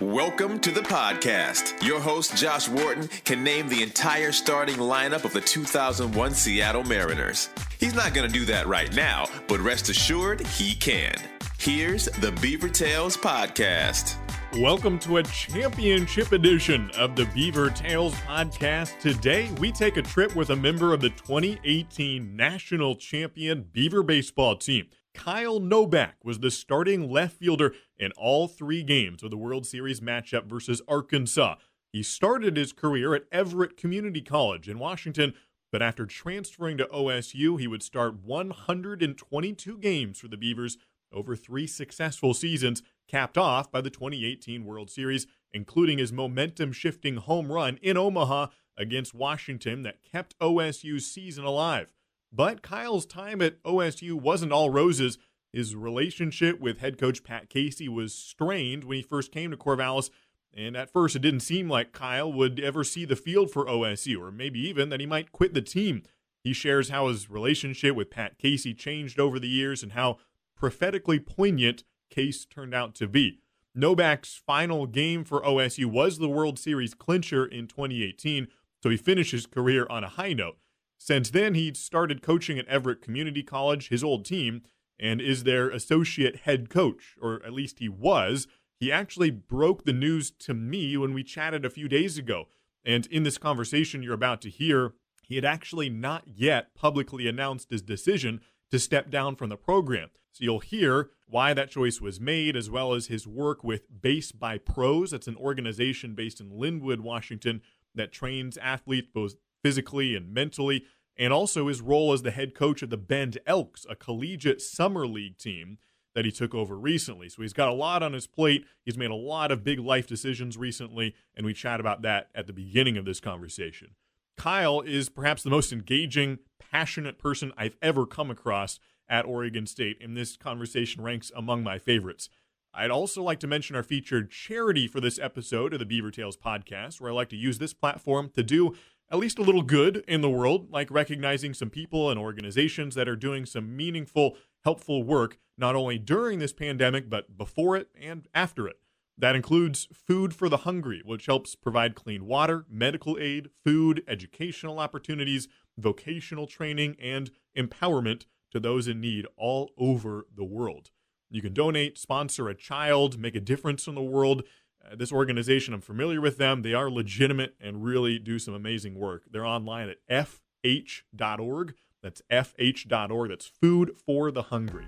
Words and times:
Welcome 0.00 0.60
to 0.60 0.70
the 0.70 0.82
podcast. 0.82 1.82
Your 1.84 1.98
host, 1.98 2.36
Josh 2.36 2.68
Wharton, 2.68 3.08
can 3.24 3.42
name 3.42 3.68
the 3.68 3.82
entire 3.82 4.30
starting 4.30 4.76
lineup 4.76 5.24
of 5.24 5.32
the 5.32 5.40
2001 5.40 6.34
Seattle 6.34 6.84
Mariners. 6.84 7.50
He's 7.80 7.96
not 7.96 8.14
going 8.14 8.30
to 8.30 8.32
do 8.32 8.44
that 8.44 8.68
right 8.68 8.94
now, 8.94 9.26
but 9.48 9.58
rest 9.58 9.88
assured 9.88 10.46
he 10.46 10.76
can. 10.76 11.16
Here's 11.58 12.04
the 12.04 12.30
Beaver 12.40 12.68
Tales 12.68 13.16
Podcast. 13.16 14.14
Welcome 14.60 15.00
to 15.00 15.16
a 15.16 15.24
championship 15.24 16.30
edition 16.30 16.92
of 16.96 17.16
the 17.16 17.24
Beaver 17.34 17.70
Tales 17.70 18.14
podcast. 18.14 19.00
Today, 19.00 19.50
we 19.58 19.72
take 19.72 19.96
a 19.96 20.02
trip 20.02 20.36
with 20.36 20.50
a 20.50 20.56
member 20.56 20.94
of 20.94 21.00
the 21.00 21.10
2018 21.10 22.36
national 22.36 22.94
champion 22.94 23.66
Beaver 23.72 24.04
baseball 24.04 24.54
team. 24.54 24.86
Kyle 25.12 25.58
Nobach 25.58 26.12
was 26.22 26.38
the 26.38 26.52
starting 26.52 27.10
left 27.10 27.38
fielder 27.38 27.74
in 27.98 28.12
all 28.12 28.48
three 28.48 28.82
games 28.82 29.22
of 29.22 29.30
the 29.30 29.36
World 29.36 29.66
Series 29.66 30.00
matchup 30.00 30.46
versus 30.46 30.82
Arkansas. 30.88 31.56
He 31.92 32.02
started 32.02 32.56
his 32.56 32.72
career 32.72 33.14
at 33.14 33.24
Everett 33.32 33.76
Community 33.76 34.20
College 34.20 34.68
in 34.68 34.78
Washington, 34.78 35.34
but 35.72 35.82
after 35.82 36.06
transferring 36.06 36.78
to 36.78 36.86
OSU, 36.86 37.58
he 37.58 37.66
would 37.66 37.82
start 37.82 38.22
122 38.22 39.78
games 39.78 40.18
for 40.18 40.28
the 40.28 40.36
Beavers 40.36 40.78
over 41.12 41.36
three 41.36 41.66
successful 41.66 42.34
seasons, 42.34 42.82
capped 43.08 43.38
off 43.38 43.70
by 43.70 43.80
the 43.80 43.90
2018 43.90 44.64
World 44.64 44.90
Series, 44.90 45.26
including 45.52 45.98
his 45.98 46.12
momentum 46.12 46.72
shifting 46.72 47.16
home 47.16 47.50
run 47.50 47.78
in 47.82 47.96
Omaha 47.96 48.48
against 48.76 49.14
Washington 49.14 49.82
that 49.82 50.02
kept 50.02 50.38
OSU's 50.38 51.06
season 51.06 51.44
alive. 51.44 51.92
But 52.30 52.62
Kyle's 52.62 53.06
time 53.06 53.40
at 53.40 53.62
OSU 53.62 54.12
wasn't 54.12 54.52
all 54.52 54.70
roses. 54.70 55.18
His 55.52 55.74
relationship 55.74 56.60
with 56.60 56.78
head 56.78 56.98
coach 56.98 57.24
Pat 57.24 57.48
Casey 57.48 57.88
was 57.88 58.14
strained 58.14 58.84
when 58.84 58.96
he 58.96 59.02
first 59.02 59.32
came 59.32 59.50
to 59.50 59.56
Corvallis, 59.56 60.10
and 60.52 60.76
at 60.76 60.92
first 60.92 61.16
it 61.16 61.22
didn't 61.22 61.40
seem 61.40 61.68
like 61.68 61.92
Kyle 61.92 62.32
would 62.32 62.60
ever 62.60 62.84
see 62.84 63.04
the 63.04 63.16
field 63.16 63.50
for 63.50 63.66
OSU, 63.66 64.20
or 64.20 64.30
maybe 64.30 64.60
even 64.60 64.88
that 64.90 65.00
he 65.00 65.06
might 65.06 65.32
quit 65.32 65.54
the 65.54 65.62
team. 65.62 66.02
He 66.44 66.52
shares 66.52 66.90
how 66.90 67.08
his 67.08 67.30
relationship 67.30 67.96
with 67.96 68.10
Pat 68.10 68.38
Casey 68.38 68.74
changed 68.74 69.18
over 69.18 69.38
the 69.38 69.48
years 69.48 69.82
and 69.82 69.92
how 69.92 70.18
prophetically 70.56 71.18
poignant 71.18 71.84
Case 72.10 72.46
turned 72.46 72.74
out 72.74 72.94
to 72.96 73.06
be. 73.06 73.40
Nobach's 73.76 74.40
final 74.46 74.86
game 74.86 75.24
for 75.24 75.42
OSU 75.42 75.86
was 75.86 76.18
the 76.18 76.28
World 76.28 76.58
Series 76.58 76.94
clincher 76.94 77.44
in 77.44 77.66
2018, 77.66 78.48
so 78.82 78.90
he 78.90 78.96
finished 78.96 79.32
his 79.32 79.46
career 79.46 79.86
on 79.90 80.04
a 80.04 80.08
high 80.08 80.32
note. 80.32 80.56
Since 80.96 81.30
then, 81.30 81.54
he 81.54 81.72
started 81.74 82.22
coaching 82.22 82.58
at 82.58 82.66
Everett 82.66 83.02
Community 83.02 83.42
College, 83.42 83.88
his 83.88 84.02
old 84.02 84.24
team, 84.24 84.62
and 84.98 85.20
is 85.20 85.44
their 85.44 85.70
associate 85.70 86.36
head 86.40 86.70
coach, 86.70 87.16
or 87.20 87.44
at 87.44 87.52
least 87.52 87.78
he 87.78 87.88
was. 87.88 88.46
He 88.78 88.92
actually 88.92 89.30
broke 89.30 89.84
the 89.84 89.92
news 89.92 90.30
to 90.30 90.54
me 90.54 90.96
when 90.96 91.12
we 91.12 91.24
chatted 91.24 91.64
a 91.64 91.70
few 91.70 91.88
days 91.88 92.18
ago. 92.18 92.48
And 92.84 93.06
in 93.06 93.22
this 93.22 93.38
conversation 93.38 94.02
you're 94.02 94.14
about 94.14 94.40
to 94.42 94.50
hear, 94.50 94.94
he 95.22 95.34
had 95.34 95.44
actually 95.44 95.90
not 95.90 96.24
yet 96.26 96.74
publicly 96.74 97.28
announced 97.28 97.70
his 97.70 97.82
decision 97.82 98.40
to 98.70 98.78
step 98.78 99.10
down 99.10 99.36
from 99.36 99.50
the 99.50 99.56
program. 99.56 100.10
So 100.32 100.44
you'll 100.44 100.60
hear 100.60 101.10
why 101.26 101.52
that 101.54 101.70
choice 101.70 102.00
was 102.00 102.20
made, 102.20 102.56
as 102.56 102.70
well 102.70 102.94
as 102.94 103.06
his 103.06 103.26
work 103.26 103.64
with 103.64 104.00
Base 104.00 104.32
by 104.32 104.58
Pros. 104.58 105.10
That's 105.10 105.26
an 105.26 105.36
organization 105.36 106.14
based 106.14 106.40
in 106.40 106.50
Lynnwood, 106.50 107.00
Washington, 107.00 107.60
that 107.94 108.12
trains 108.12 108.56
athletes 108.58 109.08
both 109.12 109.34
physically 109.62 110.14
and 110.14 110.32
mentally, 110.32 110.84
and 111.18 111.32
also 111.32 111.68
his 111.68 111.80
role 111.80 112.12
as 112.12 112.22
the 112.22 112.30
head 112.30 112.54
coach 112.54 112.82
of 112.82 112.90
the 112.90 112.96
Bend 112.96 113.38
Elks, 113.46 113.84
a 113.90 113.96
collegiate 113.96 114.62
summer 114.62 115.06
league 115.06 115.36
team 115.36 115.78
that 116.14 116.24
he 116.24 116.30
took 116.30 116.54
over 116.54 116.78
recently. 116.78 117.28
So 117.28 117.42
he's 117.42 117.52
got 117.52 117.68
a 117.68 117.72
lot 117.72 118.02
on 118.02 118.12
his 118.12 118.26
plate. 118.26 118.64
He's 118.84 118.96
made 118.96 119.10
a 119.10 119.16
lot 119.16 119.50
of 119.50 119.64
big 119.64 119.78
life 119.78 120.06
decisions 120.06 120.56
recently, 120.56 121.14
and 121.36 121.44
we 121.44 121.52
chat 121.54 121.80
about 121.80 122.02
that 122.02 122.28
at 122.34 122.46
the 122.46 122.52
beginning 122.52 122.96
of 122.96 123.04
this 123.04 123.20
conversation. 123.20 123.90
Kyle 124.36 124.80
is 124.80 125.08
perhaps 125.08 125.42
the 125.42 125.50
most 125.50 125.72
engaging, 125.72 126.38
passionate 126.58 127.18
person 127.18 127.52
I've 127.56 127.76
ever 127.82 128.06
come 128.06 128.30
across 128.30 128.78
at 129.08 129.26
Oregon 129.26 129.66
State, 129.66 129.98
and 130.00 130.16
this 130.16 130.36
conversation 130.36 131.02
ranks 131.02 131.32
among 131.36 131.62
my 131.62 131.78
favorites. 131.78 132.28
I'd 132.74 132.90
also 132.90 133.22
like 133.22 133.40
to 133.40 133.46
mention 133.46 133.74
our 133.74 133.82
featured 133.82 134.30
charity 134.30 134.86
for 134.86 135.00
this 135.00 135.18
episode 135.18 135.72
of 135.72 135.78
the 135.78 135.86
Beaver 135.86 136.10
Tales 136.10 136.36
podcast, 136.36 137.00
where 137.00 137.10
I 137.10 137.14
like 137.14 137.30
to 137.30 137.36
use 137.36 137.58
this 137.58 137.74
platform 137.74 138.30
to 138.34 138.42
do 138.42 138.76
at 139.10 139.18
least 139.18 139.38
a 139.38 139.42
little 139.42 139.62
good 139.62 140.04
in 140.06 140.20
the 140.20 140.30
world, 140.30 140.70
like 140.70 140.90
recognizing 140.90 141.54
some 141.54 141.70
people 141.70 142.10
and 142.10 142.18
organizations 142.18 142.94
that 142.94 143.08
are 143.08 143.16
doing 143.16 143.46
some 143.46 143.76
meaningful, 143.76 144.36
helpful 144.64 145.02
work, 145.02 145.38
not 145.56 145.74
only 145.74 145.98
during 145.98 146.38
this 146.38 146.52
pandemic, 146.52 147.08
but 147.08 147.36
before 147.36 147.76
it 147.76 147.88
and 147.98 148.28
after 148.34 148.68
it. 148.68 148.78
That 149.16 149.34
includes 149.34 149.88
Food 149.92 150.32
for 150.32 150.48
the 150.48 150.58
Hungry, 150.58 151.02
which 151.04 151.26
helps 151.26 151.56
provide 151.56 151.96
clean 151.96 152.26
water, 152.26 152.66
medical 152.70 153.18
aid, 153.18 153.50
food, 153.64 154.04
educational 154.06 154.78
opportunities, 154.78 155.48
vocational 155.76 156.46
training, 156.46 156.96
and 157.00 157.30
empowerment 157.56 158.26
to 158.52 158.60
those 158.60 158.86
in 158.86 159.00
need 159.00 159.26
all 159.36 159.72
over 159.76 160.26
the 160.34 160.44
world. 160.44 160.90
You 161.30 161.42
can 161.42 161.52
donate, 161.52 161.98
sponsor 161.98 162.48
a 162.48 162.54
child, 162.54 163.18
make 163.18 163.34
a 163.34 163.40
difference 163.40 163.86
in 163.86 163.94
the 163.94 164.02
world. 164.02 164.44
Uh, 164.84 164.96
this 164.96 165.12
organization, 165.12 165.74
I'm 165.74 165.80
familiar 165.80 166.20
with 166.20 166.38
them. 166.38 166.62
They 166.62 166.74
are 166.74 166.90
legitimate 166.90 167.54
and 167.60 167.84
really 167.84 168.18
do 168.18 168.38
some 168.38 168.54
amazing 168.54 168.94
work. 168.94 169.24
They're 169.30 169.46
online 169.46 169.88
at 169.88 170.26
fh.org. 170.64 171.74
That's 172.02 172.22
fh.org. 172.30 173.30
That's 173.30 173.46
Food 173.46 173.96
for 174.04 174.30
the 174.30 174.42
Hungry. 174.42 174.86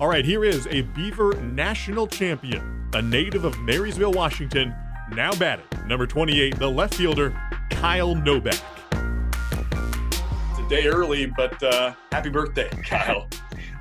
All 0.00 0.08
right, 0.08 0.24
here 0.24 0.44
is 0.44 0.66
a 0.68 0.82
Beaver 0.82 1.34
national 1.42 2.06
champion, 2.06 2.88
a 2.94 3.02
native 3.02 3.44
of 3.44 3.58
Marysville, 3.60 4.12
Washington, 4.12 4.74
now 5.14 5.32
batted, 5.32 5.66
number 5.86 6.06
28, 6.06 6.58
the 6.58 6.70
left 6.70 6.94
fielder, 6.94 7.38
Kyle 7.70 8.14
Nobach. 8.14 8.62
It's 10.50 10.58
a 10.58 10.68
day 10.68 10.86
early, 10.86 11.26
but 11.26 11.62
uh, 11.62 11.94
happy 12.10 12.30
birthday, 12.30 12.70
Kyle. 12.84 13.28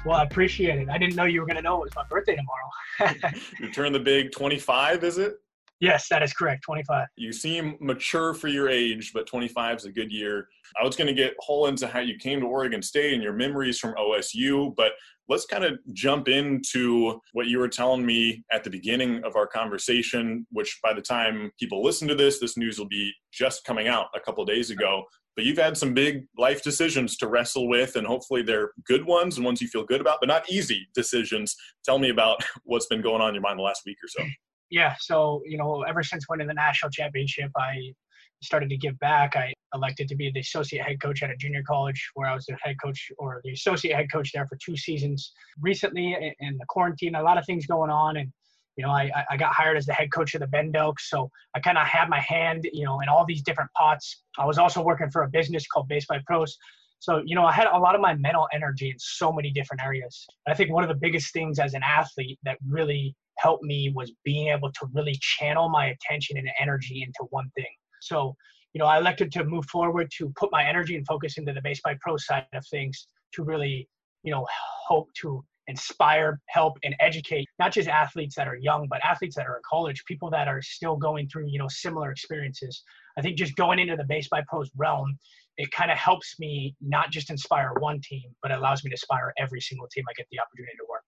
Well, 0.03 0.17
I 0.17 0.23
appreciate 0.23 0.79
it. 0.79 0.89
I 0.89 0.97
didn't 0.97 1.15
know 1.15 1.25
you 1.25 1.39
were 1.39 1.45
going 1.45 1.55
to 1.55 1.61
know 1.61 1.77
it 1.77 1.85
was 1.85 1.95
my 1.95 2.03
birthday 2.09 2.35
tomorrow. 2.35 3.31
you 3.59 3.71
turn 3.71 3.93
the 3.93 3.99
big 3.99 4.31
25, 4.31 5.03
is 5.03 5.17
it? 5.17 5.39
Yes, 5.81 6.07
that 6.09 6.21
is 6.21 6.31
correct. 6.31 6.63
25. 6.63 7.07
You 7.15 7.33
seem 7.33 7.75
mature 7.81 8.35
for 8.35 8.47
your 8.47 8.69
age, 8.69 9.11
but 9.15 9.25
25 9.25 9.77
is 9.77 9.85
a 9.85 9.91
good 9.91 10.11
year. 10.11 10.47
I 10.79 10.85
was 10.85 10.95
going 10.95 11.07
to 11.07 11.13
get 11.13 11.33
whole 11.39 11.65
into 11.65 11.87
how 11.87 11.99
you 11.99 12.17
came 12.17 12.39
to 12.41 12.45
Oregon 12.45 12.83
State 12.83 13.15
and 13.15 13.23
your 13.23 13.33
memories 13.33 13.79
from 13.79 13.95
OSU, 13.95 14.75
but 14.75 14.91
let's 15.27 15.47
kind 15.47 15.63
of 15.63 15.79
jump 15.93 16.27
into 16.27 17.19
what 17.33 17.47
you 17.47 17.57
were 17.57 17.67
telling 17.67 18.05
me 18.05 18.43
at 18.51 18.63
the 18.63 18.69
beginning 18.69 19.23
of 19.23 19.35
our 19.35 19.47
conversation, 19.47 20.45
which 20.51 20.79
by 20.83 20.93
the 20.93 21.01
time 21.01 21.51
people 21.59 21.83
listen 21.83 22.07
to 22.09 22.15
this, 22.15 22.39
this 22.39 22.57
news 22.57 22.77
will 22.77 22.87
be 22.87 23.11
just 23.33 23.65
coming 23.65 23.87
out 23.87 24.05
a 24.15 24.19
couple 24.19 24.45
days 24.45 24.69
ago. 24.69 25.03
But 25.35 25.45
you've 25.45 25.57
had 25.57 25.77
some 25.77 25.95
big 25.95 26.25
life 26.37 26.61
decisions 26.61 27.17
to 27.17 27.27
wrestle 27.27 27.67
with, 27.67 27.95
and 27.95 28.05
hopefully 28.05 28.43
they're 28.43 28.69
good 28.85 29.07
ones 29.07 29.37
and 29.37 29.45
ones 29.45 29.61
you 29.61 29.67
feel 29.67 29.85
good 29.85 30.01
about, 30.01 30.19
but 30.19 30.27
not 30.27 30.47
easy 30.51 30.87
decisions. 30.93 31.55
Tell 31.83 31.97
me 31.97 32.09
about 32.09 32.43
what's 32.65 32.85
been 32.85 33.01
going 33.01 33.21
on 33.21 33.29
in 33.29 33.35
your 33.35 33.41
mind 33.41 33.57
the 33.57 33.63
last 33.63 33.81
week 33.83 33.97
or 34.03 34.09
so 34.09 34.23
yeah, 34.71 34.95
so 34.99 35.41
you 35.45 35.57
know, 35.57 35.83
ever 35.83 36.01
since 36.01 36.27
winning 36.29 36.47
the 36.47 36.53
national 36.53 36.89
championship, 36.89 37.51
I 37.57 37.93
started 38.41 38.69
to 38.69 38.77
give 38.77 38.97
back. 38.99 39.35
I 39.35 39.53
elected 39.75 40.07
to 40.07 40.15
be 40.15 40.31
the 40.31 40.39
associate 40.39 40.83
head 40.83 40.99
coach 41.01 41.21
at 41.21 41.29
a 41.29 41.35
junior 41.35 41.61
college 41.67 42.09
where 42.15 42.27
I 42.27 42.33
was 42.33 42.45
the 42.45 42.57
head 42.61 42.77
coach 42.83 43.11
or 43.19 43.41
the 43.43 43.51
associate 43.51 43.95
head 43.95 44.11
coach 44.11 44.31
there 44.33 44.47
for 44.47 44.57
two 44.63 44.75
seasons. 44.75 45.31
Recently, 45.59 46.33
in 46.39 46.57
the 46.57 46.65
quarantine, 46.69 47.15
a 47.15 47.21
lot 47.21 47.37
of 47.37 47.45
things 47.45 47.67
going 47.67 47.91
on, 47.91 48.17
and 48.17 48.31
you 48.77 48.85
know, 48.85 48.91
I, 48.91 49.11
I 49.29 49.37
got 49.37 49.53
hired 49.53 49.77
as 49.77 49.85
the 49.85 49.93
head 49.93 50.11
coach 50.11 50.33
of 50.33 50.39
the 50.39 50.47
Bend 50.47 50.75
Elks, 50.75 51.09
so 51.09 51.29
I 51.53 51.59
kind 51.59 51.77
of 51.77 51.85
had 51.85 52.09
my 52.09 52.19
hand, 52.19 52.67
you 52.71 52.85
know, 52.85 53.01
in 53.01 53.09
all 53.09 53.25
these 53.25 53.43
different 53.43 53.69
pots. 53.77 54.23
I 54.39 54.45
was 54.45 54.57
also 54.57 54.81
working 54.81 55.11
for 55.11 55.23
a 55.23 55.29
business 55.29 55.67
called 55.67 55.89
Base 55.89 56.05
by 56.05 56.19
Pros. 56.25 56.57
So, 56.99 57.21
you 57.25 57.35
know, 57.35 57.45
I 57.45 57.51
had 57.51 57.67
a 57.67 57.77
lot 57.77 57.95
of 57.95 58.01
my 58.01 58.13
mental 58.13 58.47
energy 58.53 58.91
in 58.91 58.95
so 58.99 59.33
many 59.33 59.51
different 59.51 59.83
areas. 59.83 60.25
I 60.47 60.53
think 60.53 60.71
one 60.71 60.83
of 60.83 60.87
the 60.87 60.95
biggest 60.95 61.33
things 61.33 61.59
as 61.59 61.73
an 61.73 61.81
athlete 61.83 62.39
that 62.43 62.57
really 62.65 63.15
helped 63.41 63.63
me 63.63 63.91
was 63.95 64.11
being 64.23 64.49
able 64.49 64.71
to 64.71 64.87
really 64.93 65.17
channel 65.21 65.69
my 65.69 65.87
attention 65.87 66.37
and 66.37 66.49
energy 66.59 67.03
into 67.05 67.27
one 67.29 67.49
thing. 67.55 67.73
So, 68.01 68.35
you 68.73 68.79
know, 68.79 68.85
I 68.85 68.97
elected 68.97 69.31
to 69.33 69.43
move 69.43 69.65
forward 69.65 70.09
to 70.17 70.31
put 70.37 70.51
my 70.51 70.63
energy 70.63 70.95
and 70.95 71.05
focus 71.05 71.37
into 71.37 71.53
the 71.53 71.61
base 71.61 71.81
by 71.83 71.95
pro 72.01 72.17
side 72.17 72.45
of 72.53 72.65
things 72.67 73.07
to 73.33 73.43
really, 73.43 73.87
you 74.23 74.31
know, 74.31 74.45
hope 74.87 75.09
to 75.21 75.43
inspire, 75.67 76.39
help, 76.47 76.77
and 76.83 76.95
educate 76.99 77.47
not 77.59 77.71
just 77.71 77.87
athletes 77.87 78.35
that 78.35 78.47
are 78.47 78.55
young, 78.55 78.87
but 78.89 78.99
athletes 79.03 79.35
that 79.35 79.47
are 79.47 79.55
in 79.55 79.61
college, 79.69 80.03
people 80.05 80.29
that 80.29 80.47
are 80.47 80.61
still 80.61 80.95
going 80.95 81.27
through, 81.29 81.47
you 81.47 81.59
know, 81.59 81.67
similar 81.67 82.11
experiences. 82.11 82.83
I 83.17 83.21
think 83.21 83.37
just 83.37 83.55
going 83.55 83.79
into 83.79 83.95
the 83.95 84.05
base 84.05 84.27
by 84.29 84.41
pros 84.47 84.69
realm, 84.75 85.17
it 85.57 85.71
kind 85.71 85.91
of 85.91 85.97
helps 85.97 86.39
me 86.39 86.75
not 86.81 87.11
just 87.11 87.29
inspire 87.29 87.73
one 87.79 88.01
team, 88.01 88.23
but 88.41 88.51
it 88.51 88.57
allows 88.57 88.83
me 88.83 88.89
to 88.89 88.93
inspire 88.93 89.33
every 89.37 89.61
single 89.61 89.87
team 89.87 90.03
I 90.09 90.13
get 90.13 90.27
the 90.31 90.39
opportunity 90.39 90.75
to 90.77 90.85
work. 90.89 91.00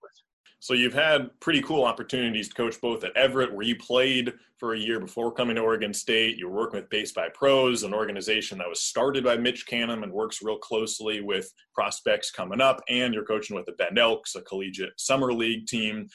So 0.63 0.73
you've 0.73 0.93
had 0.93 1.29
pretty 1.41 1.61
cool 1.61 1.83
opportunities 1.83 2.47
to 2.47 2.55
coach 2.55 2.79
both 2.79 3.03
at 3.03 3.17
Everett, 3.17 3.53
where 3.53 3.65
you 3.65 3.75
played 3.75 4.31
for 4.57 4.73
a 4.73 4.79
year 4.79 4.97
before 4.97 5.29
coming 5.29 5.57
to 5.57 5.61
Oregon 5.61 5.93
State. 5.93 6.37
You 6.37 6.47
were 6.47 6.55
working 6.55 6.79
with 6.79 6.89
Base 6.89 7.11
by 7.11 7.27
Pros, 7.33 7.83
an 7.83 7.93
organization 7.93 8.57
that 8.59 8.69
was 8.69 8.81
started 8.81 9.25
by 9.25 9.35
Mitch 9.35 9.67
Canham 9.67 10.03
and 10.03 10.13
works 10.13 10.41
real 10.41 10.57
closely 10.57 11.19
with 11.19 11.53
prospects 11.75 12.31
coming 12.31 12.61
up. 12.61 12.81
And 12.87 13.13
you're 13.13 13.25
coaching 13.25 13.57
with 13.57 13.65
the 13.65 13.73
Bend 13.73 13.99
Elks, 13.99 14.35
a 14.35 14.41
collegiate 14.43 14.93
summer 14.95 15.33
league 15.33 15.67
team. 15.67 16.07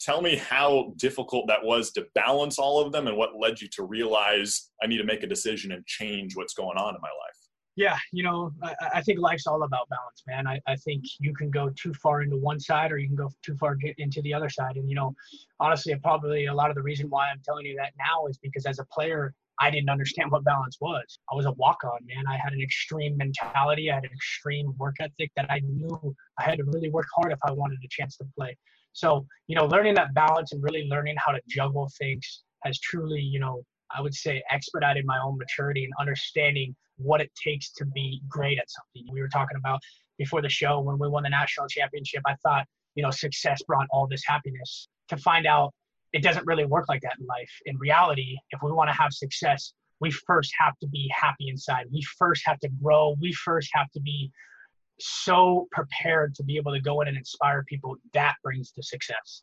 Tell 0.00 0.20
me 0.20 0.34
how 0.34 0.94
difficult 0.96 1.46
that 1.46 1.62
was 1.62 1.92
to 1.92 2.08
balance 2.16 2.58
all 2.58 2.84
of 2.84 2.90
them 2.90 3.06
and 3.06 3.16
what 3.16 3.38
led 3.38 3.60
you 3.60 3.68
to 3.68 3.84
realize 3.84 4.70
I 4.82 4.88
need 4.88 4.98
to 4.98 5.04
make 5.04 5.22
a 5.22 5.28
decision 5.28 5.70
and 5.70 5.86
change 5.86 6.34
what's 6.34 6.54
going 6.54 6.76
on 6.76 6.96
in 6.96 7.00
my 7.00 7.06
life. 7.06 7.41
Yeah, 7.74 7.96
you 8.12 8.22
know, 8.22 8.52
I, 8.62 8.74
I, 8.96 9.00
think 9.00 9.18
life's 9.18 9.46
all 9.46 9.62
about 9.62 9.88
balance, 9.88 10.22
man. 10.26 10.46
I, 10.46 10.60
I 10.66 10.76
think 10.76 11.04
you 11.20 11.32
can 11.34 11.50
go 11.50 11.70
too 11.70 11.94
far 11.94 12.20
into 12.20 12.36
one 12.36 12.60
side 12.60 12.92
or 12.92 12.98
you 12.98 13.06
can 13.06 13.16
go 13.16 13.30
too 13.42 13.56
far 13.56 13.78
into 13.96 14.20
the 14.20 14.34
other 14.34 14.50
side. 14.50 14.76
And, 14.76 14.88
you 14.90 14.94
know, 14.94 15.14
honestly, 15.58 15.94
probably 16.02 16.46
a 16.46 16.54
lot 16.54 16.68
of 16.68 16.76
the 16.76 16.82
reason 16.82 17.08
why 17.08 17.28
I'm 17.30 17.40
telling 17.42 17.64
you 17.64 17.74
that 17.76 17.92
now 17.98 18.26
is 18.26 18.36
because 18.36 18.66
as 18.66 18.78
a 18.78 18.84
player, 18.92 19.32
I 19.58 19.70
didn't 19.70 19.88
understand 19.88 20.30
what 20.30 20.44
balance 20.44 20.78
was. 20.80 21.18
I 21.30 21.34
was 21.34 21.46
a 21.46 21.52
walk 21.52 21.78
on, 21.84 22.00
man. 22.04 22.24
I 22.28 22.36
had 22.36 22.52
an 22.52 22.60
extreme 22.60 23.16
mentality, 23.16 23.90
I 23.90 23.94
had 23.94 24.04
an 24.04 24.10
extreme 24.12 24.74
work 24.78 24.96
ethic 25.00 25.30
that 25.36 25.46
I 25.50 25.60
knew 25.60 26.14
I 26.38 26.42
had 26.42 26.58
to 26.58 26.64
really 26.64 26.90
work 26.90 27.06
hard 27.14 27.32
if 27.32 27.38
I 27.44 27.52
wanted 27.52 27.78
a 27.82 27.88
chance 27.88 28.16
to 28.18 28.24
play. 28.36 28.56
So, 28.92 29.26
you 29.46 29.56
know, 29.56 29.64
learning 29.64 29.94
that 29.94 30.12
balance 30.12 30.52
and 30.52 30.62
really 30.62 30.86
learning 30.90 31.16
how 31.16 31.32
to 31.32 31.40
juggle 31.48 31.90
things 31.98 32.44
has 32.64 32.78
truly, 32.80 33.20
you 33.20 33.40
know, 33.40 33.62
I 33.96 34.00
would 34.00 34.14
say 34.14 34.42
expedited 34.50 35.04
my 35.06 35.18
own 35.18 35.38
maturity 35.38 35.84
and 35.84 35.92
understanding 35.98 36.74
what 36.96 37.20
it 37.20 37.30
takes 37.42 37.72
to 37.72 37.84
be 37.86 38.22
great 38.28 38.58
at 38.58 38.66
something. 38.68 39.12
We 39.12 39.20
were 39.20 39.28
talking 39.28 39.56
about 39.56 39.80
before 40.18 40.42
the 40.42 40.48
show 40.48 40.80
when 40.80 40.98
we 40.98 41.08
won 41.08 41.24
the 41.24 41.30
national 41.30 41.66
championship. 41.68 42.22
I 42.26 42.34
thought, 42.42 42.66
you 42.94 43.02
know, 43.02 43.10
success 43.10 43.62
brought 43.62 43.86
all 43.90 44.06
this 44.06 44.22
happiness. 44.26 44.88
To 45.08 45.16
find 45.16 45.46
out 45.46 45.74
it 46.12 46.22
doesn't 46.22 46.46
really 46.46 46.64
work 46.64 46.86
like 46.88 47.02
that 47.02 47.14
in 47.18 47.26
life. 47.26 47.50
In 47.66 47.76
reality, 47.78 48.36
if 48.50 48.60
we 48.62 48.72
want 48.72 48.88
to 48.90 48.94
have 48.94 49.12
success, 49.12 49.72
we 50.00 50.10
first 50.10 50.52
have 50.58 50.78
to 50.80 50.88
be 50.88 51.10
happy 51.14 51.48
inside. 51.48 51.86
We 51.92 52.02
first 52.18 52.42
have 52.46 52.58
to 52.60 52.68
grow. 52.82 53.16
We 53.20 53.32
first 53.32 53.70
have 53.72 53.90
to 53.92 54.00
be 54.00 54.30
so 55.00 55.68
prepared 55.70 56.34
to 56.36 56.44
be 56.44 56.56
able 56.56 56.72
to 56.72 56.80
go 56.80 57.00
in 57.00 57.08
and 57.08 57.16
inspire 57.16 57.64
people. 57.68 57.96
That 58.12 58.34
brings 58.42 58.72
the 58.76 58.82
success. 58.82 59.42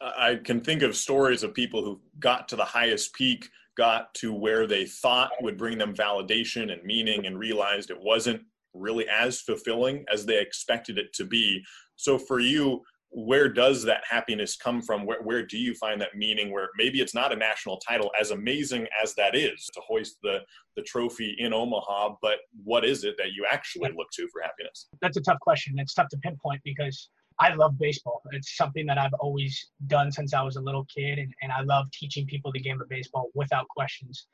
I 0.00 0.36
can 0.36 0.60
think 0.60 0.82
of 0.82 0.94
stories 0.96 1.42
of 1.42 1.54
people 1.54 1.82
who 1.82 2.00
got 2.18 2.48
to 2.48 2.56
the 2.56 2.64
highest 2.64 3.14
peak 3.14 3.48
got 3.76 4.12
to 4.14 4.32
where 4.32 4.66
they 4.66 4.86
thought 4.86 5.30
would 5.40 5.56
bring 5.56 5.78
them 5.78 5.94
validation 5.94 6.72
and 6.72 6.82
meaning 6.84 7.26
and 7.26 7.38
realized 7.38 7.90
it 7.90 8.00
wasn't 8.00 8.42
really 8.74 9.06
as 9.08 9.40
fulfilling 9.40 10.04
as 10.12 10.26
they 10.26 10.40
expected 10.40 10.98
it 10.98 11.12
to 11.14 11.24
be. 11.24 11.62
So 11.96 12.18
for 12.18 12.40
you, 12.40 12.82
where 13.10 13.48
does 13.48 13.82
that 13.84 14.02
happiness 14.08 14.56
come 14.56 14.82
from? 14.82 15.06
Where, 15.06 15.22
where 15.22 15.46
do 15.46 15.56
you 15.56 15.74
find 15.74 16.00
that 16.00 16.16
meaning 16.16 16.52
where 16.52 16.68
maybe 16.76 17.00
it's 17.00 17.14
not 17.14 17.32
a 17.32 17.36
national 17.36 17.78
title, 17.78 18.10
as 18.20 18.30
amazing 18.30 18.86
as 19.02 19.14
that 19.14 19.34
is 19.34 19.70
to 19.74 19.80
hoist 19.86 20.16
the, 20.22 20.40
the 20.74 20.82
trophy 20.82 21.34
in 21.38 21.54
Omaha, 21.54 22.16
but 22.20 22.38
what 22.64 22.84
is 22.84 23.04
it 23.04 23.14
that 23.16 23.32
you 23.32 23.46
actually 23.50 23.90
look 23.96 24.08
to 24.14 24.28
for 24.32 24.42
happiness? 24.42 24.88
That's 25.00 25.16
a 25.16 25.22
tough 25.22 25.40
question. 25.40 25.78
It's 25.78 25.94
tough 25.94 26.08
to 26.10 26.18
pinpoint 26.18 26.60
because 26.64 27.08
I 27.38 27.54
love 27.54 27.78
baseball. 27.78 28.22
It's 28.32 28.56
something 28.56 28.86
that 28.86 28.98
I've 28.98 29.12
always 29.20 29.70
done 29.86 30.10
since 30.10 30.32
I 30.32 30.42
was 30.42 30.56
a 30.56 30.60
little 30.60 30.86
kid, 30.86 31.18
and, 31.18 31.32
and 31.42 31.52
I 31.52 31.60
love 31.62 31.90
teaching 31.92 32.26
people 32.26 32.50
the 32.52 32.60
game 32.60 32.80
of 32.80 32.88
baseball 32.88 33.28
without 33.34 33.68
questions. 33.68 34.26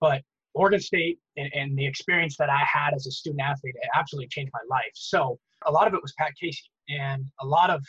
But 0.00 0.22
Oregon 0.54 0.80
State 0.80 1.18
and, 1.36 1.50
and 1.54 1.78
the 1.78 1.86
experience 1.86 2.36
that 2.36 2.50
I 2.50 2.62
had 2.64 2.92
as 2.94 3.06
a 3.06 3.10
student 3.10 3.42
athlete 3.42 3.74
it 3.80 3.88
absolutely 3.94 4.28
changed 4.28 4.52
my 4.52 4.76
life. 4.76 4.90
So 4.94 5.38
a 5.66 5.70
lot 5.70 5.86
of 5.86 5.94
it 5.94 6.02
was 6.02 6.12
Pat 6.18 6.32
Casey, 6.40 6.64
and 6.88 7.24
a 7.40 7.46
lot 7.46 7.70
of 7.70 7.84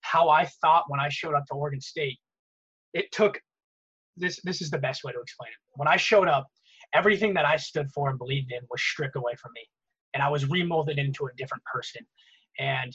how 0.00 0.28
I 0.28 0.46
thought 0.60 0.84
when 0.88 1.00
I 1.00 1.08
showed 1.08 1.34
up 1.34 1.46
to 1.46 1.54
Oregon 1.54 1.80
State, 1.80 2.18
it 2.94 3.12
took 3.12 3.40
this. 4.16 4.40
This 4.42 4.60
is 4.60 4.70
the 4.70 4.78
best 4.78 5.04
way 5.04 5.12
to 5.12 5.20
explain 5.20 5.48
it. 5.48 5.78
When 5.78 5.88
I 5.88 5.96
showed 5.96 6.26
up, 6.26 6.48
everything 6.94 7.34
that 7.34 7.44
I 7.44 7.56
stood 7.56 7.88
for 7.94 8.08
and 8.10 8.18
believed 8.18 8.50
in 8.50 8.60
was 8.70 8.82
stripped 8.82 9.16
away 9.16 9.34
from 9.40 9.52
me, 9.54 9.62
and 10.14 10.22
I 10.22 10.28
was 10.30 10.46
remolded 10.46 10.98
into 10.98 11.26
a 11.26 11.30
different 11.36 11.62
person. 11.64 12.04
And 12.58 12.92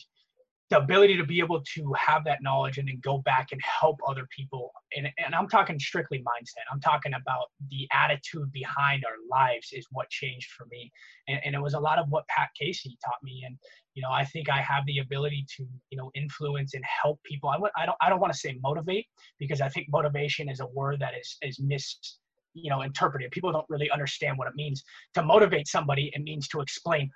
the 0.70 0.80
ability 0.80 1.16
to 1.18 1.24
be 1.24 1.40
able 1.40 1.62
to 1.76 1.94
have 1.94 2.24
that 2.26 2.42
knowledge 2.42 2.80
and 2.80 2.88
then 2.88 3.00
go 3.02 3.20
back 3.20 3.50
and 3.52 3.62
help 3.62 4.00
other 4.08 4.28
people. 4.36 4.72
And, 4.96 5.08
and 5.24 5.36
i'm 5.36 5.48
talking 5.48 5.80
strictly 5.80 6.20
mindset. 6.20 6.66
I'm 6.72 6.80
talking 6.80 7.14
about 7.14 7.46
the 7.70 7.88
attitude 7.94 8.52
behind 8.52 9.04
our 9.06 9.18
lives 9.30 9.70
is 9.72 9.86
what 9.92 10.10
changed 10.10 10.52
for 10.52 10.66
me. 10.72 10.92
And, 11.28 11.40
and 11.46 11.56
it 11.56 11.62
was 11.62 11.74
a 11.74 11.80
lot 11.80 12.00
of 12.00 12.08
what 12.10 12.28
pat 12.28 12.50
casey 12.60 12.98
taught 13.04 13.22
me. 13.24 13.44
And 13.46 13.58
you 13.94 14.02
know 14.02 14.12
i 14.12 14.26
think 14.26 14.50
i 14.50 14.58
have 14.58 14.86
the 14.88 15.00
ability 15.00 15.46
to 15.56 15.66
you 15.90 15.98
know 15.98 16.12
influence 16.16 16.74
and 16.74 16.84
help 16.86 17.22
people. 17.24 17.50
I, 17.50 17.58
I 17.82 17.86
don't 17.86 17.98
i 18.02 18.10
don't 18.10 18.20
want 18.20 18.34
to 18.34 18.40
say 18.40 18.60
motivate 18.62 19.08
because 19.40 19.62
i 19.62 19.70
think 19.70 19.88
motivation 19.90 20.50
is 20.50 20.60
a 20.60 20.68
word 20.68 21.00
that 21.00 21.14
is 21.20 21.38
is 21.42 21.60
mis 21.60 22.18
you 22.56 22.70
know 22.70 22.82
interpreted. 22.82 23.32
People 23.32 23.52
don't 23.52 23.66
really 23.70 23.92
understand 23.92 24.38
what 24.38 24.48
it 24.48 24.56
means. 24.56 24.84
To 25.14 25.24
motivate 25.24 25.68
somebody 25.68 26.12
it 26.14 26.24
means 26.24 26.48
to 26.50 26.62
explain 26.62 27.12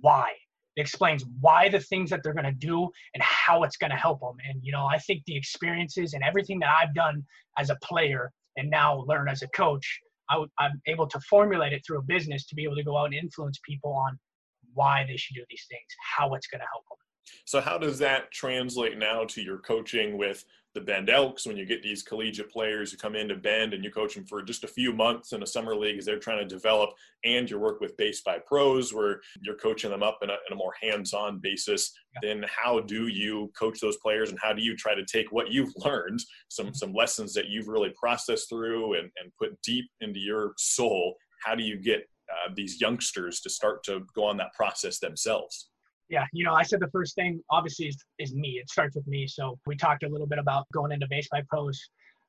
why 0.00 0.32
it 0.76 0.80
explains 0.80 1.24
why 1.40 1.68
the 1.68 1.80
things 1.80 2.10
that 2.10 2.22
they're 2.22 2.32
going 2.32 2.44
to 2.44 2.52
do 2.52 2.88
and 3.14 3.22
how 3.22 3.62
it's 3.62 3.76
going 3.76 3.90
to 3.90 3.96
help 3.96 4.20
them. 4.20 4.36
And, 4.48 4.60
you 4.62 4.72
know, 4.72 4.86
I 4.86 4.98
think 4.98 5.22
the 5.26 5.36
experiences 5.36 6.14
and 6.14 6.22
everything 6.24 6.58
that 6.60 6.70
I've 6.80 6.94
done 6.94 7.24
as 7.58 7.70
a 7.70 7.76
player 7.82 8.32
and 8.56 8.70
now 8.70 9.04
learn 9.06 9.28
as 9.28 9.42
a 9.42 9.48
coach, 9.48 10.00
I 10.30 10.34
w- 10.34 10.50
I'm 10.58 10.80
able 10.86 11.06
to 11.06 11.20
formulate 11.28 11.72
it 11.72 11.82
through 11.86 11.98
a 11.98 12.02
business 12.02 12.46
to 12.46 12.54
be 12.54 12.64
able 12.64 12.76
to 12.76 12.84
go 12.84 12.96
out 12.96 13.06
and 13.06 13.14
influence 13.14 13.58
people 13.66 13.92
on 13.92 14.18
why 14.72 15.04
they 15.06 15.16
should 15.16 15.34
do 15.34 15.44
these 15.50 15.64
things, 15.70 15.86
how 16.16 16.34
it's 16.34 16.46
going 16.46 16.60
to 16.60 16.66
help 16.72 16.84
them. 16.88 16.98
So, 17.44 17.60
how 17.60 17.78
does 17.78 17.98
that 18.00 18.30
translate 18.32 18.98
now 18.98 19.24
to 19.24 19.40
your 19.40 19.58
coaching 19.58 20.18
with 20.18 20.44
the 20.74 20.80
Bend 20.80 21.08
Elks 21.08 21.46
when 21.46 21.56
you 21.56 21.64
get 21.64 21.82
these 21.82 22.02
collegiate 22.02 22.50
players 22.50 22.90
who 22.90 22.96
come 22.96 23.14
into 23.14 23.36
Bend 23.36 23.74
and 23.74 23.84
you 23.84 23.90
coach 23.90 24.14
them 24.14 24.26
for 24.26 24.42
just 24.42 24.64
a 24.64 24.68
few 24.68 24.92
months 24.92 25.32
in 25.32 25.42
a 25.42 25.46
summer 25.46 25.74
league 25.74 25.98
as 25.98 26.04
they're 26.04 26.18
trying 26.18 26.46
to 26.46 26.54
develop, 26.54 26.90
and 27.24 27.48
you 27.48 27.58
work 27.58 27.80
with 27.80 27.96
Base 27.96 28.22
by 28.22 28.38
Pros 28.38 28.92
where 28.92 29.20
you're 29.40 29.56
coaching 29.56 29.90
them 29.90 30.02
up 30.02 30.18
in 30.22 30.30
a, 30.30 30.32
in 30.32 30.52
a 30.52 30.56
more 30.56 30.74
hands-on 30.80 31.38
basis? 31.38 31.92
Yeah. 32.14 32.34
Then 32.34 32.46
how 32.48 32.80
do 32.80 33.06
you 33.06 33.52
coach 33.58 33.80
those 33.80 33.96
players, 33.98 34.30
and 34.30 34.38
how 34.42 34.52
do 34.52 34.62
you 34.62 34.76
try 34.76 34.94
to 34.94 35.04
take 35.04 35.30
what 35.30 35.50
you've 35.50 35.72
learned, 35.84 36.20
some 36.48 36.66
mm-hmm. 36.66 36.74
some 36.74 36.92
lessons 36.92 37.34
that 37.34 37.48
you've 37.48 37.68
really 37.68 37.92
processed 37.98 38.48
through 38.48 38.94
and, 38.94 39.10
and 39.22 39.32
put 39.40 39.60
deep 39.62 39.86
into 40.00 40.18
your 40.18 40.54
soul? 40.58 41.14
How 41.44 41.54
do 41.54 41.62
you 41.62 41.76
get 41.76 42.08
uh, 42.30 42.52
these 42.56 42.80
youngsters 42.80 43.40
to 43.40 43.50
start 43.50 43.84
to 43.84 44.04
go 44.14 44.24
on 44.24 44.36
that 44.38 44.54
process 44.54 44.98
themselves? 44.98 45.68
Yeah, 46.08 46.26
you 46.32 46.44
know, 46.44 46.52
I 46.52 46.62
said 46.62 46.80
the 46.80 46.90
first 46.90 47.14
thing 47.14 47.40
obviously 47.50 47.86
is, 47.86 47.96
is 48.18 48.34
me. 48.34 48.58
It 48.60 48.68
starts 48.68 48.96
with 48.96 49.06
me. 49.06 49.26
So 49.26 49.58
we 49.66 49.76
talked 49.76 50.02
a 50.02 50.08
little 50.08 50.26
bit 50.26 50.38
about 50.38 50.66
going 50.72 50.92
into 50.92 51.06
base 51.08 51.28
by 51.30 51.42
pros. 51.48 51.80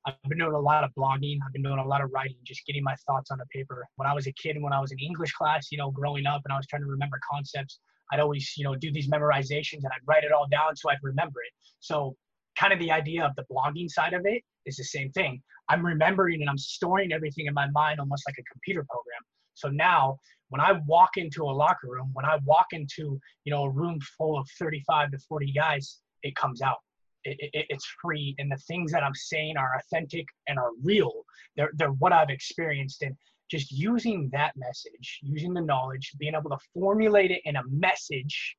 I've 0.06 0.16
been 0.30 0.38
doing 0.38 0.54
a 0.54 0.60
lot 0.60 0.84
of 0.84 0.92
blogging. 0.98 1.40
I've 1.46 1.52
been 1.52 1.64
doing 1.64 1.80
a 1.80 1.86
lot 1.86 2.02
of 2.02 2.12
writing, 2.14 2.38
just 2.44 2.66
getting 2.66 2.84
my 2.84 2.96
thoughts 3.08 3.32
on 3.32 3.40
the 3.40 3.46
paper. 3.48 3.86
When 3.96 4.08
I 4.08 4.14
was 4.14 4.28
a 4.28 4.34
kid 4.34 4.56
and 4.56 4.64
when 4.64 4.72
I 4.72 4.80
was 4.80 4.92
in 4.92 5.00
English 5.00 5.34
class, 5.34 5.72
you 5.72 5.78
know, 5.78 5.90
growing 5.90 6.26
up 6.28 6.42
and 6.46 6.54
I 6.54 6.58
was 6.58 6.68
trying 6.68 6.84
to 6.84 6.88
remember 6.88 7.20
concepts, 7.32 7.80
I'd 8.12 8.20
always, 8.20 8.54
you 8.56 8.64
know, 8.64 8.76
do 8.76 8.92
these 8.92 9.10
memorizations 9.10 9.84
and 9.84 9.88
I'd 9.88 10.06
write 10.06 10.24
it 10.24 10.32
all 10.32 10.48
down 10.48 10.76
so 10.76 10.92
I'd 10.92 11.00
remember 11.02 11.40
it. 11.42 11.52
So 11.80 12.16
kind 12.58 12.72
of 12.72 12.80
the 12.80 12.92
idea 12.92 13.26
of 13.26 13.36
the 13.36 13.46
blogging 13.52 13.90
side 13.90 14.14
of 14.14 14.22
it 14.26 14.44
is 14.66 14.76
the 14.78 14.84
same 14.84 15.12
thing. 15.12 15.42
I'm 15.70 15.84
remembering 15.84 16.42
and 16.42 16.50
I'm 16.50 16.58
storing 16.58 17.12
everything 17.12 17.48
in 17.48 17.54
my 17.54 17.68
mind 17.72 18.00
almost 18.00 18.24
like 18.28 18.38
a 18.38 18.44
computer 18.52 18.86
program. 18.88 19.22
So 19.56 19.70
now 19.70 20.20
when 20.50 20.62
I 20.62 20.74
walk 20.86 21.12
into 21.18 21.44
a 21.44 21.52
locker 21.52 21.88
room, 21.90 22.10
when 22.14 22.26
I 22.26 22.38
walk 22.46 22.68
into 22.72 23.20
you 23.44 23.52
know 23.52 23.64
a 23.64 23.70
room 23.70 24.00
full 24.18 24.38
of 24.38 24.48
35 24.60 25.12
to 25.12 25.20
40 25.20 25.52
guys, 25.52 26.00
it 26.24 26.36
comes 26.36 26.62
out. 26.62 26.78
It, 27.24 27.38
it, 27.54 27.66
it's 27.70 27.88
free, 28.02 28.36
and 28.38 28.52
the 28.52 28.58
things 28.68 28.92
that 28.92 29.04
I'm 29.04 29.16
saying 29.16 29.58
are 29.58 29.76
authentic 29.76 30.26
and 30.48 30.60
are 30.60 30.72
real. 30.84 31.26
They're 31.56 31.72
they're 31.76 31.92
what 31.92 32.14
I've 32.14 32.30
experienced, 32.30 33.02
and 33.02 33.16
just 33.50 33.72
using 33.72 34.30
that 34.32 34.54
message, 34.56 35.20
using 35.22 35.54
the 35.54 35.62
knowledge, 35.62 36.12
being 36.20 36.36
able 36.36 36.50
to 36.50 36.58
formulate 36.74 37.32
it 37.32 37.42
in 37.46 37.56
a 37.56 37.64
message 37.70 38.56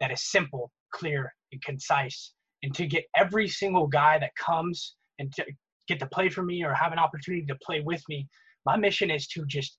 that 0.00 0.10
is 0.10 0.22
simple, 0.22 0.70
clear, 0.92 1.34
and 1.52 1.62
concise, 1.62 2.32
and 2.62 2.74
to 2.74 2.86
get 2.86 3.04
every 3.16 3.48
single 3.48 3.86
guy 3.86 4.18
that 4.18 4.34
comes 4.36 4.96
and 5.18 5.32
to 5.34 5.44
get 5.88 5.98
to 5.98 6.06
play 6.06 6.28
for 6.28 6.42
me 6.42 6.62
or 6.62 6.72
have 6.74 6.92
an 6.92 6.98
opportunity 6.98 7.46
to 7.46 7.56
play 7.64 7.80
with 7.80 8.02
me. 8.08 8.28
My 8.66 8.76
mission 8.76 9.10
is 9.10 9.26
to 9.28 9.44
just 9.46 9.78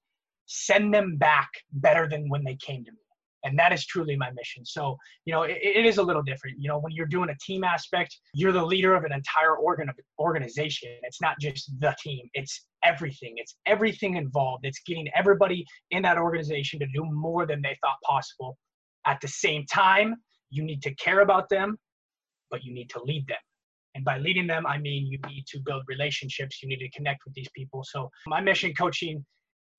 send 0.49 0.91
them 0.93 1.15
back 1.15 1.49
better 1.73 2.09
than 2.09 2.27
when 2.27 2.43
they 2.43 2.55
came 2.55 2.83
to 2.83 2.91
me. 2.91 2.97
And 3.45 3.57
that 3.57 3.71
is 3.71 3.85
truly 3.85 4.17
my 4.17 4.31
mission. 4.31 4.65
So 4.65 4.97
you 5.23 5.31
know 5.31 5.43
it, 5.43 5.59
it 5.61 5.85
is 5.85 5.97
a 5.97 6.03
little 6.03 6.23
different. 6.23 6.57
You 6.59 6.67
know 6.67 6.79
when 6.79 6.91
you're 6.91 7.05
doing 7.05 7.29
a 7.29 7.35
team 7.39 7.63
aspect 7.63 8.17
you're 8.33 8.51
the 8.51 8.65
leader 8.65 8.95
of 8.95 9.05
an 9.05 9.13
entire 9.13 9.55
organ 9.55 9.87
of 9.87 9.95
organization. 10.19 10.89
It's 11.03 11.21
not 11.21 11.39
just 11.39 11.71
the 11.79 11.95
team. 12.01 12.27
It's 12.33 12.65
everything. 12.83 13.35
It's 13.37 13.55
everything 13.65 14.17
involved. 14.17 14.65
It's 14.65 14.81
getting 14.85 15.07
everybody 15.15 15.63
in 15.91 16.01
that 16.03 16.17
organization 16.17 16.79
to 16.79 16.87
do 16.93 17.05
more 17.05 17.45
than 17.45 17.61
they 17.61 17.77
thought 17.81 17.97
possible. 18.03 18.57
At 19.05 19.21
the 19.21 19.29
same 19.29 19.65
time 19.71 20.15
you 20.49 20.63
need 20.63 20.81
to 20.81 20.93
care 20.95 21.21
about 21.21 21.47
them 21.49 21.77
but 22.51 22.63
you 22.63 22.73
need 22.73 22.89
to 22.89 23.01
lead 23.03 23.27
them. 23.27 23.37
And 23.93 24.03
by 24.03 24.17
leading 24.17 24.47
them 24.47 24.65
i 24.65 24.77
mean 24.77 25.07
you 25.07 25.19
need 25.29 25.45
to 25.47 25.59
build 25.59 25.83
relationships. 25.87 26.61
You 26.61 26.67
need 26.67 26.79
to 26.79 26.89
connect 26.89 27.21
with 27.23 27.35
these 27.35 27.49
people. 27.55 27.85
So 27.85 28.09
my 28.27 28.41
mission 28.41 28.73
coaching 28.73 29.23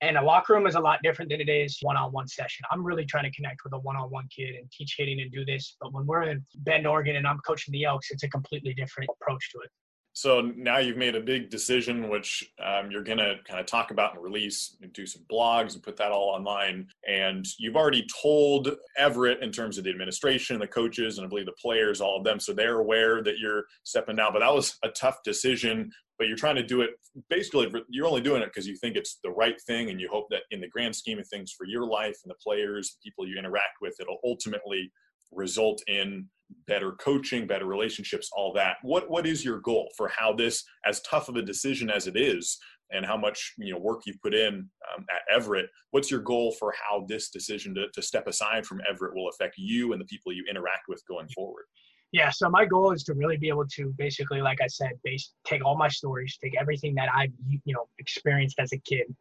And 0.02 0.16
a 0.16 0.22
locker 0.22 0.54
room 0.54 0.66
is 0.66 0.76
a 0.76 0.80
lot 0.80 0.98
different 1.02 1.30
than 1.30 1.42
it 1.42 1.50
is 1.50 1.78
one-on-one 1.82 2.26
session. 2.26 2.64
I'm 2.70 2.82
really 2.82 3.04
trying 3.04 3.24
to 3.24 3.30
connect 3.32 3.64
with 3.64 3.74
a 3.74 3.78
one-on-one 3.78 4.28
kid 4.34 4.54
and 4.54 4.70
teach 4.70 4.94
hitting 4.96 5.20
and 5.20 5.30
do 5.30 5.44
this. 5.44 5.76
But 5.78 5.92
when 5.92 6.06
we're 6.06 6.22
in 6.22 6.44
Bend, 6.60 6.86
Oregon, 6.86 7.16
and 7.16 7.26
I'm 7.26 7.38
coaching 7.46 7.72
the 7.72 7.84
Elks, 7.84 8.10
it's 8.10 8.22
a 8.22 8.28
completely 8.28 8.72
different 8.72 9.10
approach 9.20 9.52
to 9.52 9.58
it. 9.58 9.70
So 10.20 10.42
now 10.54 10.76
you've 10.76 10.98
made 10.98 11.16
a 11.16 11.20
big 11.20 11.48
decision, 11.48 12.10
which 12.10 12.52
um, 12.62 12.90
you're 12.90 13.02
going 13.02 13.16
to 13.16 13.36
kind 13.48 13.58
of 13.58 13.64
talk 13.64 13.90
about 13.90 14.12
and 14.12 14.22
release 14.22 14.76
and 14.82 14.92
do 14.92 15.06
some 15.06 15.22
blogs 15.32 15.72
and 15.72 15.82
put 15.82 15.96
that 15.96 16.12
all 16.12 16.28
online. 16.28 16.88
And 17.08 17.46
you've 17.58 17.74
already 17.74 18.06
told 18.22 18.68
Everett 18.98 19.42
in 19.42 19.50
terms 19.50 19.78
of 19.78 19.84
the 19.84 19.88
administration, 19.88 20.58
the 20.58 20.66
coaches, 20.66 21.16
and 21.16 21.24
I 21.24 21.28
believe 21.30 21.46
the 21.46 21.52
players, 21.52 22.02
all 22.02 22.18
of 22.18 22.24
them. 22.24 22.38
So 22.38 22.52
they're 22.52 22.80
aware 22.80 23.22
that 23.22 23.38
you're 23.38 23.64
stepping 23.84 24.16
down. 24.16 24.34
But 24.34 24.40
that 24.40 24.52
was 24.52 24.76
a 24.84 24.90
tough 24.90 25.22
decision. 25.24 25.90
But 26.18 26.28
you're 26.28 26.36
trying 26.36 26.56
to 26.56 26.62
do 26.62 26.82
it 26.82 26.90
basically, 27.30 27.72
you're 27.88 28.06
only 28.06 28.20
doing 28.20 28.42
it 28.42 28.50
because 28.52 28.68
you 28.68 28.76
think 28.76 28.96
it's 28.96 29.20
the 29.24 29.30
right 29.30 29.58
thing. 29.62 29.88
And 29.88 29.98
you 29.98 30.10
hope 30.12 30.26
that 30.28 30.42
in 30.50 30.60
the 30.60 30.68
grand 30.68 30.94
scheme 30.94 31.18
of 31.18 31.26
things 31.28 31.50
for 31.50 31.64
your 31.64 31.86
life 31.86 32.18
and 32.24 32.30
the 32.30 32.36
players, 32.46 32.90
the 32.90 33.08
people 33.08 33.26
you 33.26 33.38
interact 33.38 33.78
with, 33.80 33.94
it'll 33.98 34.20
ultimately 34.22 34.92
result 35.32 35.82
in 35.86 36.28
better 36.66 36.92
coaching, 36.92 37.46
better 37.46 37.66
relationships, 37.66 38.30
all 38.32 38.52
that. 38.54 38.76
What 38.82 39.10
what 39.10 39.26
is 39.26 39.44
your 39.44 39.60
goal 39.60 39.90
for 39.96 40.08
how 40.08 40.32
this, 40.32 40.64
as 40.86 41.00
tough 41.02 41.28
of 41.28 41.36
a 41.36 41.42
decision 41.42 41.90
as 41.90 42.06
it 42.06 42.16
is, 42.16 42.58
and 42.90 43.04
how 43.04 43.16
much 43.16 43.54
you 43.58 43.72
know 43.72 43.78
work 43.78 44.02
you've 44.06 44.20
put 44.22 44.34
in 44.34 44.68
um, 44.94 45.06
at 45.10 45.22
Everett? 45.34 45.68
What's 45.90 46.10
your 46.10 46.20
goal 46.20 46.52
for 46.58 46.72
how 46.72 47.04
this 47.08 47.30
decision 47.30 47.74
to, 47.74 47.86
to 47.94 48.02
step 48.02 48.26
aside 48.26 48.66
from 48.66 48.80
Everett 48.88 49.14
will 49.14 49.28
affect 49.28 49.56
you 49.58 49.92
and 49.92 50.00
the 50.00 50.06
people 50.06 50.32
you 50.32 50.44
interact 50.48 50.88
with 50.88 51.02
going 51.06 51.28
forward? 51.28 51.64
Yeah, 52.12 52.30
so 52.30 52.50
my 52.50 52.64
goal 52.64 52.92
is 52.92 53.04
to 53.04 53.14
really 53.14 53.36
be 53.36 53.48
able 53.48 53.66
to 53.68 53.94
basically, 53.96 54.42
like 54.42 54.60
I 54.60 54.66
said, 54.66 54.92
base 55.04 55.32
take 55.46 55.64
all 55.64 55.76
my 55.76 55.88
stories, 55.88 56.36
take 56.42 56.56
everything 56.60 56.94
that 56.96 57.08
I've 57.14 57.32
you 57.64 57.74
know 57.74 57.86
experienced 57.98 58.58
as 58.58 58.72
a 58.72 58.78
kid, 58.78 59.14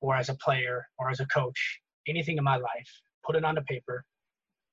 or 0.00 0.16
as 0.16 0.28
a 0.28 0.34
player, 0.34 0.86
or 0.98 1.10
as 1.10 1.20
a 1.20 1.26
coach, 1.26 1.80
anything 2.06 2.38
in 2.38 2.44
my 2.44 2.56
life, 2.56 2.90
put 3.24 3.36
it 3.36 3.44
on 3.44 3.56
the 3.56 3.62
paper, 3.62 4.04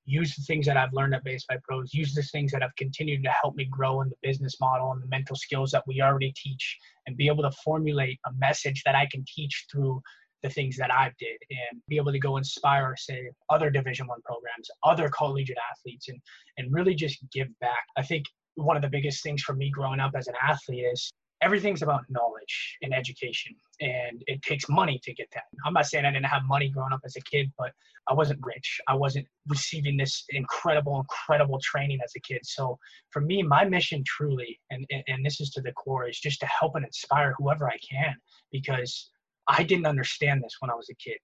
use 0.06 0.36
the 0.36 0.44
things 0.44 0.66
that 0.68 0.78
I've 0.78 0.94
learned 0.94 1.16
at 1.16 1.24
Base 1.24 1.46
by 1.48 1.58
Pros, 1.64 1.94
use 1.94 2.14
the 2.14 2.22
things 2.22 2.52
that 2.52 2.62
have 2.62 2.76
continued 2.78 3.24
to 3.24 3.30
help 3.30 3.56
me 3.56 3.66
grow 3.66 4.02
in 4.02 4.10
the 4.10 4.16
business 4.22 4.60
model 4.60 4.92
and 4.92 5.02
the 5.02 5.08
mental 5.08 5.36
skills 5.36 5.72
that 5.72 5.84
we 5.88 6.02
already 6.02 6.32
teach, 6.36 6.78
and 7.08 7.18
be 7.18 7.28
able 7.28 7.44
to 7.44 7.52
formulate 7.64 8.20
a 8.28 8.34
message 8.34 8.82
that 8.86 8.96
I 8.96 9.08
can 9.12 9.26
teach 9.28 9.66
through 9.72 10.02
the 10.44 10.50
things 10.50 10.78
that 10.78 10.94
I've 10.94 11.18
did, 11.18 11.38
and 11.50 11.82
be 11.88 11.98
able 11.98 12.12
to 12.12 12.20
go 12.20 12.38
inspire, 12.38 12.96
say, 12.98 13.30
other 13.50 13.72
Division 13.72 14.08
One 14.08 14.22
programs, 14.24 14.70
other 14.84 15.10
collegiate 15.10 15.58
athletes, 15.72 16.08
and 16.10 16.20
and 16.58 16.72
really 16.72 16.94
just 16.94 17.18
give 17.34 17.48
back. 17.60 17.84
I 17.98 18.04
think 18.04 18.26
one 18.56 18.76
of 18.76 18.82
the 18.82 18.90
biggest 18.90 19.24
things 19.24 19.42
for 19.42 19.54
me 19.54 19.70
growing 19.70 20.00
up 20.00 20.14
as 20.16 20.28
an 20.28 20.36
athlete 20.42 20.86
is 20.94 21.12
everything's 21.42 21.82
about 21.82 22.06
knowledge 22.10 22.78
and 22.82 22.94
education 22.94 23.56
and 23.82 24.24
it 24.28 24.42
takes 24.42 24.70
money 24.70 25.00
to 25.04 25.14
get 25.14 25.28
that. 25.34 25.44
I'm 25.66 25.74
not 25.74 25.86
saying 25.86 26.06
i 26.06 26.12
didn't 26.12 26.26
have 26.26 26.44
money 26.46 26.70
growing 26.70 26.94
up 26.94 27.02
as 27.06 27.16
a 27.16 27.22
kid 27.22 27.52
but 27.58 27.72
i 28.08 28.14
wasn't 28.14 28.40
rich. 28.44 28.80
I 28.88 28.96
wasn't 28.96 29.28
receiving 29.48 29.98
this 29.98 30.24
incredible 30.30 31.00
incredible 31.00 31.60
training 31.62 32.00
as 32.04 32.14
a 32.16 32.20
kid. 32.22 32.42
So 32.44 32.78
for 33.12 33.22
me 33.22 33.44
my 33.44 33.66
mission 33.66 34.04
truly 34.06 34.60
and, 34.72 34.86
and, 35.08 35.26
this 35.26 35.42
is 35.42 35.50
to 35.52 35.62
the 35.62 35.72
core 35.74 36.08
is 36.08 36.20
just 36.20 36.40
to 36.42 36.46
help 36.46 36.76
and 36.76 36.86
inspire 36.86 37.34
whoever 37.38 37.68
i 37.68 37.78
can 37.78 38.16
because 38.52 39.10
i 39.48 39.64
didn't 39.64 39.88
understand 39.88 40.44
this 40.44 40.58
when 40.60 40.70
i 40.70 40.76
was 40.76 40.90
a 40.90 40.96
kid 40.96 41.18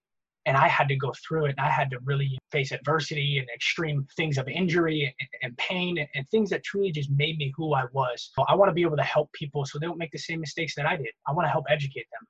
and 0.46 0.56
I 0.56 0.68
had 0.68 0.88
to 0.88 0.96
go 0.96 1.12
through 1.26 1.46
it. 1.46 1.54
And 1.56 1.60
I 1.60 1.70
had 1.70 1.90
to 1.90 1.98
really 2.04 2.38
face 2.50 2.72
adversity 2.72 3.38
and 3.38 3.48
extreme 3.54 4.06
things 4.16 4.38
of 4.38 4.48
injury 4.48 5.14
and, 5.20 5.28
and 5.42 5.56
pain 5.58 5.98
and, 5.98 6.08
and, 6.14 6.28
things 6.30 6.50
that 6.50 6.64
truly 6.64 6.90
just 6.90 7.10
made 7.10 7.36
me 7.38 7.52
who 7.56 7.74
I 7.74 7.84
was. 7.92 8.30
So 8.34 8.44
I 8.48 8.54
want 8.54 8.68
to 8.70 8.74
be 8.74 8.82
able 8.82 8.96
to 8.96 9.02
help 9.02 9.32
people 9.32 9.64
so 9.64 9.78
they 9.78 9.86
don't 9.86 9.98
make 9.98 10.10
the 10.10 10.18
same 10.18 10.40
mistakes 10.40 10.74
that 10.76 10.86
I 10.86 10.96
did. 10.96 11.10
I 11.26 11.32
want 11.32 11.46
to 11.46 11.50
help 11.50 11.66
educate 11.68 12.06
them. 12.12 12.26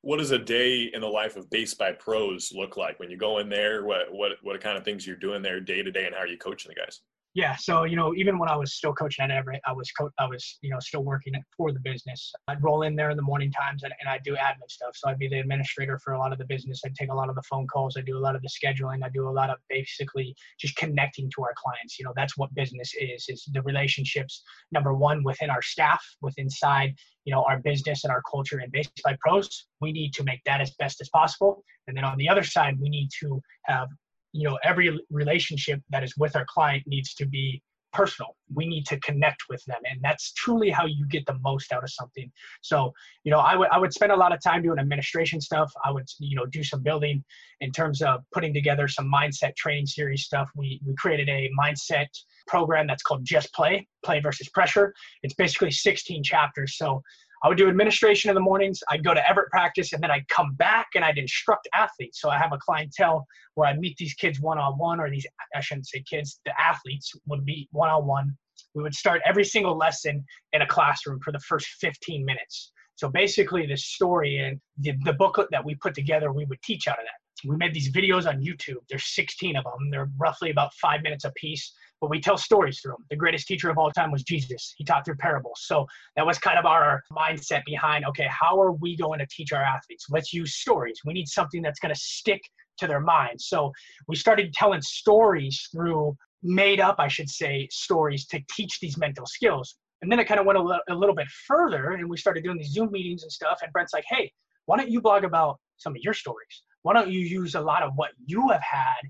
What 0.00 0.18
does 0.18 0.32
a 0.32 0.38
day 0.38 0.90
in 0.92 1.00
the 1.00 1.06
life 1.06 1.36
of 1.36 1.48
Base 1.50 1.74
by 1.74 1.92
Pros 1.92 2.52
look 2.52 2.76
like 2.76 2.98
when 2.98 3.10
you 3.10 3.16
go 3.16 3.38
in 3.38 3.48
there? 3.48 3.84
What 3.84 4.12
what 4.12 4.32
what 4.42 4.60
kind 4.60 4.76
of 4.76 4.84
things 4.84 5.06
you're 5.06 5.14
doing 5.14 5.42
there 5.42 5.60
day 5.60 5.80
to 5.80 5.92
day, 5.92 6.06
and 6.06 6.14
how 6.14 6.22
are 6.22 6.26
you 6.26 6.38
coaching 6.38 6.70
the 6.70 6.80
guys? 6.80 7.00
Yeah, 7.34 7.56
so 7.56 7.84
you 7.84 7.96
know, 7.96 8.14
even 8.14 8.38
when 8.38 8.50
I 8.50 8.56
was 8.56 8.74
still 8.74 8.92
coaching 8.92 9.24
at 9.24 9.30
Everett, 9.30 9.62
I 9.66 9.72
was 9.72 9.90
co- 9.92 10.10
I 10.18 10.26
was 10.26 10.58
you 10.60 10.68
know 10.68 10.78
still 10.80 11.02
working 11.02 11.32
for 11.56 11.72
the 11.72 11.80
business. 11.80 12.30
I'd 12.46 12.62
roll 12.62 12.82
in 12.82 12.94
there 12.94 13.08
in 13.08 13.16
the 13.16 13.22
morning 13.22 13.50
times 13.50 13.84
and, 13.84 13.92
and 14.00 14.08
I'd 14.08 14.22
do 14.22 14.34
admin 14.34 14.68
stuff. 14.68 14.90
So 14.94 15.08
I'd 15.08 15.18
be 15.18 15.28
the 15.28 15.38
administrator 15.38 15.98
for 16.04 16.12
a 16.12 16.18
lot 16.18 16.32
of 16.32 16.38
the 16.38 16.44
business. 16.44 16.82
I'd 16.84 16.94
take 16.94 17.10
a 17.10 17.14
lot 17.14 17.30
of 17.30 17.34
the 17.34 17.42
phone 17.48 17.66
calls. 17.66 17.96
I 17.96 18.02
do 18.02 18.18
a 18.18 18.20
lot 18.20 18.36
of 18.36 18.42
the 18.42 18.50
scheduling. 18.50 19.02
I 19.02 19.08
do 19.08 19.26
a 19.26 19.30
lot 19.30 19.48
of 19.48 19.56
basically 19.70 20.34
just 20.60 20.76
connecting 20.76 21.30
to 21.34 21.42
our 21.42 21.54
clients. 21.56 21.98
You 21.98 22.04
know, 22.04 22.12
that's 22.14 22.36
what 22.36 22.54
business 22.54 22.92
is: 23.00 23.24
is 23.30 23.48
the 23.50 23.62
relationships. 23.62 24.42
Number 24.70 24.92
one, 24.92 25.24
within 25.24 25.48
our 25.48 25.62
staff, 25.62 26.04
with 26.20 26.34
inside 26.36 26.94
you 27.24 27.32
know 27.32 27.44
our 27.44 27.60
business 27.60 28.04
and 28.04 28.12
our 28.12 28.22
culture. 28.30 28.58
And 28.58 28.70
Base 28.70 28.90
by 29.02 29.16
Pros, 29.20 29.68
we 29.80 29.90
need 29.92 30.12
to 30.14 30.24
make 30.24 30.42
that 30.44 30.60
as 30.60 30.72
best 30.78 31.00
as 31.00 31.08
possible. 31.08 31.64
And 31.88 31.96
then 31.96 32.04
on 32.04 32.18
the 32.18 32.28
other 32.28 32.44
side, 32.44 32.78
we 32.78 32.90
need 32.90 33.08
to 33.20 33.40
have 33.64 33.88
you 34.32 34.48
know 34.48 34.58
every 34.64 34.98
relationship 35.10 35.80
that 35.90 36.02
is 36.02 36.16
with 36.16 36.36
our 36.36 36.46
client 36.48 36.82
needs 36.86 37.14
to 37.14 37.26
be 37.26 37.62
personal. 37.92 38.34
We 38.54 38.66
need 38.66 38.86
to 38.86 38.98
connect 39.00 39.42
with 39.50 39.62
them 39.66 39.80
and 39.84 40.00
that's 40.02 40.32
truly 40.32 40.70
how 40.70 40.86
you 40.86 41.06
get 41.08 41.26
the 41.26 41.38
most 41.42 41.72
out 41.72 41.82
of 41.82 41.90
something. 41.90 42.30
So 42.62 42.92
you 43.24 43.30
know 43.30 43.38
i 43.38 43.54
would 43.54 43.68
i 43.70 43.78
would 43.78 43.92
spend 43.92 44.12
a 44.12 44.16
lot 44.16 44.32
of 44.32 44.42
time 44.42 44.62
doing 44.62 44.78
administration 44.78 45.40
stuff. 45.40 45.70
I 45.84 45.90
would 45.90 46.08
you 46.18 46.36
know 46.36 46.46
do 46.46 46.64
some 46.64 46.82
building 46.82 47.22
in 47.60 47.70
terms 47.70 48.02
of 48.02 48.22
putting 48.32 48.54
together 48.54 48.88
some 48.88 49.10
mindset 49.12 49.54
training 49.56 49.86
series 49.86 50.24
stuff. 50.24 50.48
We 50.56 50.80
we 50.86 50.94
created 50.94 51.28
a 51.28 51.50
mindset 51.58 52.08
program 52.46 52.86
that's 52.86 53.02
called 53.02 53.24
just 53.24 53.52
play 53.52 53.86
play 54.04 54.20
versus 54.20 54.48
pressure. 54.48 54.94
It's 55.22 55.34
basically 55.34 55.70
16 55.70 56.24
chapters. 56.24 56.76
So 56.76 57.02
I 57.44 57.48
would 57.48 57.58
do 57.58 57.68
administration 57.68 58.30
in 58.30 58.34
the 58.34 58.40
mornings. 58.40 58.80
I'd 58.88 59.04
go 59.04 59.14
to 59.14 59.28
Everett 59.28 59.50
practice 59.50 59.92
and 59.92 60.02
then 60.02 60.10
I'd 60.10 60.28
come 60.28 60.54
back 60.54 60.88
and 60.94 61.04
I'd 61.04 61.18
instruct 61.18 61.68
athletes. 61.74 62.20
So 62.20 62.30
I 62.30 62.38
have 62.38 62.52
a 62.52 62.58
clientele 62.58 63.26
where 63.54 63.68
I 63.68 63.74
meet 63.74 63.96
these 63.96 64.14
kids 64.14 64.40
one 64.40 64.58
on 64.58 64.78
one, 64.78 65.00
or 65.00 65.10
these, 65.10 65.26
I 65.54 65.60
shouldn't 65.60 65.88
say 65.88 66.04
kids, 66.08 66.40
the 66.46 66.52
athletes 66.60 67.12
would 67.26 67.44
be 67.44 67.68
one 67.72 67.90
on 67.90 68.06
one. 68.06 68.36
We 68.74 68.82
would 68.82 68.94
start 68.94 69.22
every 69.26 69.44
single 69.44 69.76
lesson 69.76 70.24
in 70.52 70.62
a 70.62 70.66
classroom 70.66 71.20
for 71.20 71.32
the 71.32 71.40
first 71.40 71.66
15 71.80 72.24
minutes. 72.24 72.72
So 72.94 73.08
basically, 73.08 73.66
the 73.66 73.76
story 73.76 74.38
and 74.38 74.60
the, 74.78 74.92
the 75.04 75.12
booklet 75.14 75.48
that 75.50 75.64
we 75.64 75.74
put 75.74 75.94
together, 75.94 76.32
we 76.32 76.44
would 76.44 76.62
teach 76.62 76.86
out 76.86 76.98
of 76.98 77.04
that. 77.04 77.48
We 77.48 77.56
made 77.56 77.74
these 77.74 77.90
videos 77.90 78.28
on 78.28 78.40
YouTube. 78.40 78.76
There's 78.88 79.14
16 79.14 79.56
of 79.56 79.64
them. 79.64 79.90
They're 79.90 80.10
roughly 80.16 80.50
about 80.50 80.72
five 80.74 81.02
minutes 81.02 81.24
a 81.24 81.32
piece 81.32 81.72
but 82.02 82.10
we 82.10 82.20
tell 82.20 82.36
stories 82.36 82.80
through 82.80 82.92
them. 82.92 83.06
The 83.10 83.16
greatest 83.16 83.46
teacher 83.46 83.70
of 83.70 83.78
all 83.78 83.90
time 83.92 84.10
was 84.10 84.24
Jesus. 84.24 84.74
He 84.76 84.84
taught 84.84 85.04
through 85.04 85.14
parables. 85.14 85.60
So 85.62 85.86
that 86.16 86.26
was 86.26 86.36
kind 86.36 86.58
of 86.58 86.66
our 86.66 87.00
mindset 87.12 87.62
behind 87.64 88.04
okay, 88.06 88.26
how 88.28 88.60
are 88.60 88.72
we 88.72 88.96
going 88.96 89.20
to 89.20 89.26
teach 89.30 89.52
our 89.52 89.62
athletes? 89.62 90.06
Let's 90.10 90.34
use 90.34 90.56
stories. 90.56 91.00
We 91.06 91.12
need 91.12 91.28
something 91.28 91.62
that's 91.62 91.78
going 91.78 91.94
to 91.94 92.00
stick 92.00 92.42
to 92.78 92.88
their 92.88 93.00
minds. 93.00 93.46
So 93.46 93.70
we 94.08 94.16
started 94.16 94.52
telling 94.52 94.82
stories 94.82 95.68
through 95.70 96.16
made 96.42 96.80
up, 96.80 96.96
I 96.98 97.06
should 97.06 97.30
say, 97.30 97.68
stories 97.70 98.26
to 98.26 98.40
teach 98.50 98.80
these 98.80 98.98
mental 98.98 99.24
skills. 99.24 99.76
And 100.02 100.10
then 100.10 100.18
it 100.18 100.26
kind 100.26 100.40
of 100.40 100.46
went 100.46 100.58
a, 100.58 100.94
little 100.94 101.14
bit 101.14 101.28
further 101.46 101.92
and 101.92 102.10
we 102.10 102.16
started 102.16 102.42
doing 102.42 102.58
these 102.58 102.72
Zoom 102.72 102.90
meetings 102.90 103.22
and 103.22 103.30
stuff. 103.30 103.60
And 103.62 103.72
Brent's 103.72 103.92
like, 103.92 104.04
hey, 104.08 104.32
why 104.66 104.76
don't 104.76 104.90
you 104.90 105.00
blog 105.00 105.22
about 105.22 105.60
some 105.76 105.92
of 105.92 106.02
your 106.02 106.14
stories? 106.14 106.64
Why 106.82 106.94
don't 106.94 107.10
you 107.10 107.20
use 107.20 107.54
a 107.54 107.60
lot 107.60 107.84
of 107.84 107.92
what 107.94 108.10
you 108.26 108.48
have 108.48 108.62
had 108.62 109.08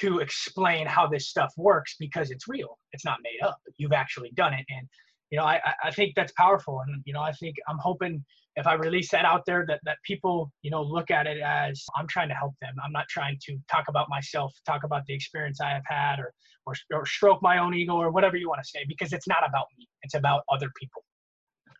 to 0.00 0.18
explain 0.18 0.86
how 0.86 1.06
this 1.06 1.28
stuff 1.28 1.52
works 1.56 1.96
because 1.98 2.30
it's 2.30 2.48
real. 2.48 2.78
It's 2.92 3.04
not 3.04 3.18
made 3.22 3.46
up. 3.46 3.58
You've 3.76 3.92
actually 3.92 4.30
done 4.34 4.52
it. 4.54 4.64
And, 4.68 4.88
you 5.30 5.38
know, 5.38 5.44
I, 5.44 5.60
I 5.82 5.90
think 5.90 6.14
that's 6.14 6.32
powerful. 6.32 6.80
And, 6.86 7.02
you 7.04 7.12
know, 7.12 7.20
I 7.20 7.32
think 7.32 7.56
I'm 7.68 7.78
hoping 7.78 8.24
if 8.56 8.66
I 8.66 8.74
release 8.74 9.10
that 9.10 9.24
out 9.24 9.42
there 9.46 9.64
that, 9.68 9.80
that 9.84 9.96
people, 10.04 10.52
you 10.62 10.70
know, 10.70 10.82
look 10.82 11.10
at 11.10 11.26
it 11.26 11.38
as 11.40 11.84
I'm 11.96 12.06
trying 12.06 12.28
to 12.28 12.34
help 12.34 12.54
them. 12.60 12.74
I'm 12.84 12.92
not 12.92 13.08
trying 13.08 13.38
to 13.46 13.56
talk 13.70 13.84
about 13.88 14.08
myself, 14.08 14.52
talk 14.66 14.84
about 14.84 15.02
the 15.06 15.14
experience 15.14 15.60
I 15.60 15.70
have 15.70 15.82
had 15.86 16.18
or, 16.18 16.32
or, 16.66 16.74
or 16.92 17.06
stroke 17.06 17.42
my 17.42 17.58
own 17.58 17.74
ego 17.74 17.94
or 17.94 18.10
whatever 18.10 18.36
you 18.36 18.48
want 18.48 18.62
to 18.62 18.68
say, 18.68 18.84
because 18.86 19.12
it's 19.12 19.26
not 19.26 19.48
about 19.48 19.66
me. 19.78 19.86
It's 20.02 20.14
about 20.14 20.42
other 20.52 20.70
people. 20.78 21.02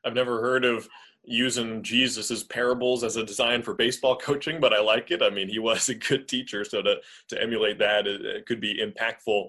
I've 0.05 0.15
never 0.15 0.41
heard 0.41 0.65
of 0.65 0.89
using 1.27 1.83
Jesus's 1.83 2.43
parables 2.43 3.05
as 3.05 3.17
a 3.17 3.25
design 3.25 3.63
for 3.63 3.75
baseball 3.75 4.17
coaching, 4.23 4.61
but 4.61 4.73
I 4.73 4.81
like 4.81 5.11
it. 5.11 5.23
I 5.23 5.31
mean, 5.31 5.49
he 5.49 5.59
was 5.59 5.89
a 5.89 5.95
good 5.95 6.29
teacher, 6.29 6.65
so 6.65 6.83
to 6.83 6.97
to 7.29 7.43
emulate 7.43 7.79
that, 7.79 8.07
it, 8.07 8.25
it 8.25 8.47
could 8.47 8.61
be 8.61 8.81
impactful. 8.81 9.49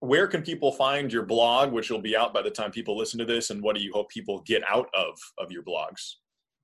Where 0.00 0.26
can 0.26 0.42
people 0.42 0.70
find 0.72 1.10
your 1.10 1.24
blog, 1.24 1.72
which 1.72 1.90
will 1.90 2.00
be 2.00 2.16
out 2.16 2.34
by 2.34 2.42
the 2.42 2.50
time 2.50 2.70
people 2.70 2.96
listen 2.96 3.18
to 3.20 3.24
this, 3.24 3.50
and 3.50 3.62
what 3.62 3.74
do 3.74 3.82
you 3.82 3.92
hope 3.92 4.10
people 4.10 4.40
get 4.42 4.62
out 4.68 4.88
of 4.94 5.18
of 5.38 5.50
your 5.50 5.62
blogs? 5.62 6.14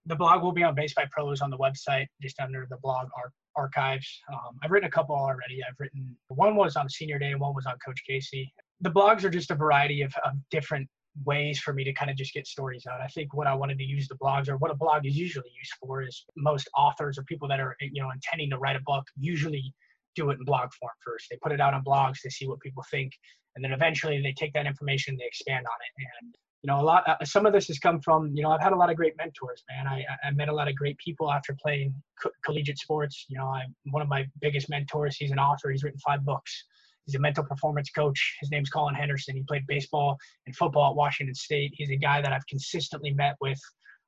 The 0.06 0.16
blog 0.16 0.42
will 0.42 0.52
be 0.52 0.62
on 0.62 0.74
Base 0.74 0.94
by 0.94 1.06
Pros 1.10 1.40
on 1.40 1.50
the 1.50 1.58
website, 1.58 2.06
just 2.22 2.40
under 2.40 2.66
the 2.70 2.78
blog 2.78 3.08
ar- 3.16 3.32
archives. 3.54 4.08
Um, 4.32 4.58
I've 4.62 4.70
written 4.70 4.88
a 4.88 4.90
couple 4.90 5.14
already. 5.14 5.60
I've 5.66 5.78
written 5.78 6.16
one 6.28 6.56
was 6.56 6.76
on 6.76 6.88
Senior 6.88 7.18
Day, 7.18 7.32
and 7.32 7.40
one 7.40 7.54
was 7.54 7.66
on 7.66 7.74
Coach 7.84 8.02
Casey. 8.06 8.52
The 8.80 8.90
blogs 8.90 9.24
are 9.24 9.30
just 9.30 9.50
a 9.50 9.54
variety 9.54 10.00
of, 10.00 10.12
of 10.24 10.32
different 10.50 10.88
ways 11.24 11.58
for 11.58 11.72
me 11.72 11.84
to 11.84 11.92
kind 11.92 12.10
of 12.10 12.16
just 12.16 12.32
get 12.32 12.46
stories 12.46 12.86
out. 12.86 13.00
I 13.00 13.06
think 13.08 13.34
what 13.34 13.46
I 13.46 13.54
wanted 13.54 13.78
to 13.78 13.84
use 13.84 14.08
the 14.08 14.16
blogs 14.16 14.48
or 14.48 14.56
what 14.56 14.70
a 14.70 14.74
blog 14.74 15.06
is 15.06 15.16
usually 15.16 15.50
used 15.56 15.72
for 15.80 16.02
is 16.02 16.24
most 16.36 16.68
authors 16.76 17.18
or 17.18 17.24
people 17.24 17.48
that 17.48 17.60
are 17.60 17.76
you 17.80 18.02
know 18.02 18.10
intending 18.10 18.50
to 18.50 18.58
write 18.58 18.76
a 18.76 18.80
book 18.84 19.04
usually 19.16 19.74
do 20.16 20.30
it 20.30 20.38
in 20.38 20.44
blog 20.44 20.72
form 20.72 20.92
first. 21.04 21.26
They 21.30 21.36
put 21.42 21.52
it 21.52 21.60
out 21.60 21.74
on 21.74 21.84
blogs 21.84 22.20
to 22.22 22.30
see 22.30 22.46
what 22.46 22.60
people 22.60 22.84
think, 22.90 23.12
and 23.54 23.64
then 23.64 23.72
eventually 23.72 24.20
they 24.20 24.32
take 24.32 24.52
that 24.54 24.66
information, 24.66 25.16
they 25.18 25.26
expand 25.26 25.66
on 25.66 25.78
it. 25.80 26.06
And 26.22 26.34
you 26.62 26.68
know, 26.68 26.80
a 26.80 26.82
lot. 26.82 27.08
Uh, 27.08 27.24
some 27.24 27.46
of 27.46 27.52
this 27.52 27.68
has 27.68 27.78
come 27.78 28.00
from, 28.00 28.32
you 28.34 28.42
know, 28.42 28.50
I've 28.50 28.60
had 28.60 28.72
a 28.72 28.76
lot 28.76 28.90
of 28.90 28.96
great 28.96 29.16
mentors, 29.16 29.64
man. 29.70 29.86
I, 29.86 30.04
I 30.22 30.30
met 30.32 30.48
a 30.48 30.54
lot 30.54 30.68
of 30.68 30.76
great 30.76 30.98
people 30.98 31.32
after 31.32 31.56
playing 31.60 31.94
co- 32.22 32.30
collegiate 32.44 32.78
sports. 32.78 33.24
You 33.28 33.38
know, 33.38 33.46
I'm 33.46 33.74
one 33.92 34.02
of 34.02 34.08
my 34.08 34.26
biggest 34.40 34.68
mentors. 34.68 35.16
He's 35.16 35.30
an 35.30 35.38
author. 35.38 35.70
He's 35.70 35.82
written 35.82 35.98
five 36.00 36.24
books. 36.24 36.64
He's 37.10 37.16
a 37.16 37.20
mental 37.20 37.42
performance 37.42 37.90
coach. 37.90 38.36
His 38.40 38.52
name's 38.52 38.70
Colin 38.70 38.94
Henderson. 38.94 39.34
He 39.34 39.42
played 39.42 39.66
baseball 39.66 40.16
and 40.46 40.54
football 40.54 40.90
at 40.90 40.96
Washington 40.96 41.34
State. 41.34 41.72
He's 41.74 41.90
a 41.90 41.96
guy 41.96 42.22
that 42.22 42.32
I've 42.32 42.46
consistently 42.46 43.12
met 43.12 43.34
with 43.40 43.58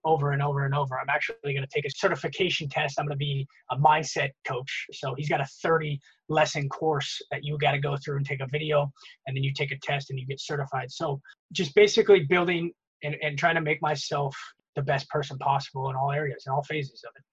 over 0.04 0.30
and 0.30 0.40
over 0.40 0.64
and 0.66 0.72
over. 0.72 0.96
I'm 1.00 1.08
actually 1.08 1.36
going 1.42 1.66
to 1.66 1.66
take 1.66 1.84
a 1.84 1.90
certification 1.90 2.68
test. 2.68 3.00
I'm 3.00 3.06
going 3.06 3.18
to 3.18 3.24
be 3.24 3.44
a 3.72 3.76
mindset 3.76 4.30
coach. 4.46 4.86
So 4.92 5.14
he's 5.16 5.28
got 5.28 5.40
a 5.40 5.46
30 5.64 5.98
lesson 6.28 6.68
course 6.68 7.20
that 7.32 7.42
you 7.42 7.58
got 7.58 7.72
to 7.72 7.80
go 7.80 7.96
through 7.96 8.18
and 8.18 8.26
take 8.26 8.40
a 8.40 8.46
video, 8.52 8.92
and 9.26 9.36
then 9.36 9.42
you 9.42 9.52
take 9.52 9.72
a 9.72 9.78
test 9.82 10.10
and 10.10 10.18
you 10.20 10.24
get 10.24 10.40
certified. 10.40 10.92
So 10.92 11.20
just 11.50 11.74
basically 11.74 12.20
building 12.20 12.70
and, 13.02 13.16
and 13.20 13.36
trying 13.36 13.56
to 13.56 13.60
make 13.60 13.82
myself 13.82 14.36
the 14.76 14.82
best 14.82 15.08
person 15.08 15.38
possible 15.38 15.90
in 15.90 15.96
all 15.96 16.12
areas, 16.12 16.44
in 16.46 16.52
all 16.52 16.62
phases 16.62 17.02
of 17.04 17.10
it 17.16 17.24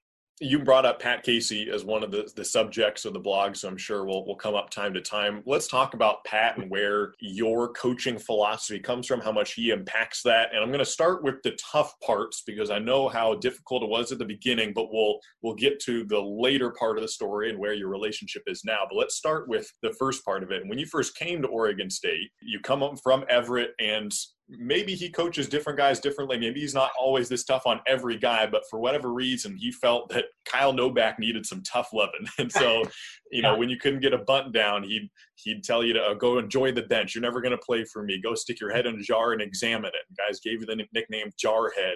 you 0.41 0.60
brought 0.60 0.86
up 0.86 1.01
Pat 1.01 1.24
Casey 1.24 1.69
as 1.69 1.84
one 1.84 2.03
of 2.03 2.12
the, 2.12 2.31
the 2.36 2.46
subjects 2.46 3.05
of 3.05 3.13
the 3.13 3.19
blog, 3.19 3.55
so 3.55 3.67
I'm 3.67 3.77
sure 3.77 4.05
we'll, 4.05 4.25
we'll 4.25 4.36
come 4.36 4.55
up 4.55 4.69
time 4.69 4.93
to 4.93 5.01
time. 5.01 5.43
Let's 5.46 5.67
talk 5.67 5.93
about 5.93 6.24
Pat 6.24 6.58
and 6.58 6.69
where 6.69 7.13
your 7.19 7.74
coaching 7.74 8.17
philosophy 8.17 8.79
comes 8.79 9.05
from, 9.05 9.19
how 9.19 9.31
much 9.31 9.53
he 9.53 9.72
impacts 9.72 10.24
that. 10.24 10.53
And 10.53 10.63
I'm 10.63 10.69
going 10.69 10.79
to 10.79 10.86
start 10.86 11.24
with 11.24 11.41
the 11.43 11.58
tough 11.60 11.93
parts 12.00 12.43
because 12.46 12.69
I 12.69 12.79
know 12.79 13.10
how 13.10 13.36
difficult 13.36 13.84
it 13.84 13.89
was 13.89 14.12
at 14.12 14.19
the 14.19 14.25
beginning, 14.25 14.74
but 14.74 14.93
we'll 14.93 15.19
we'll 15.41 15.55
get 15.55 15.79
to 15.81 16.05
the 16.05 16.19
later 16.19 16.72
part 16.72 16.98
of 16.98 17.01
the 17.01 17.08
story 17.08 17.50
and 17.50 17.60
where 17.60 17.74
your 17.74 17.89
relationship 17.89 18.43
is 18.48 18.63
now. 18.63 18.79
But 18.89 18.98
let's 18.98 19.15
start 19.15 19.50
with 19.50 19.72
the 19.81 19.93
first 20.00 20.24
part 20.24 20.43
of 20.43 20.51
it. 20.51 20.63
When 20.65 20.79
you 20.79 20.86
first 20.86 21.17
came 21.17 21.41
to 21.41 21.48
Oregon 21.48 21.89
State, 21.89 22.29
you 22.41 22.60
come 22.60 22.84
up 22.84 23.00
from 23.03 23.25
Everett 23.29 23.72
and 23.79 24.12
maybe 24.49 24.95
he 24.95 25.09
coaches 25.09 25.47
different 25.47 25.77
guys 25.77 25.99
differently. 25.99 26.37
Maybe 26.37 26.61
he's 26.61 26.73
not 26.73 26.91
always 26.99 27.29
this 27.29 27.43
tough 27.43 27.63
on 27.65 27.81
every 27.87 28.17
guy, 28.17 28.47
but 28.47 28.63
for 28.69 28.79
whatever 28.79 29.13
reason, 29.13 29.55
he 29.55 29.71
felt 29.71 30.09
that 30.09 30.25
Kyle 30.45 30.73
Nobach 30.73 31.19
needed 31.19 31.45
some 31.45 31.61
tough 31.63 31.89
loving. 31.93 32.27
And 32.39 32.51
so, 32.51 32.83
you 33.31 33.41
know, 33.41 33.57
when 33.57 33.69
you 33.69 33.77
couldn't 33.77 33.99
get 33.99 34.13
a 34.13 34.17
bunt 34.17 34.53
down, 34.53 34.83
he'd 34.83 35.09
he'd 35.35 35.63
tell 35.63 35.83
you 35.83 35.93
to 35.93 36.01
uh, 36.01 36.13
go 36.13 36.37
enjoy 36.37 36.71
the 36.71 36.83
bench. 36.83 37.13
You're 37.13 37.21
never 37.21 37.41
going 37.41 37.51
to 37.51 37.57
play 37.57 37.83
for 37.83 38.03
me. 38.03 38.19
Go 38.21 38.33
stick 38.33 38.59
your 38.59 38.71
head 38.73 38.85
in 38.85 38.95
a 38.95 39.03
jar 39.03 39.33
and 39.33 39.41
examine 39.41 39.91
it. 39.93 40.17
guys 40.17 40.39
gave 40.39 40.61
you 40.61 40.65
the 40.65 40.83
nickname 40.93 41.31
Jarhead. 41.43 41.95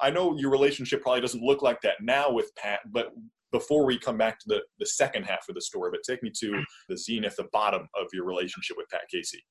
I 0.00 0.10
know 0.10 0.36
your 0.36 0.50
relationship 0.50 1.02
probably 1.02 1.22
doesn't 1.22 1.42
look 1.42 1.62
like 1.62 1.80
that 1.82 1.96
now 2.00 2.30
with 2.30 2.54
Pat, 2.56 2.80
but 2.92 3.12
before 3.50 3.86
we 3.86 3.98
come 3.98 4.18
back 4.18 4.38
to 4.40 4.44
the, 4.46 4.60
the 4.78 4.86
second 4.86 5.24
half 5.24 5.48
of 5.48 5.54
the 5.54 5.60
story, 5.60 5.90
but 5.90 6.00
take 6.06 6.22
me 6.22 6.30
to 6.38 6.62
the 6.88 6.96
zenith, 6.96 7.36
the 7.36 7.48
bottom 7.52 7.88
of 7.98 8.06
your 8.12 8.26
relationship 8.26 8.76
with 8.76 8.88
Pat 8.90 9.02
Casey. 9.10 9.42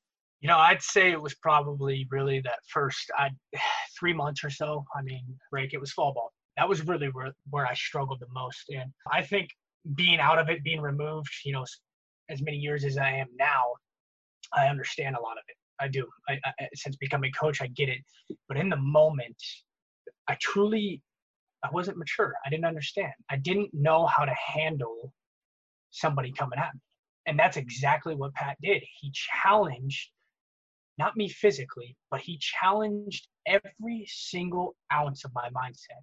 You 0.41 0.47
know, 0.47 0.57
I'd 0.57 0.81
say 0.81 1.11
it 1.11 1.21
was 1.21 1.33
probably 1.35 2.07
really 2.11 2.41
that 2.41 2.59
first 2.67 3.11
I, 3.17 3.29
three 3.99 4.13
months 4.13 4.43
or 4.43 4.49
so. 4.49 4.85
I 4.95 5.01
mean, 5.01 5.23
break. 5.51 5.73
It 5.73 5.79
was 5.79 5.91
fall 5.91 6.13
ball. 6.13 6.31
That 6.57 6.67
was 6.67 6.85
really 6.85 7.07
where 7.07 7.31
where 7.49 7.65
I 7.65 7.73
struggled 7.73 8.19
the 8.19 8.27
most, 8.33 8.69
and 8.69 8.91
I 9.11 9.21
think 9.23 9.49
being 9.95 10.19
out 10.19 10.39
of 10.39 10.49
it, 10.49 10.63
being 10.63 10.81
removed, 10.81 11.29
you 11.45 11.53
know, 11.53 11.65
as 12.29 12.41
many 12.41 12.57
years 12.57 12.83
as 12.83 12.97
I 12.97 13.11
am 13.11 13.27
now, 13.39 13.63
I 14.53 14.67
understand 14.67 15.15
a 15.15 15.21
lot 15.21 15.33
of 15.33 15.43
it. 15.47 15.55
I 15.79 15.87
do. 15.87 16.07
I, 16.27 16.39
I, 16.45 16.67
since 16.73 16.95
becoming 16.95 17.31
coach, 17.31 17.61
I 17.61 17.67
get 17.67 17.89
it. 17.89 17.99
But 18.47 18.57
in 18.57 18.69
the 18.69 18.77
moment, 18.77 19.37
I 20.27 20.35
truly, 20.41 21.01
I 21.63 21.69
wasn't 21.71 21.97
mature. 21.97 22.33
I 22.45 22.49
didn't 22.49 22.65
understand. 22.65 23.13
I 23.29 23.37
didn't 23.37 23.69
know 23.73 24.05
how 24.07 24.25
to 24.25 24.33
handle 24.33 25.13
somebody 25.91 26.31
coming 26.31 26.59
at 26.59 26.73
me, 26.73 26.81
and 27.27 27.39
that's 27.39 27.57
exactly 27.57 28.15
what 28.15 28.33
Pat 28.33 28.57
did. 28.61 28.83
He 28.99 29.11
challenged 29.13 30.09
not 30.97 31.15
me 31.15 31.29
physically, 31.29 31.95
but 32.09 32.21
he 32.21 32.39
challenged 32.39 33.27
every 33.45 34.05
single 34.07 34.75
ounce 34.91 35.23
of 35.23 35.31
my 35.33 35.49
mindset 35.49 36.01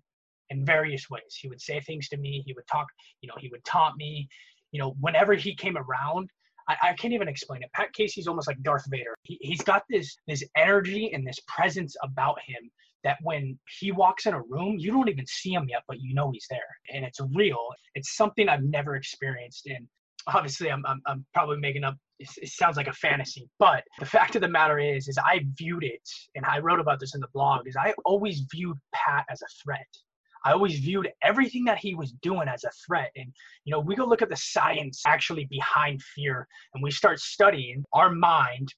in 0.51 0.65
various 0.65 1.11
ways. 1.11 1.37
He 1.41 1.49
would 1.49 1.61
say 1.61 1.81
things 1.81 2.09
to 2.11 2.17
me. 2.17 2.43
He 2.47 2.53
would 2.53 2.67
talk, 2.67 2.87
you 3.21 3.29
know, 3.29 3.35
he 3.39 3.49
would 3.49 3.65
taunt 3.65 3.97
me. 3.97 4.29
You 4.73 4.81
know, 4.81 4.97
whenever 5.01 5.35
he 5.35 5.55
came 5.55 5.77
around, 5.77 6.31
I, 6.69 6.77
I 6.83 6.93
can't 6.95 7.15
even 7.15 7.29
explain 7.29 7.63
it. 7.63 7.71
Pat 7.73 7.93
Casey's 7.93 8.27
almost 8.27 8.49
like 8.49 8.63
Darth 8.63 8.85
Vader. 8.89 9.15
He, 9.23 9.39
he's 9.41 9.63
got 9.63 9.83
this 9.91 10.17
this 10.27 10.43
energy 10.57 11.13
and 11.13 11.27
this 11.27 11.39
presence 11.47 11.97
about 12.03 12.39
him 12.47 12.71
that 13.05 13.19
when 13.23 13.59
he 13.79 13.93
walks 13.93 14.27
in 14.27 14.35
a 14.35 14.41
room, 14.43 14.77
you 14.79 14.91
don't 14.91 15.11
even 15.11 15.27
see 15.27 15.53
him 15.53 15.67
yet, 15.69 15.83
but 15.87 16.01
you 16.01 16.15
know 16.15 16.31
he's 16.31 16.47
there, 16.49 16.61
and 16.93 17.05
it's 17.05 17.21
real. 17.35 17.69
It's 17.95 18.17
something 18.17 18.49
I've 18.49 18.65
never 18.65 18.97
experienced, 18.97 19.67
and 19.67 19.87
obviously 20.27 20.71
I'm, 20.71 20.85
I'm, 20.87 21.03
I'm 21.07 21.27
probably 21.35 21.59
making 21.59 21.85
up 21.85 21.97
it 22.19 22.49
sounds 22.49 22.77
like 22.77 22.87
a 22.87 22.93
fantasy 22.93 23.49
but 23.59 23.83
the 23.99 24.07
fact 24.07 24.37
of 24.37 24.41
the 24.41 24.49
matter 24.49 24.79
is 24.79 25.09
is 25.09 25.19
i 25.19 25.41
viewed 25.59 25.83
it 25.83 26.09
and 26.35 26.45
i 26.47 26.59
wrote 26.59 26.81
about 26.81 27.01
this 27.01 27.15
in 27.15 27.21
the 27.21 27.29
blog 27.35 27.67
is 27.67 27.77
i 27.77 27.93
always 28.05 28.43
viewed 28.53 28.79
pat 28.95 29.25
as 29.31 29.43
a 29.43 29.47
threat. 29.63 29.87
I 30.47 30.53
always 30.53 30.79
viewed 30.79 31.09
everything 31.23 31.65
that 31.65 31.79
he 31.79 31.95
was 31.95 32.13
doing 32.21 32.49
as 32.49 32.65
a 32.65 32.71
threat 32.87 33.11
and 33.17 33.33
you 33.65 33.71
know 33.71 33.81
we 33.81 33.97
go 33.97 34.05
look 34.05 34.21
at 34.21 34.29
the 34.29 34.37
science 34.37 35.03
actually 35.07 35.47
behind 35.47 36.03
fear 36.03 36.47
and 36.75 36.83
we 36.83 36.91
start 36.91 37.19
studying 37.19 37.83
our 37.95 38.11
mind 38.11 38.69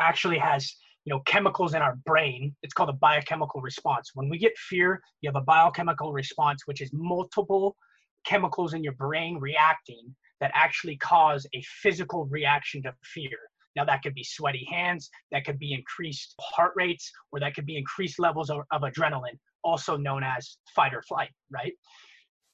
actually 0.00 0.38
has 0.38 0.74
you 1.04 1.14
know 1.14 1.20
chemicals 1.20 1.74
in 1.74 1.82
our 1.82 1.96
brain. 2.04 2.54
It's 2.62 2.74
called 2.74 2.90
a 2.90 2.94
biochemical 2.94 3.60
response. 3.60 4.10
When 4.14 4.28
we 4.28 4.38
get 4.38 4.58
fear 4.58 5.00
you 5.20 5.28
have 5.30 5.40
a 5.40 5.44
biochemical 5.44 6.12
response 6.12 6.62
which 6.66 6.80
is 6.80 6.90
multiple 6.92 7.76
chemicals 8.24 8.74
in 8.74 8.82
your 8.82 8.94
brain 8.94 9.38
reacting 9.40 10.14
that 10.40 10.50
actually 10.54 10.96
cause 10.96 11.46
a 11.54 11.62
physical 11.82 12.26
reaction 12.26 12.82
to 12.82 12.94
fear. 13.04 13.38
Now, 13.76 13.84
that 13.84 14.02
could 14.02 14.14
be 14.14 14.24
sweaty 14.24 14.66
hands, 14.70 15.08
that 15.30 15.44
could 15.44 15.58
be 15.58 15.72
increased 15.72 16.34
heart 16.40 16.72
rates, 16.76 17.10
or 17.32 17.40
that 17.40 17.54
could 17.54 17.66
be 17.66 17.76
increased 17.76 18.18
levels 18.18 18.50
of, 18.50 18.60
of 18.72 18.82
adrenaline, 18.82 19.38
also 19.62 19.96
known 19.96 20.22
as 20.24 20.58
fight 20.74 20.94
or 20.94 21.02
flight, 21.02 21.30
right? 21.50 21.72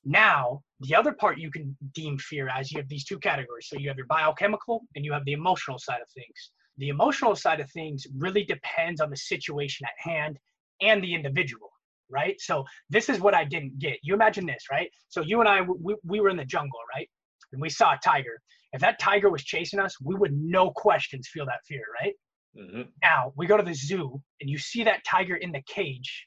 Now, 0.04 0.60
the 0.80 0.94
other 0.94 1.12
part 1.12 1.38
you 1.38 1.50
can 1.50 1.76
deem 1.94 2.18
fear 2.18 2.48
as 2.48 2.70
you 2.70 2.78
have 2.78 2.88
these 2.88 3.04
two 3.04 3.18
categories. 3.18 3.68
So 3.68 3.78
you 3.78 3.88
have 3.88 3.96
your 3.96 4.06
biochemical 4.06 4.82
and 4.94 5.04
you 5.04 5.12
have 5.12 5.24
the 5.24 5.32
emotional 5.32 5.78
side 5.78 6.02
of 6.02 6.10
things. 6.10 6.50
The 6.76 6.88
emotional 6.90 7.34
side 7.36 7.60
of 7.60 7.70
things 7.70 8.06
really 8.16 8.44
depends 8.44 9.00
on 9.00 9.08
the 9.08 9.16
situation 9.16 9.86
at 9.86 10.10
hand 10.10 10.38
and 10.82 11.02
the 11.02 11.14
individual, 11.14 11.70
right? 12.10 12.40
So 12.40 12.64
this 12.90 13.08
is 13.08 13.20
what 13.20 13.34
I 13.34 13.44
didn't 13.44 13.78
get. 13.78 13.98
You 14.02 14.14
imagine 14.14 14.46
this, 14.46 14.64
right? 14.70 14.90
So 15.08 15.20
you 15.20 15.40
and 15.40 15.48
I, 15.48 15.62
we, 15.62 15.96
we 16.04 16.20
were 16.20 16.30
in 16.30 16.36
the 16.36 16.44
jungle, 16.44 16.80
right? 16.94 17.08
and 17.54 17.62
we 17.62 17.70
saw 17.70 17.94
a 17.94 17.98
tiger, 18.04 18.40
if 18.72 18.80
that 18.80 18.98
tiger 18.98 19.30
was 19.30 19.44
chasing 19.44 19.78
us, 19.78 19.96
we 20.02 20.14
would 20.16 20.32
no 20.34 20.70
questions 20.70 21.28
feel 21.32 21.46
that 21.46 21.60
fear, 21.66 21.84
right? 22.02 22.14
Mm-hmm. 22.58 22.82
Now 23.02 23.32
we 23.36 23.46
go 23.46 23.56
to 23.56 23.62
the 23.62 23.74
zoo 23.74 24.20
and 24.40 24.50
you 24.50 24.58
see 24.58 24.84
that 24.84 25.04
tiger 25.08 25.36
in 25.36 25.52
the 25.52 25.62
cage. 25.66 26.26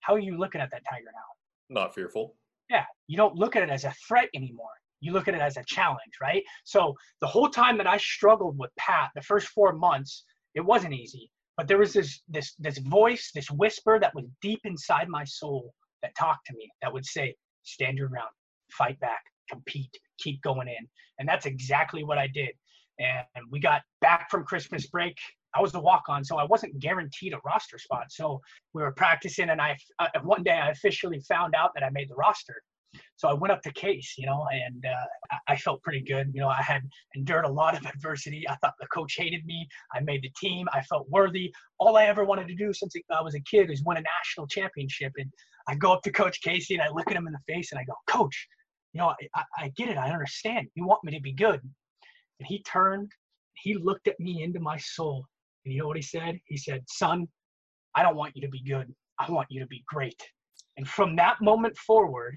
How 0.00 0.14
are 0.14 0.20
you 0.20 0.38
looking 0.38 0.60
at 0.60 0.70
that 0.70 0.82
tiger 0.88 1.06
now? 1.12 1.80
Not 1.80 1.94
fearful. 1.94 2.36
Yeah, 2.70 2.84
you 3.06 3.16
don't 3.16 3.34
look 3.34 3.56
at 3.56 3.62
it 3.62 3.70
as 3.70 3.84
a 3.84 3.94
threat 4.06 4.28
anymore. 4.34 4.68
You 5.00 5.12
look 5.12 5.28
at 5.28 5.34
it 5.34 5.40
as 5.40 5.56
a 5.56 5.64
challenge, 5.66 6.12
right? 6.20 6.42
So 6.64 6.94
the 7.20 7.26
whole 7.26 7.48
time 7.48 7.76
that 7.78 7.86
I 7.86 7.96
struggled 7.98 8.58
with 8.58 8.70
Pat, 8.78 9.10
the 9.14 9.22
first 9.22 9.48
four 9.48 9.72
months, 9.72 10.24
it 10.54 10.60
wasn't 10.60 10.94
easy. 10.94 11.30
But 11.56 11.68
there 11.68 11.78
was 11.78 11.92
this 11.92 12.22
this 12.28 12.54
this 12.58 12.78
voice, 12.78 13.30
this 13.34 13.50
whisper 13.50 13.98
that 14.00 14.14
was 14.14 14.24
deep 14.42 14.60
inside 14.64 15.08
my 15.08 15.24
soul 15.24 15.72
that 16.02 16.14
talked 16.18 16.46
to 16.46 16.54
me 16.54 16.70
that 16.82 16.92
would 16.92 17.06
say, 17.06 17.34
"Stand 17.62 17.96
your 17.96 18.08
ground, 18.08 18.30
fight 18.70 18.98
back, 19.00 19.22
compete, 19.48 19.96
keep 20.18 20.42
going 20.42 20.68
in. 20.68 20.88
And 21.18 21.28
that's 21.28 21.46
exactly 21.46 22.04
what 22.04 22.18
I 22.18 22.26
did. 22.26 22.50
And 22.98 23.26
we 23.50 23.60
got 23.60 23.82
back 24.00 24.30
from 24.30 24.44
Christmas 24.44 24.86
break. 24.86 25.16
I 25.54 25.60
was 25.60 25.72
the 25.72 25.80
walk 25.80 26.04
on, 26.08 26.24
so 26.24 26.36
I 26.38 26.44
wasn't 26.44 26.78
guaranteed 26.80 27.32
a 27.32 27.38
roster 27.44 27.78
spot. 27.78 28.06
So 28.10 28.40
we 28.74 28.82
were 28.82 28.92
practicing, 28.92 29.50
and 29.50 29.60
I 29.60 29.76
uh, 29.98 30.08
one 30.22 30.42
day 30.42 30.52
I 30.52 30.70
officially 30.70 31.20
found 31.20 31.54
out 31.54 31.70
that 31.74 31.82
I 31.82 31.90
made 31.90 32.08
the 32.10 32.14
roster. 32.14 32.62
So 33.16 33.28
I 33.28 33.34
went 33.34 33.52
up 33.52 33.62
to 33.62 33.72
Case, 33.72 34.14
you 34.18 34.26
know, 34.26 34.46
and 34.52 34.84
uh, 34.84 35.36
I 35.48 35.56
felt 35.56 35.82
pretty 35.82 36.00
good. 36.00 36.30
You 36.34 36.40
know, 36.40 36.48
I 36.48 36.62
had 36.62 36.82
endured 37.14 37.44
a 37.44 37.50
lot 37.50 37.76
of 37.76 37.86
adversity. 37.94 38.44
I 38.48 38.56
thought 38.56 38.74
the 38.80 38.86
coach 38.88 39.14
hated 39.16 39.44
me. 39.44 39.66
I 39.94 40.00
made 40.00 40.22
the 40.22 40.32
team. 40.38 40.66
I 40.72 40.82
felt 40.82 41.08
worthy. 41.10 41.52
All 41.78 41.96
I 41.96 42.04
ever 42.04 42.24
wanted 42.24 42.48
to 42.48 42.54
do 42.54 42.72
since 42.72 42.94
I 43.10 43.22
was 43.22 43.34
a 43.34 43.40
kid 43.40 43.68
was 43.68 43.82
win 43.84 43.96
a 43.98 44.02
national 44.02 44.46
championship. 44.46 45.12
And 45.16 45.30
I 45.68 45.74
go 45.74 45.92
up 45.92 46.02
to 46.02 46.12
Coach 46.12 46.40
Casey 46.42 46.74
and 46.74 46.82
I 46.82 46.88
look 46.88 47.10
at 47.10 47.16
him 47.16 47.26
in 47.26 47.32
the 47.32 47.52
face 47.52 47.72
and 47.72 47.78
I 47.78 47.84
go, 47.84 47.94
Coach, 48.06 48.48
you 48.92 49.00
know, 49.00 49.12
I, 49.34 49.42
I 49.58 49.72
get 49.76 49.88
it. 49.88 49.98
I 49.98 50.10
understand. 50.10 50.68
You 50.74 50.86
want 50.86 51.04
me 51.04 51.14
to 51.14 51.20
be 51.20 51.32
good. 51.32 51.60
And 52.38 52.46
he 52.46 52.62
turned, 52.62 53.10
he 53.54 53.74
looked 53.74 54.08
at 54.08 54.18
me 54.20 54.42
into 54.42 54.60
my 54.60 54.76
soul. 54.78 55.24
And 55.64 55.74
you 55.74 55.80
know 55.80 55.88
what 55.88 55.96
he 55.96 56.02
said? 56.02 56.38
He 56.46 56.56
said, 56.56 56.82
Son, 56.88 57.26
I 57.94 58.02
don't 58.02 58.16
want 58.16 58.36
you 58.36 58.42
to 58.42 58.48
be 58.48 58.62
good. 58.62 58.92
I 59.18 59.30
want 59.30 59.48
you 59.50 59.60
to 59.60 59.66
be 59.66 59.82
great. 59.88 60.20
And 60.76 60.86
from 60.86 61.16
that 61.16 61.40
moment 61.40 61.76
forward, 61.78 62.36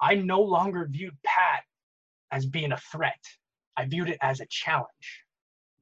I 0.00 0.14
no 0.16 0.40
longer 0.40 0.86
viewed 0.90 1.16
Pat 1.24 1.62
as 2.32 2.46
being 2.46 2.72
a 2.72 2.78
threat. 2.78 3.20
I 3.76 3.86
viewed 3.86 4.08
it 4.08 4.18
as 4.20 4.40
a 4.40 4.46
challenge. 4.46 5.24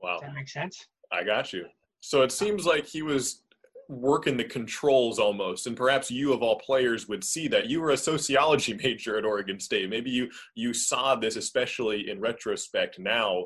Wow. 0.00 0.14
Does 0.14 0.28
that 0.28 0.34
make 0.34 0.48
sense? 0.48 0.86
I 1.10 1.24
got 1.24 1.52
you. 1.52 1.66
So 2.00 2.22
it 2.22 2.32
seems 2.32 2.66
like 2.66 2.86
he 2.86 3.02
was 3.02 3.42
working 3.88 4.36
the 4.36 4.44
controls 4.44 5.18
almost 5.18 5.66
and 5.66 5.76
perhaps 5.76 6.10
you 6.10 6.32
of 6.32 6.42
all 6.42 6.58
players 6.58 7.08
would 7.08 7.22
see 7.22 7.46
that 7.48 7.66
you 7.66 7.80
were 7.80 7.90
a 7.90 7.96
sociology 7.96 8.72
major 8.82 9.18
at 9.18 9.24
oregon 9.24 9.60
state 9.60 9.90
maybe 9.90 10.08
you 10.08 10.30
you 10.54 10.72
saw 10.72 11.14
this 11.14 11.36
especially 11.36 12.08
in 12.08 12.20
retrospect 12.20 12.98
now 12.98 13.44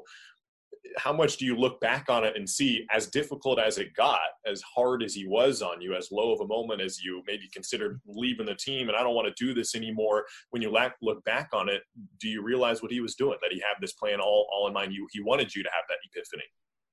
how 0.97 1.13
much 1.13 1.37
do 1.37 1.45
you 1.45 1.57
look 1.57 1.81
back 1.81 2.07
on 2.09 2.25
it 2.25 2.37
and 2.37 2.49
see 2.49 2.87
as 2.91 3.07
difficult 3.09 3.59
as 3.59 3.79
it 3.79 3.95
got, 3.95 4.19
as 4.47 4.63
hard 4.63 5.03
as 5.03 5.15
he 5.15 5.27
was 5.27 5.61
on 5.61 5.81
you, 5.81 5.95
as 5.95 6.11
low 6.11 6.33
of 6.33 6.41
a 6.41 6.47
moment 6.47 6.81
as 6.81 7.03
you 7.03 7.23
maybe 7.27 7.49
considered 7.53 8.01
leaving 8.07 8.47
the 8.47 8.55
team 8.55 8.89
and 8.89 8.97
I 8.97 9.03
don't 9.03 9.15
want 9.15 9.29
to 9.29 9.45
do 9.45 9.53
this 9.53 9.75
anymore. 9.75 10.25
When 10.51 10.63
you 10.63 10.75
look 11.03 11.25
back 11.25 11.49
on 11.53 11.69
it, 11.69 11.83
do 12.19 12.29
you 12.29 12.43
realize 12.43 12.83
what 12.83 12.91
he 12.91 13.01
was 13.01 13.15
doing? 13.15 13.39
That 13.43 13.53
he 13.53 13.61
had 13.61 13.75
this 13.81 13.93
plan 13.93 14.21
all, 14.21 14.47
all 14.53 14.67
in 14.69 14.73
mind. 14.73 14.93
You 14.93 15.07
he 15.13 15.21
wanted 15.21 15.55
you 15.55 15.63
to 15.63 15.71
have 15.71 15.85
that 15.89 15.99
epiphany. 16.11 16.45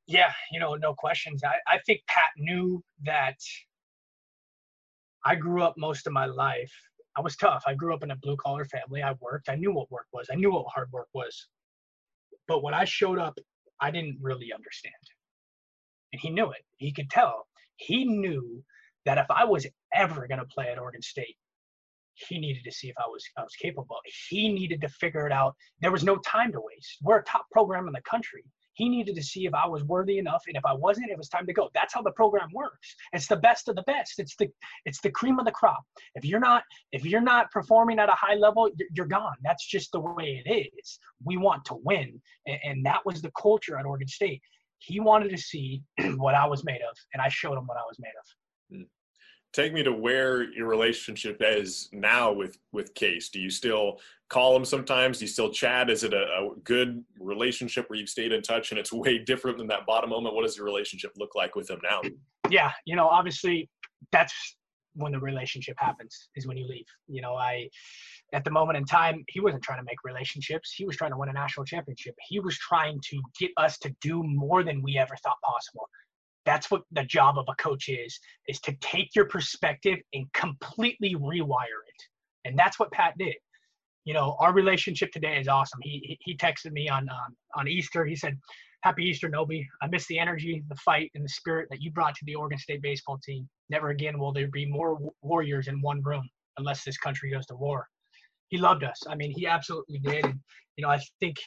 Yeah, 0.06 0.34
you 0.52 0.60
know, 0.60 0.76
no 0.76 0.94
questions. 0.94 1.44
I, 1.44 1.56
I 1.68 1.80
think 1.86 2.02
Pat 2.08 2.32
knew 2.38 2.84
that 3.04 3.38
I 5.26 5.36
grew 5.36 5.64
up 5.64 5.76
most 5.78 6.08
of 6.08 6.14
my 6.14 6.26
life. 6.26 6.74
I 7.16 7.22
was 7.22 7.38
tough. 7.38 7.64
I 7.68 7.74
grew 7.74 7.94
up 7.94 8.04
in 8.04 8.12
a 8.12 8.16
blue 8.18 8.36
collar 8.36 8.66
family. 8.66 9.02
I 9.02 9.14
worked. 9.22 9.48
I 9.48 9.56
knew 9.56 9.72
what 9.72 9.90
work 9.92 10.08
was. 10.12 10.28
I 10.32 10.36
knew 10.36 10.52
what 10.52 10.66
hard 10.74 10.92
work 10.92 11.08
was. 11.14 11.48
But 12.48 12.64
when 12.64 12.74
I 12.74 12.84
showed 12.84 13.20
up 13.20 13.38
I 13.84 13.92
didn't 13.92 14.18
really 14.22 14.54
understand. 14.54 15.04
And 16.14 16.22
he 16.22 16.30
knew 16.30 16.52
it. 16.52 16.64
He 16.78 16.94
could 16.94 17.10
tell. 17.10 17.48
He 17.76 18.06
knew 18.06 18.64
that 19.06 19.18
if 19.18 19.26
I 19.30 19.44
was 19.44 19.68
ever 19.94 20.26
going 20.26 20.40
to 20.40 20.46
play 20.46 20.70
at 20.70 20.80
Oregon 20.80 21.02
State, 21.02 21.36
he 22.14 22.40
needed 22.40 22.64
to 22.64 22.72
see 22.72 22.88
if 22.88 22.96
I 22.98 23.08
was 23.08 23.24
I 23.38 23.42
was 23.42 23.56
capable. 23.56 23.98
He 24.30 24.54
needed 24.54 24.80
to 24.82 24.88
figure 24.88 25.26
it 25.28 25.34
out. 25.34 25.56
There 25.82 25.92
was 25.92 26.04
no 26.04 26.18
time 26.18 26.54
to 26.54 26.62
waste. 26.62 27.00
We're 27.02 27.20
a 27.20 27.24
top 27.24 27.46
program 27.52 27.88
in 27.88 27.94
the 27.94 28.02
country. 28.10 28.46
He 28.74 28.90
needed 28.90 29.16
to 29.16 29.24
see 29.24 29.46
if 29.46 29.54
I 29.54 29.68
was 29.68 29.84
worthy 29.84 30.18
enough, 30.18 30.44
and 30.48 30.58
if 30.58 30.66
I 30.66 30.74
wasn't, 30.74 31.12
it 31.12 31.18
was 31.18 31.30
time 31.30 31.46
to 31.48 31.54
go. 31.54 31.70
That's 31.74 31.94
how 31.94 32.02
the 32.02 32.12
program 32.12 32.50
works. 32.54 32.96
It's 33.14 33.28
the 33.28 33.38
best 33.38 33.68
of 33.70 33.76
the 33.76 33.84
best. 33.84 34.20
It's 34.20 34.36
the 34.36 34.50
it's 34.86 35.02
the 35.02 35.12
cream 35.12 35.40
of 35.40 35.46
the 35.46 35.52
crop. 35.52 35.84
If 36.16 36.26
you're 36.26 36.40
not 36.40 36.64
if 36.92 37.06
you're 37.06 37.22
not 37.22 37.52
performing 37.52 38.00
at 38.00 38.10
a 38.10 38.14
high 38.14 38.36
level, 38.36 38.70
you're 38.96 39.06
gone. 39.06 39.36
That's 39.44 39.66
just 39.66 39.92
the 39.92 40.00
way 40.00 40.44
it 40.46 40.72
is. 40.78 41.00
We 41.24 41.38
want 41.38 41.66
to 41.66 41.76
win, 41.84 42.22
and 42.46 42.86
that 42.86 43.06
was 43.06 43.22
the 43.22 43.32
culture 43.40 43.78
at 43.78 43.86
Oregon 43.86 44.08
State. 44.08 44.42
He 44.80 45.00
wanted 45.00 45.30
to 45.30 45.38
see 45.38 45.82
what 46.18 46.36
I 46.36 46.46
was 46.46 46.66
made 46.66 46.82
of, 46.82 46.98
and 47.14 47.22
I 47.22 47.30
showed 47.30 47.58
him 47.58 47.68
what 47.68 47.78
I 47.78 47.86
was 47.88 47.98
made 48.00 48.10
of. 48.20 48.43
Take 49.54 49.72
me 49.72 49.84
to 49.84 49.94
where 49.94 50.52
your 50.52 50.68
relationship 50.68 51.38
is 51.40 51.88
now 51.92 52.34
with 52.34 52.58
with 52.72 52.94
Case. 52.96 53.30
Do 53.30 53.40
you 53.40 53.52
still 53.52 54.00
call 54.30 54.56
him 54.56 54.66
sometimes? 54.66 55.20
Do 55.20 55.26
you 55.26 55.30
still 55.30 55.52
chat? 55.52 55.92
Is 55.92 56.04
it 56.04 56.12
a, 56.12 56.24
a, 56.24 56.50
good 56.64 57.04
relationship 57.20 57.88
where 57.88 58.00
you've 58.00 58.10
stayed 58.10 58.32
in 58.32 58.42
touch 58.42 58.72
and 58.72 58.80
it's 58.80 58.92
way 58.94 59.20
different 59.20 59.60
than 59.60 59.68
that 59.68 59.86
bottom 59.86 60.10
moment? 60.10 60.34
What 60.34 60.44
does 60.44 60.58
your 60.58 60.66
relationship 60.66 61.12
look 61.18 61.36
like 61.36 61.56
with 61.56 61.70
him 61.70 61.80
now? 61.84 62.02
Yeah, 62.50 62.72
you 62.86 62.96
know, 62.96 63.08
obviously 63.08 63.70
that's 64.12 64.34
when 64.96 65.12
the 65.12 65.20
relationship 65.20 65.76
happens 65.78 66.30
is 66.36 66.48
when 66.48 66.58
you 66.58 66.68
leave. 66.68 66.86
You 67.08 67.22
know, 67.22 67.36
I 67.36 67.70
at 68.34 68.44
the 68.44 68.52
moment 68.52 68.78
in 68.78 68.86
time, 68.86 69.24
he 69.28 69.40
wasn't 69.40 69.62
trying 69.62 69.80
to 69.80 69.86
make 69.86 70.04
relationships. 70.04 70.74
He 70.76 70.86
was 70.86 70.98
trying 70.98 71.12
to 71.12 71.18
win 71.18 71.30
a 71.30 71.34
national 71.34 71.66
championship. 71.66 72.16
He 72.28 72.40
was 72.40 72.58
trying 72.58 73.00
to 73.10 73.22
get 73.40 73.52
us 73.58 73.78
to 73.80 73.96
do 74.02 74.24
more 74.24 74.64
than 74.64 74.82
we 74.82 74.98
ever 74.98 75.16
thought 75.24 75.38
possible 75.44 75.88
that's 76.46 76.70
what 76.70 76.82
the 76.92 77.04
job 77.04 77.38
of 77.38 77.46
a 77.50 77.56
coach 77.56 77.90
is 77.90 78.20
is 78.48 78.60
to 78.62 78.74
take 78.82 79.16
your 79.16 79.26
perspective 79.26 80.00
and 80.14 80.32
completely 80.34 81.16
rewire 81.16 81.82
it. 81.88 82.04
And 82.46 82.58
that's 82.58 82.80
what 82.80 82.92
pat 82.92 83.14
did. 83.18 83.36
You 84.06 84.14
know 84.14 84.36
our 84.40 84.54
relationship 84.54 85.12
today 85.12 85.40
is 85.40 85.48
awesome. 85.48 85.80
He 85.82 86.18
he 86.22 86.36
texted 86.36 86.72
me 86.72 86.90
on 86.90 87.08
um, 87.10 87.36
on 87.56 87.68
easter. 87.68 88.06
He 88.06 88.16
said 88.16 88.38
happy 88.82 89.06
easter 89.06 89.30
nobi. 89.30 89.66
I 89.82 89.88
miss 89.88 90.06
the 90.08 90.20
energy 90.20 90.64
the 90.68 90.76
fight 90.76 91.12
and 91.16 91.24
the 91.24 91.30
spirit 91.30 91.68
that 91.72 91.82
you 91.82 91.92
brought 91.92 92.16
to 92.16 92.26
the 92.26 92.36
oregon 92.36 92.60
state 92.60 92.82
baseball 92.82 93.20
team. 93.24 93.48
Never 93.70 93.90
again 93.90 94.20
will 94.20 94.34
there 94.34 94.50
be 94.50 94.66
more 94.66 95.00
warriors 95.22 95.68
in 95.68 95.82
one 95.82 96.02
room 96.04 96.28
unless 96.58 96.84
this 96.84 96.98
country 96.98 97.32
goes 97.32 97.46
to 97.48 97.56
war. 97.56 97.88
He 98.50 98.58
loved 98.58 98.84
us. 98.84 99.02
I 99.08 99.16
mean 99.16 99.32
he 99.32 99.48
absolutely 99.48 100.00
did. 100.00 100.26
And 100.26 100.40
you 100.76 100.82
know 100.82 100.90
i 100.90 101.00
think 101.20 101.38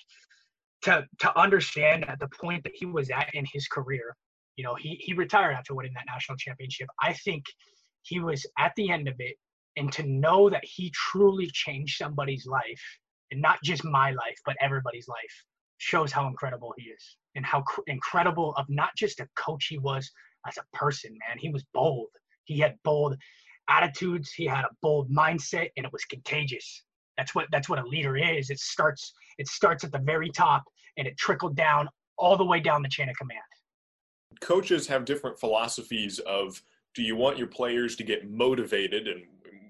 to 0.83 1.07
to 1.21 1.39
understand 1.39 2.05
at 2.09 2.19
the 2.19 2.29
point 2.41 2.63
that 2.65 2.73
he 2.75 2.87
was 2.87 3.11
at 3.11 3.35
in 3.35 3.45
his 3.53 3.67
career 3.69 4.17
you 4.57 4.65
know, 4.65 4.75
he 4.75 4.97
he 5.01 5.13
retired 5.13 5.53
after 5.53 5.75
winning 5.75 5.93
that 5.95 6.07
national 6.07 6.39
championship. 6.39 6.89
I 7.03 7.13
think 7.13 7.45
he 8.03 8.21
was 8.21 8.47
at 8.59 8.73
the 8.77 8.91
end 8.91 9.07
of 9.09 9.15
it, 9.19 9.37
and 9.77 9.93
to 9.93 10.03
know 10.03 10.49
that 10.51 10.65
he 10.65 10.91
truly 10.91 11.49
changed 11.53 11.99
somebody's 11.99 12.47
life, 12.47 12.83
and 13.31 13.41
not 13.41 13.59
just 13.63 13.85
my 13.85 14.11
life, 14.11 14.39
but 14.45 14.57
everybody's 14.61 15.09
life, 15.09 15.45
shows 15.79 16.11
how 16.11 16.27
incredible 16.27 16.75
he 16.79 16.85
is, 16.85 17.17
and 17.35 17.45
how 17.45 17.63
cr- 17.63 17.83
incredible 17.87 18.55
of 18.55 18.67
not 18.69 18.91
just 18.97 19.21
a 19.21 19.29
coach 19.37 19.67
he 19.67 19.79
was 19.79 20.11
as 20.49 20.57
a 20.57 20.77
person. 20.77 21.17
Man, 21.29 21.39
he 21.39 21.51
was 21.51 21.65
bold. 21.75 22.09
He 22.45 22.59
had 22.59 22.77
bold 22.83 23.17
attitudes. 23.69 24.33
He 24.33 24.47
had 24.47 24.65
a 24.65 24.71
bold 24.81 25.11
mindset, 25.11 25.69
and 25.77 25.85
it 25.85 25.93
was 25.93 26.05
contagious. 26.07 26.83
That's 27.19 27.35
what 27.35 27.47
that's 27.53 27.69
what 27.69 27.79
a 27.79 27.87
leader 27.87 28.17
is. 28.17 28.49
It 28.49 28.59
starts 28.59 29.13
it 29.37 29.49
starts 29.49 29.85
at 29.85 29.93
the 29.93 29.99
very 29.99 30.31
top, 30.31 30.65
and 30.97 31.07
it 31.07 31.19
trickled 31.19 31.57
down 31.57 31.91
all 32.17 32.39
the 32.39 32.45
way 32.45 32.61
down 32.61 32.81
the 32.81 32.89
chain 32.89 33.11
of 33.11 33.17
command 33.19 33.43
coaches 34.41 34.87
have 34.87 35.05
different 35.05 35.39
philosophies 35.39 36.19
of 36.21 36.61
do 36.95 37.03
you 37.03 37.17
want 37.17 37.39
your 37.39 37.47
players 37.47 37.97
to 37.97 38.05
get 38.05 38.31
motivated 38.31 39.09
and 39.09 39.23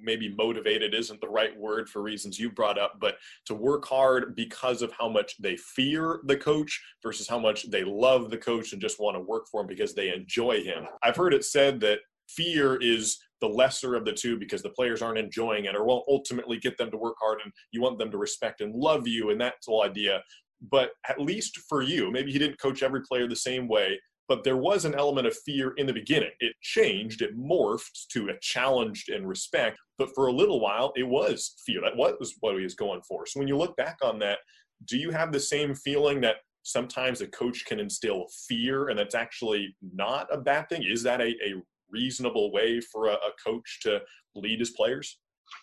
maybe 0.03 0.33
motivated 0.37 0.95
isn't 0.95 1.21
the 1.21 1.29
right 1.29 1.57
word 1.59 1.89
for 1.89 2.01
reasons 2.01 2.39
you 2.39 2.51
brought 2.51 2.79
up, 2.79 3.01
but 3.01 3.17
to 3.45 3.55
work 3.55 3.85
hard 3.85 4.37
because 4.37 4.81
of 4.81 4.93
how 4.93 5.09
much 5.09 5.35
they 5.41 5.57
fear 5.57 6.21
the 6.27 6.37
coach 6.37 6.81
versus 7.03 7.27
how 7.27 7.39
much 7.39 7.69
they 7.71 7.83
love 7.83 8.31
the 8.31 8.39
coach 8.39 8.73
and 8.73 8.81
just 8.81 9.01
want 9.01 9.17
to 9.17 9.21
work 9.21 9.47
for 9.51 9.63
him 9.63 9.67
because 9.67 9.95
they 9.95 10.15
enjoy 10.15 10.63
him. 10.63 10.87
I've 11.03 11.17
heard 11.17 11.35
it 11.35 11.45
said 11.45 11.81
that 11.81 11.99
fear 12.29 12.77
is 12.77 13.19
the 13.41 13.49
lesser 13.49 13.97
of 13.97 14.05
the 14.05 14.13
two 14.13 14.39
because 14.39 14.63
the 14.63 14.71
players 14.71 15.03
aren't 15.03 15.19
enjoying 15.19 15.65
it 15.65 15.75
or 15.75 15.85
won't 15.85 16.05
ultimately 16.09 16.59
get 16.59 16.79
them 16.79 16.91
to 16.93 16.97
work 16.97 17.17
hard 17.21 17.41
and 17.43 17.53
you 17.73 17.83
want 17.83 17.99
them 17.99 18.11
to 18.13 18.19
respect 18.19 18.61
and 18.61 18.75
love 18.75 19.09
you 19.09 19.31
and 19.31 19.41
that's 19.41 19.67
the 19.67 19.73
whole 19.73 19.83
idea. 19.83 20.23
But 20.71 20.91
at 21.09 21.21
least 21.21 21.59
for 21.69 21.83
you, 21.83 22.11
maybe 22.13 22.33
he 22.33 22.39
didn't 22.39 22.61
coach 22.61 22.83
every 22.83 23.03
player 23.03 23.29
the 23.29 23.37
same 23.37 23.69
way, 23.69 23.99
but 24.29 24.45
there 24.45 24.57
was 24.57 24.85
an 24.85 24.95
element 24.95 25.27
of 25.27 25.37
fear 25.45 25.73
in 25.77 25.87
the 25.87 25.93
beginning. 25.93 26.31
It 26.41 26.55
changed, 26.61 27.23
it 27.23 27.39
morphed 27.39 28.09
to 28.13 28.29
a 28.29 28.39
challenged 28.41 29.09
and 29.09 29.29
respect, 29.29 29.79
but 29.99 30.11
for 30.15 30.27
a 30.27 30.33
little 30.33 30.61
while, 30.61 30.93
it 30.97 31.05
was 31.07 31.55
fear. 31.65 31.81
That 31.83 31.97
was 31.97 32.35
what 32.41 32.57
he 32.57 32.63
was 32.63 32.75
going 32.75 33.03
for. 33.09 33.27
So 33.27 33.39
when 33.39 33.49
you 33.49 33.57
look 33.57 33.77
back 33.77 33.99
on 34.03 34.19
that, 34.21 34.39
do 34.87 34.99
you 34.99 35.11
have 35.11 35.33
the 35.33 35.41
same 35.41 35.75
feeling 35.75 36.21
that 36.23 36.37
sometimes 36.63 37.21
a 37.21 37.29
coach 37.29 37.65
can 37.65 37.79
instill 37.79 38.27
fear 38.49 38.89
and 38.89 38.99
that's 38.99 39.15
actually 39.15 39.75
not 39.95 40.27
a 40.33 40.39
bad 40.39 40.69
thing? 40.69 40.83
Is 40.83 41.03
that 41.05 41.21
a, 41.21 41.29
a 41.45 41.55
reasonable 41.91 42.53
way 42.53 42.81
for 42.81 43.07
a, 43.07 43.15
a 43.15 43.31
coach 43.45 43.81
to 43.83 44.01
lead 44.35 44.59
his 44.59 44.71
players? 44.71 45.19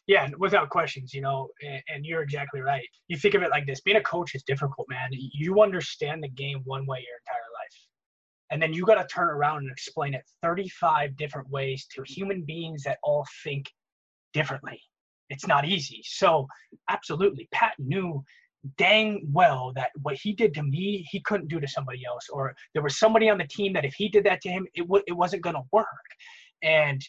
Yeah, 0.08 0.30
without 0.38 0.70
questions, 0.70 1.14
you 1.14 1.22
know, 1.22 1.50
and, 1.62 1.82
and, 1.94 2.06
you're 2.06 2.22
exactly 2.22 2.62
right. 2.62 2.88
You 3.10 3.18
think 3.18 3.36
of 3.36 3.42
it 3.42 3.50
like 3.50 3.66
this 3.66 3.82
being 3.82 3.98
a 3.98 4.02
coach 4.02 4.34
is 4.34 4.42
difficult, 4.44 4.88
man. 4.90 5.10
You 5.12 5.62
understand 5.62 6.24
the 6.24 6.30
game 6.30 6.62
one 6.64 6.86
way 6.86 7.00
your 7.00 7.18
entire 7.20 7.50
life 7.53 7.53
and 8.54 8.62
then 8.62 8.72
you 8.72 8.86
got 8.86 8.96
to 8.96 9.08
turn 9.08 9.30
around 9.30 9.64
and 9.64 9.72
explain 9.72 10.14
it 10.14 10.24
35 10.44 11.18
different 11.18 11.50
ways 11.50 11.88
to 11.94 12.04
human 12.06 12.44
beings 12.44 12.84
that 12.84 13.00
all 13.04 13.26
think 13.44 13.66
differently. 14.32 14.80
It's 15.30 15.48
not 15.48 15.66
easy. 15.66 16.02
So 16.06 16.48
absolutely 16.90 17.48
pat 17.52 17.74
knew 17.80 18.24
dang 18.78 19.28
well 19.34 19.74
that 19.76 19.90
what 20.04 20.16
he 20.16 20.32
did 20.32 20.54
to 20.54 20.64
me 20.64 21.06
he 21.12 21.20
couldn't 21.22 21.50
do 21.50 21.60
to 21.60 21.68
somebody 21.68 22.06
else 22.06 22.30
or 22.32 22.56
there 22.74 22.84
was 22.84 22.98
somebody 22.98 23.30
on 23.30 23.38
the 23.38 23.48
team 23.48 23.74
that 23.74 23.84
if 23.84 23.94
he 23.94 24.08
did 24.08 24.24
that 24.24 24.40
to 24.40 24.48
him 24.48 24.66
it, 24.74 24.84
w- 24.84 25.04
it 25.06 25.12
wasn't 25.12 25.42
going 25.42 25.56
to 25.56 25.64
work. 25.72 25.88
And 26.62 27.02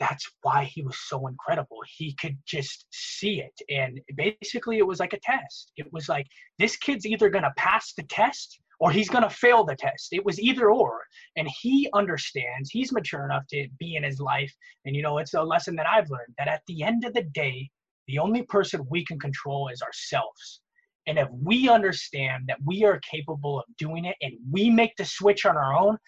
that's 0.00 0.30
why 0.42 0.64
he 0.64 0.82
was 0.82 0.98
so 1.08 1.26
incredible. 1.28 1.78
He 1.96 2.14
could 2.20 2.36
just 2.46 2.86
see 2.90 3.40
it. 3.40 3.58
And 3.70 4.00
basically 4.16 4.78
it 4.78 4.86
was 4.86 5.00
like 5.00 5.12
a 5.12 5.20
test. 5.20 5.72
It 5.76 5.86
was 5.92 6.08
like 6.08 6.26
this 6.58 6.76
kid's 6.76 7.06
either 7.06 7.30
going 7.30 7.44
to 7.44 7.54
pass 7.56 7.94
the 7.94 8.04
test 8.04 8.60
or 8.80 8.90
he's 8.90 9.08
going 9.08 9.24
to 9.24 9.30
fail 9.30 9.64
the 9.64 9.74
test. 9.74 10.08
It 10.12 10.24
was 10.24 10.40
either 10.40 10.70
or. 10.70 11.00
And 11.36 11.48
he 11.60 11.88
understands, 11.94 12.70
he's 12.70 12.92
mature 12.92 13.24
enough 13.24 13.46
to 13.48 13.66
be 13.78 13.96
in 13.96 14.04
his 14.04 14.20
life. 14.20 14.54
And, 14.84 14.94
you 14.94 15.02
know, 15.02 15.18
it's 15.18 15.34
a 15.34 15.42
lesson 15.42 15.74
that 15.76 15.86
I've 15.86 16.10
learned 16.10 16.34
that 16.38 16.48
at 16.48 16.62
the 16.68 16.82
end 16.82 17.04
of 17.04 17.14
the 17.14 17.22
day, 17.22 17.70
the 18.06 18.18
only 18.18 18.42
person 18.42 18.86
we 18.88 19.04
can 19.04 19.18
control 19.18 19.68
is 19.68 19.82
ourselves. 19.82 20.60
And 21.06 21.18
if 21.18 21.28
we 21.30 21.68
understand 21.68 22.44
that 22.48 22.58
we 22.64 22.84
are 22.84 23.00
capable 23.00 23.60
of 23.60 23.64
doing 23.78 24.04
it 24.04 24.16
and 24.20 24.34
we 24.50 24.70
make 24.70 24.94
the 24.96 25.04
switch 25.04 25.46
on 25.46 25.56
our 25.56 25.76
own, 25.76 25.98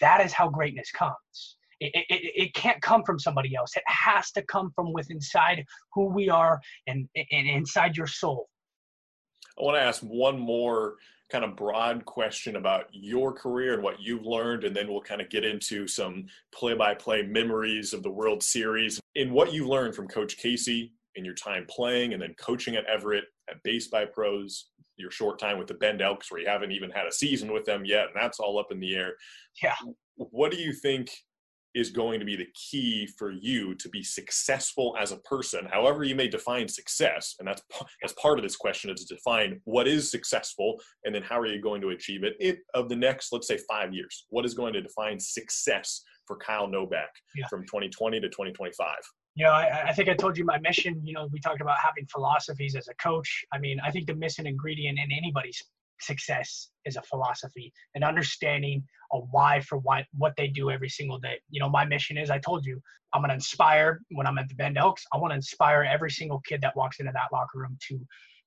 that 0.00 0.24
is 0.24 0.32
how 0.32 0.48
greatness 0.48 0.90
comes. 0.90 1.56
It, 1.78 2.06
it, 2.08 2.32
it 2.34 2.54
can't 2.54 2.80
come 2.80 3.02
from 3.04 3.18
somebody 3.18 3.54
else. 3.54 3.76
It 3.76 3.82
has 3.86 4.30
to 4.32 4.42
come 4.42 4.72
from 4.74 4.92
within 4.92 5.18
inside 5.18 5.64
who 5.92 6.06
we 6.06 6.30
are 6.30 6.58
and, 6.86 7.06
and 7.14 7.46
inside 7.46 7.96
your 7.96 8.06
soul. 8.06 8.48
I 9.58 9.62
want 9.62 9.76
to 9.76 9.82
ask 9.82 10.02
one 10.02 10.38
more 10.38 10.96
kind 11.30 11.44
of 11.44 11.56
broad 11.56 12.04
question 12.04 12.56
about 12.56 12.86
your 12.92 13.32
career 13.32 13.74
and 13.74 13.82
what 13.82 14.00
you've 14.00 14.24
learned, 14.24 14.64
and 14.64 14.74
then 14.74 14.88
we'll 14.88 15.00
kind 15.00 15.20
of 15.20 15.28
get 15.28 15.44
into 15.44 15.86
some 15.88 16.26
play 16.52 16.74
by 16.74 16.94
play 16.94 17.22
memories 17.22 17.92
of 17.92 18.02
the 18.02 18.10
World 18.10 18.42
Series. 18.42 19.00
In 19.14 19.32
what 19.32 19.52
you've 19.52 19.68
learned 19.68 19.94
from 19.94 20.08
Coach 20.08 20.36
Casey 20.36 20.92
in 21.16 21.24
your 21.24 21.34
time 21.34 21.66
playing 21.68 22.12
and 22.12 22.22
then 22.22 22.34
coaching 22.38 22.76
at 22.76 22.84
Everett, 22.86 23.24
at 23.48 23.62
Base 23.62 23.88
by 23.88 24.04
Pros, 24.04 24.66
your 24.96 25.10
short 25.10 25.38
time 25.38 25.58
with 25.58 25.66
the 25.66 25.74
Bend 25.74 26.00
Elks, 26.00 26.30
where 26.30 26.40
you 26.40 26.46
haven't 26.46 26.72
even 26.72 26.90
had 26.90 27.06
a 27.06 27.12
season 27.12 27.52
with 27.52 27.64
them 27.64 27.84
yet, 27.84 28.06
and 28.06 28.16
that's 28.16 28.40
all 28.40 28.58
up 28.58 28.70
in 28.70 28.80
the 28.80 28.94
air. 28.94 29.14
Yeah. 29.62 29.74
What 30.16 30.50
do 30.50 30.58
you 30.58 30.72
think 30.72 31.10
is 31.76 31.90
going 31.90 32.18
to 32.18 32.26
be 32.26 32.34
the 32.34 32.48
key 32.54 33.06
for 33.18 33.30
you 33.30 33.74
to 33.76 33.88
be 33.90 34.02
successful 34.02 34.96
as 34.98 35.12
a 35.12 35.18
person 35.18 35.66
however 35.70 36.02
you 36.02 36.14
may 36.14 36.26
define 36.26 36.66
success 36.66 37.36
and 37.38 37.46
that's 37.46 37.62
as 38.04 38.12
part 38.14 38.38
of 38.38 38.42
this 38.42 38.56
question 38.56 38.90
is 38.90 39.04
to 39.04 39.14
define 39.14 39.60
what 39.64 39.86
is 39.86 40.10
successful 40.10 40.80
and 41.04 41.14
then 41.14 41.22
how 41.22 41.38
are 41.38 41.46
you 41.46 41.60
going 41.60 41.80
to 41.80 41.90
achieve 41.90 42.22
it 42.24 42.58
of 42.74 42.88
the 42.88 42.96
next 42.96 43.32
let's 43.32 43.46
say 43.46 43.58
five 43.68 43.92
years 43.92 44.26
what 44.30 44.44
is 44.44 44.54
going 44.54 44.72
to 44.72 44.80
define 44.80 45.20
success 45.20 46.02
for 46.26 46.36
kyle 46.38 46.66
nobach 46.66 47.04
yeah. 47.36 47.46
from 47.48 47.62
2020 47.62 48.20
to 48.20 48.28
2025 48.28 48.96
you 49.36 49.44
know, 49.44 49.52
I, 49.52 49.88
I, 49.88 49.92
think 49.92 50.08
I 50.08 50.14
told 50.14 50.38
you 50.38 50.46
my 50.46 50.58
mission. 50.60 50.98
You 51.04 51.12
know, 51.12 51.28
we 51.30 51.40
talked 51.40 51.60
about 51.60 51.76
having 51.78 52.06
philosophies 52.06 52.74
as 52.74 52.88
a 52.88 52.94
coach. 52.94 53.44
I 53.52 53.58
mean, 53.58 53.78
I 53.84 53.90
think 53.90 54.06
the 54.06 54.14
missing 54.14 54.46
ingredient 54.46 54.98
in 54.98 55.12
anybody's 55.12 55.62
success 56.00 56.68
is 56.84 56.96
a 56.96 57.02
philosophy 57.02 57.72
and 57.94 58.04
understanding 58.04 58.84
a 59.12 59.18
why 59.18 59.60
for 59.60 59.78
why 59.78 60.04
what 60.16 60.34
they 60.36 60.48
do 60.48 60.70
every 60.70 60.88
single 60.88 61.18
day. 61.18 61.40
You 61.50 61.60
know, 61.60 61.68
my 61.68 61.84
mission 61.84 62.18
is 62.18 62.30
I 62.30 62.38
told 62.38 62.64
you 62.64 62.80
I'm 63.12 63.22
gonna 63.22 63.34
inspire 63.34 64.00
when 64.10 64.26
I'm 64.26 64.38
at 64.38 64.48
the 64.48 64.54
Bend 64.54 64.78
Elks. 64.78 65.04
I 65.12 65.18
want 65.18 65.32
to 65.32 65.36
inspire 65.36 65.82
every 65.82 66.10
single 66.10 66.40
kid 66.46 66.60
that 66.62 66.76
walks 66.76 67.00
into 67.00 67.12
that 67.12 67.32
locker 67.32 67.58
room 67.58 67.78
to 67.88 68.00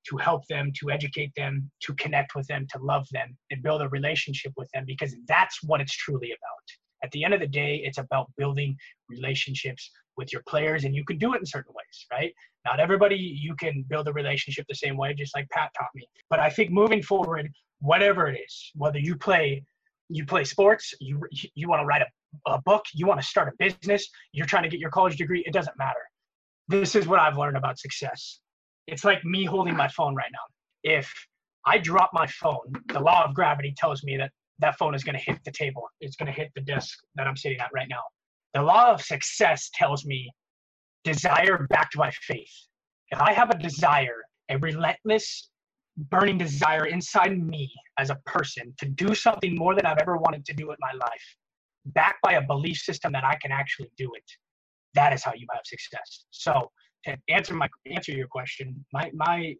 to 0.09 0.17
help 0.17 0.45
them, 0.47 0.71
to 0.79 0.91
educate 0.91 1.31
them, 1.35 1.69
to 1.81 1.93
connect 1.95 2.33
with 2.33 2.47
them, 2.47 2.65
to 2.71 2.79
love 2.79 3.05
them, 3.11 3.37
and 3.51 3.61
build 3.61 3.81
a 3.81 3.89
relationship 3.89 4.53
with 4.55 4.69
them 4.73 4.85
because 4.87 5.15
that's 5.27 5.61
what 5.63 5.81
it's 5.81 5.95
truly 5.95 6.29
about. 6.29 7.03
At 7.03 7.11
the 7.11 7.23
end 7.23 7.33
of 7.33 7.39
the 7.39 7.47
day, 7.47 7.81
it's 7.83 7.97
about 7.97 8.31
building 8.37 8.77
relationships 9.09 9.89
with 10.17 10.33
your 10.33 10.41
players, 10.47 10.83
and 10.83 10.93
you 10.93 11.05
can 11.05 11.17
do 11.17 11.33
it 11.33 11.39
in 11.39 11.45
certain 11.45 11.73
ways, 11.73 12.05
right? 12.11 12.33
Not 12.65 12.79
everybody 12.79 13.15
you 13.15 13.55
can 13.55 13.85
build 13.89 14.07
a 14.07 14.13
relationship 14.13 14.65
the 14.67 14.75
same 14.75 14.97
way, 14.97 15.13
just 15.13 15.35
like 15.35 15.49
Pat 15.49 15.71
taught 15.77 15.89
me. 15.95 16.05
But 16.29 16.39
I 16.39 16.49
think 16.49 16.71
moving 16.71 17.01
forward, 17.01 17.49
whatever 17.79 18.27
it 18.27 18.39
is, 18.39 18.71
whether 18.75 18.99
you 18.99 19.15
play 19.15 19.63
you 20.09 20.25
play 20.25 20.43
sports, 20.43 20.93
you 20.99 21.21
you 21.55 21.69
want 21.69 21.81
to 21.81 21.85
write 21.85 22.01
a, 22.01 22.51
a 22.51 22.61
book, 22.61 22.83
you 22.93 23.05
want 23.05 23.21
to 23.21 23.25
start 23.25 23.47
a 23.47 23.51
business, 23.63 24.09
you're 24.33 24.47
trying 24.47 24.63
to 24.63 24.69
get 24.69 24.79
your 24.79 24.89
college 24.89 25.17
degree, 25.17 25.43
it 25.45 25.53
doesn't 25.53 25.77
matter. 25.77 26.01
This 26.67 26.95
is 26.95 27.07
what 27.07 27.19
I've 27.19 27.37
learned 27.37 27.57
about 27.57 27.79
success. 27.79 28.39
It's 28.87 29.03
like 29.03 29.23
me 29.23 29.45
holding 29.45 29.75
my 29.75 29.87
phone 29.87 30.15
right 30.15 30.29
now. 30.31 30.91
If 30.97 31.11
I 31.65 31.77
drop 31.77 32.09
my 32.13 32.27
phone, 32.27 32.73
the 32.87 32.99
law 32.99 33.23
of 33.25 33.35
gravity 33.35 33.73
tells 33.77 34.03
me 34.03 34.17
that 34.17 34.31
that 34.59 34.77
phone 34.77 34.93
is 34.93 35.03
going 35.03 35.15
to 35.15 35.21
hit 35.21 35.39
the 35.45 35.51
table. 35.51 35.83
It's 36.01 36.15
going 36.15 36.27
to 36.27 36.31
hit 36.31 36.51
the 36.55 36.61
desk 36.61 36.97
that 37.15 37.27
I'm 37.27 37.37
sitting 37.37 37.59
at 37.59 37.69
right 37.73 37.87
now. 37.89 38.01
The 38.53 38.61
law 38.61 38.91
of 38.91 39.01
success 39.01 39.69
tells 39.73 40.05
me 40.05 40.29
desire 41.03 41.67
backed 41.69 41.97
by 41.97 42.11
faith. 42.11 42.51
If 43.09 43.19
I 43.19 43.33
have 43.33 43.49
a 43.49 43.57
desire, 43.57 44.21
a 44.49 44.57
relentless, 44.57 45.49
burning 45.97 46.37
desire 46.37 46.85
inside 46.85 47.37
me 47.37 47.71
as 47.97 48.09
a 48.09 48.15
person 48.25 48.73
to 48.79 48.85
do 48.87 49.13
something 49.15 49.55
more 49.55 49.75
than 49.75 49.85
I've 49.85 49.97
ever 49.99 50.17
wanted 50.17 50.45
to 50.45 50.53
do 50.53 50.71
in 50.71 50.77
my 50.79 50.93
life, 50.93 51.35
backed 51.85 52.21
by 52.21 52.33
a 52.33 52.41
belief 52.41 52.77
system 52.77 53.11
that 53.13 53.23
I 53.23 53.35
can 53.41 53.51
actually 53.51 53.91
do 53.97 54.09
it, 54.15 54.23
that 54.93 55.13
is 55.13 55.23
how 55.23 55.33
you 55.33 55.47
have 55.53 55.61
success. 55.65 56.25
So 56.31 56.69
to 57.05 57.17
answer 57.29 57.53
my 57.53 57.67
answer 57.85 58.11
your 58.11 58.27
question, 58.27 58.85
my 58.93 59.09
my 59.13 59.55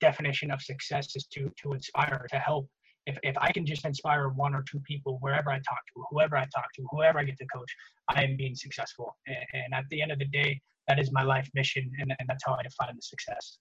definition 0.00 0.50
of 0.50 0.60
success 0.62 1.14
is 1.16 1.26
to 1.32 1.50
to 1.62 1.72
inspire, 1.72 2.26
to 2.30 2.38
help. 2.38 2.68
If, 3.06 3.16
if 3.22 3.36
I 3.38 3.50
can 3.50 3.64
just 3.64 3.86
inspire 3.86 4.28
one 4.28 4.54
or 4.54 4.62
two 4.70 4.80
people 4.80 5.18
wherever 5.20 5.50
I 5.50 5.56
talk 5.56 5.82
to, 5.94 6.04
whoever 6.10 6.36
I 6.36 6.46
talk 6.54 6.66
to, 6.76 6.86
whoever 6.90 7.18
I 7.18 7.24
get 7.24 7.38
to 7.38 7.46
coach, 7.46 7.72
I 8.08 8.22
am 8.22 8.36
being 8.36 8.54
successful. 8.54 9.16
And, 9.26 9.38
and 9.54 9.74
at 9.74 9.84
the 9.90 10.02
end 10.02 10.12
of 10.12 10.18
the 10.18 10.26
day, 10.26 10.60
that 10.90 10.98
is 10.98 11.12
my 11.12 11.22
life 11.22 11.48
mission, 11.54 11.90
and, 12.00 12.12
and 12.18 12.28
that's 12.28 12.44
how 12.44 12.54
I 12.54 12.62
define 12.62 12.96
the 12.96 13.02
success. 13.02 13.58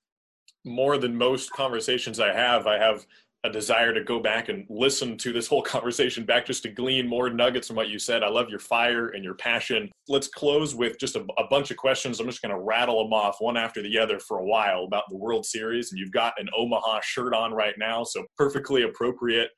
More 0.65 0.97
than 0.97 1.15
most 1.15 1.51
conversations 1.51 2.19
I 2.19 2.33
have, 2.33 2.65
I 2.65 2.77
have 2.79 3.05
a 3.45 3.49
desire 3.49 3.93
to 3.93 4.03
go 4.03 4.19
back 4.19 4.49
and 4.49 4.65
listen 4.69 5.17
to 5.17 5.31
this 5.31 5.47
whole 5.47 5.61
conversation 5.75 6.25
back 6.25 6.45
just 6.45 6.63
to 6.63 6.69
glean 6.69 7.07
more 7.07 7.29
nuggets 7.29 7.67
from 7.67 7.75
what 7.75 7.89
you 7.89 7.99
said. 7.99 8.23
I 8.23 8.29
love 8.29 8.49
your 8.49 8.59
fire 8.59 9.09
and 9.09 9.23
your 9.23 9.35
passion. 9.35 9.89
Let's 10.07 10.27
close 10.27 10.75
with 10.75 10.99
just 10.99 11.15
a, 11.15 11.25
a 11.37 11.47
bunch 11.49 11.71
of 11.71 11.77
questions. 11.77 12.19
I'm 12.19 12.25
just 12.25 12.41
going 12.41 12.53
to 12.53 12.59
rattle 12.59 13.01
them 13.03 13.13
off 13.13 13.37
one 13.39 13.57
after 13.57 13.81
the 13.81 13.97
other 13.97 14.19
for 14.19 14.39
a 14.39 14.45
while 14.45 14.83
about 14.83 15.03
the 15.09 15.15
World 15.15 15.45
Series. 15.45 15.91
And 15.91 15.99
you've 15.99 16.11
got 16.11 16.33
an 16.37 16.49
Omaha 16.57 16.99
shirt 17.03 17.33
on 17.33 17.53
right 17.53 17.75
now, 17.77 18.03
so 18.03 18.25
perfectly 18.37 18.81
appropriate. 18.81 19.51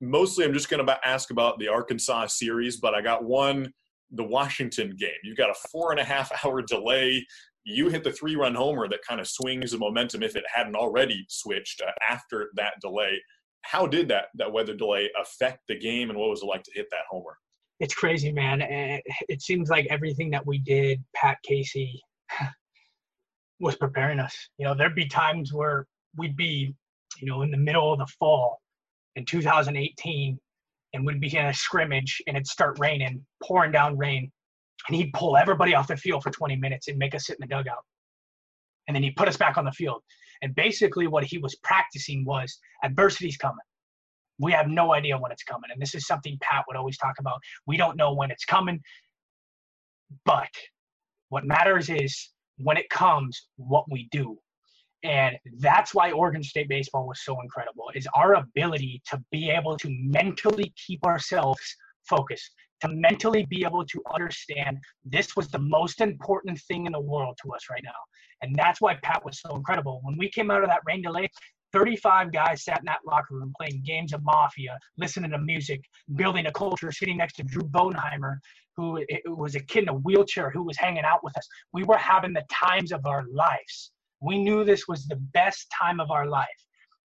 Mostly, 0.00 0.44
I'm 0.44 0.52
just 0.52 0.70
going 0.70 0.84
to 0.84 1.06
ask 1.06 1.30
about 1.30 1.58
the 1.58 1.68
Arkansas 1.68 2.28
series, 2.28 2.76
but 2.76 2.94
I 2.94 3.02
got 3.02 3.24
one 3.24 3.72
the 4.10 4.24
Washington 4.24 4.94
game. 4.98 5.10
You've 5.22 5.36
got 5.36 5.50
a 5.50 5.68
four 5.70 5.90
and 5.90 6.00
a 6.00 6.04
half 6.04 6.30
hour 6.44 6.62
delay. 6.62 7.24
You 7.64 7.88
hit 7.88 8.04
the 8.04 8.12
three 8.12 8.36
run 8.36 8.54
homer 8.54 8.88
that 8.88 9.00
kind 9.06 9.20
of 9.20 9.26
swings 9.26 9.72
the 9.72 9.78
momentum 9.78 10.22
if 10.22 10.36
it 10.36 10.44
hadn't 10.52 10.76
already 10.76 11.24
switched 11.28 11.82
uh, 11.82 11.90
after 12.08 12.50
that 12.54 12.74
delay. 12.80 13.20
How 13.62 13.86
did 13.86 14.08
that 14.08 14.26
that 14.36 14.52
weather 14.52 14.74
delay 14.74 15.10
affect 15.20 15.60
the 15.68 15.78
game, 15.78 16.10
and 16.10 16.18
what 16.18 16.30
was 16.30 16.42
it 16.42 16.46
like 16.46 16.62
to 16.64 16.70
hit 16.74 16.86
that 16.90 17.00
homer? 17.10 17.36
It's 17.80 17.94
crazy, 17.94 18.32
man. 18.32 18.62
It 18.62 19.42
seems 19.42 19.68
like 19.68 19.86
everything 19.90 20.30
that 20.30 20.46
we 20.46 20.58
did, 20.58 21.02
Pat 21.14 21.36
Casey, 21.42 22.00
was 23.60 23.76
preparing 23.76 24.18
us. 24.18 24.34
You 24.58 24.66
know, 24.66 24.74
there'd 24.74 24.94
be 24.94 25.06
times 25.06 25.52
where 25.52 25.86
we'd 26.16 26.36
be, 26.36 26.74
you 27.18 27.28
know, 27.28 27.42
in 27.42 27.50
the 27.50 27.56
middle 27.56 27.92
of 27.92 27.98
the 27.98 28.06
fall 28.18 28.60
in 29.16 29.24
2018 29.24 30.38
and 30.92 31.04
we'd 31.04 31.20
be 31.20 31.34
in 31.36 31.46
a 31.46 31.54
scrimmage 31.54 32.20
and 32.26 32.36
it'd 32.36 32.46
start 32.46 32.78
raining, 32.78 33.24
pouring 33.42 33.72
down 33.72 33.96
rain, 33.96 34.30
and 34.88 34.96
he'd 34.96 35.12
pull 35.12 35.36
everybody 35.36 35.74
off 35.74 35.88
the 35.88 35.96
field 35.96 36.22
for 36.22 36.30
20 36.30 36.56
minutes 36.56 36.88
and 36.88 36.98
make 36.98 37.14
us 37.14 37.26
sit 37.26 37.36
in 37.40 37.48
the 37.48 37.54
dugout. 37.54 37.84
And 38.88 38.94
then 38.94 39.02
he'd 39.02 39.16
put 39.16 39.28
us 39.28 39.36
back 39.36 39.56
on 39.56 39.64
the 39.64 39.72
field. 39.72 40.02
And 40.42 40.54
basically, 40.54 41.06
what 41.06 41.24
he 41.24 41.38
was 41.38 41.56
practicing 41.64 42.24
was 42.24 42.58
adversity's 42.84 43.36
coming. 43.36 43.56
We 44.38 44.52
have 44.52 44.68
no 44.68 44.92
idea 44.92 45.18
when 45.18 45.32
it's 45.32 45.42
coming. 45.42 45.70
And 45.72 45.80
this 45.80 45.94
is 45.94 46.06
something 46.06 46.38
Pat 46.40 46.64
would 46.68 46.76
always 46.76 46.98
talk 46.98 47.14
about. 47.18 47.40
We 47.66 47.76
don't 47.76 47.96
know 47.96 48.12
when 48.12 48.30
it's 48.30 48.44
coming. 48.44 48.80
But 50.24 50.50
what 51.30 51.44
matters 51.44 51.88
is 51.90 52.30
when 52.58 52.76
it 52.76 52.88
comes, 52.90 53.48
what 53.56 53.84
we 53.90 54.08
do. 54.12 54.38
And 55.02 55.36
that's 55.58 55.94
why 55.94 56.10
Oregon 56.10 56.42
State 56.42 56.68
baseball 56.68 57.06
was 57.06 57.22
so 57.22 57.40
incredible 57.40 57.90
is 57.94 58.08
our 58.14 58.34
ability 58.34 59.02
to 59.10 59.22
be 59.30 59.50
able 59.50 59.76
to 59.78 59.88
mentally 59.90 60.72
keep 60.86 61.04
ourselves 61.04 61.60
focused, 62.08 62.50
to 62.80 62.88
mentally 62.88 63.46
be 63.48 63.64
able 63.64 63.84
to 63.84 64.02
understand 64.14 64.78
this 65.04 65.36
was 65.36 65.48
the 65.48 65.58
most 65.58 66.00
important 66.00 66.58
thing 66.62 66.86
in 66.86 66.92
the 66.92 67.00
world 67.00 67.36
to 67.42 67.52
us 67.52 67.62
right 67.70 67.82
now. 67.84 67.90
And 68.42 68.54
that's 68.56 68.80
why 68.80 68.94
Pat 69.02 69.24
was 69.24 69.40
so 69.40 69.54
incredible. 69.54 70.00
When 70.02 70.16
we 70.18 70.30
came 70.30 70.50
out 70.50 70.62
of 70.62 70.68
that 70.68 70.82
rain 70.86 71.02
delay, 71.02 71.28
35 71.72 72.32
guys 72.32 72.64
sat 72.64 72.78
in 72.78 72.84
that 72.86 73.00
locker 73.04 73.34
room 73.34 73.52
playing 73.58 73.82
games 73.84 74.12
of 74.12 74.22
Mafia, 74.24 74.78
listening 74.96 75.32
to 75.32 75.38
music, 75.38 75.80
building 76.14 76.46
a 76.46 76.52
culture, 76.52 76.90
sitting 76.90 77.18
next 77.18 77.34
to 77.34 77.42
Drew 77.42 77.62
Bodenheimer, 77.62 78.36
who 78.76 79.04
was 79.26 79.54
a 79.54 79.60
kid 79.60 79.84
in 79.84 79.88
a 79.88 79.94
wheelchair 79.94 80.50
who 80.50 80.62
was 80.62 80.76
hanging 80.76 81.04
out 81.04 81.22
with 81.22 81.36
us. 81.36 81.46
We 81.72 81.82
were 81.84 81.96
having 81.96 82.32
the 82.32 82.44
times 82.50 82.92
of 82.92 83.04
our 83.04 83.24
lives. 83.30 83.90
We 84.20 84.38
knew 84.38 84.64
this 84.64 84.88
was 84.88 85.06
the 85.06 85.16
best 85.16 85.66
time 85.78 86.00
of 86.00 86.10
our 86.10 86.26
life. 86.26 86.46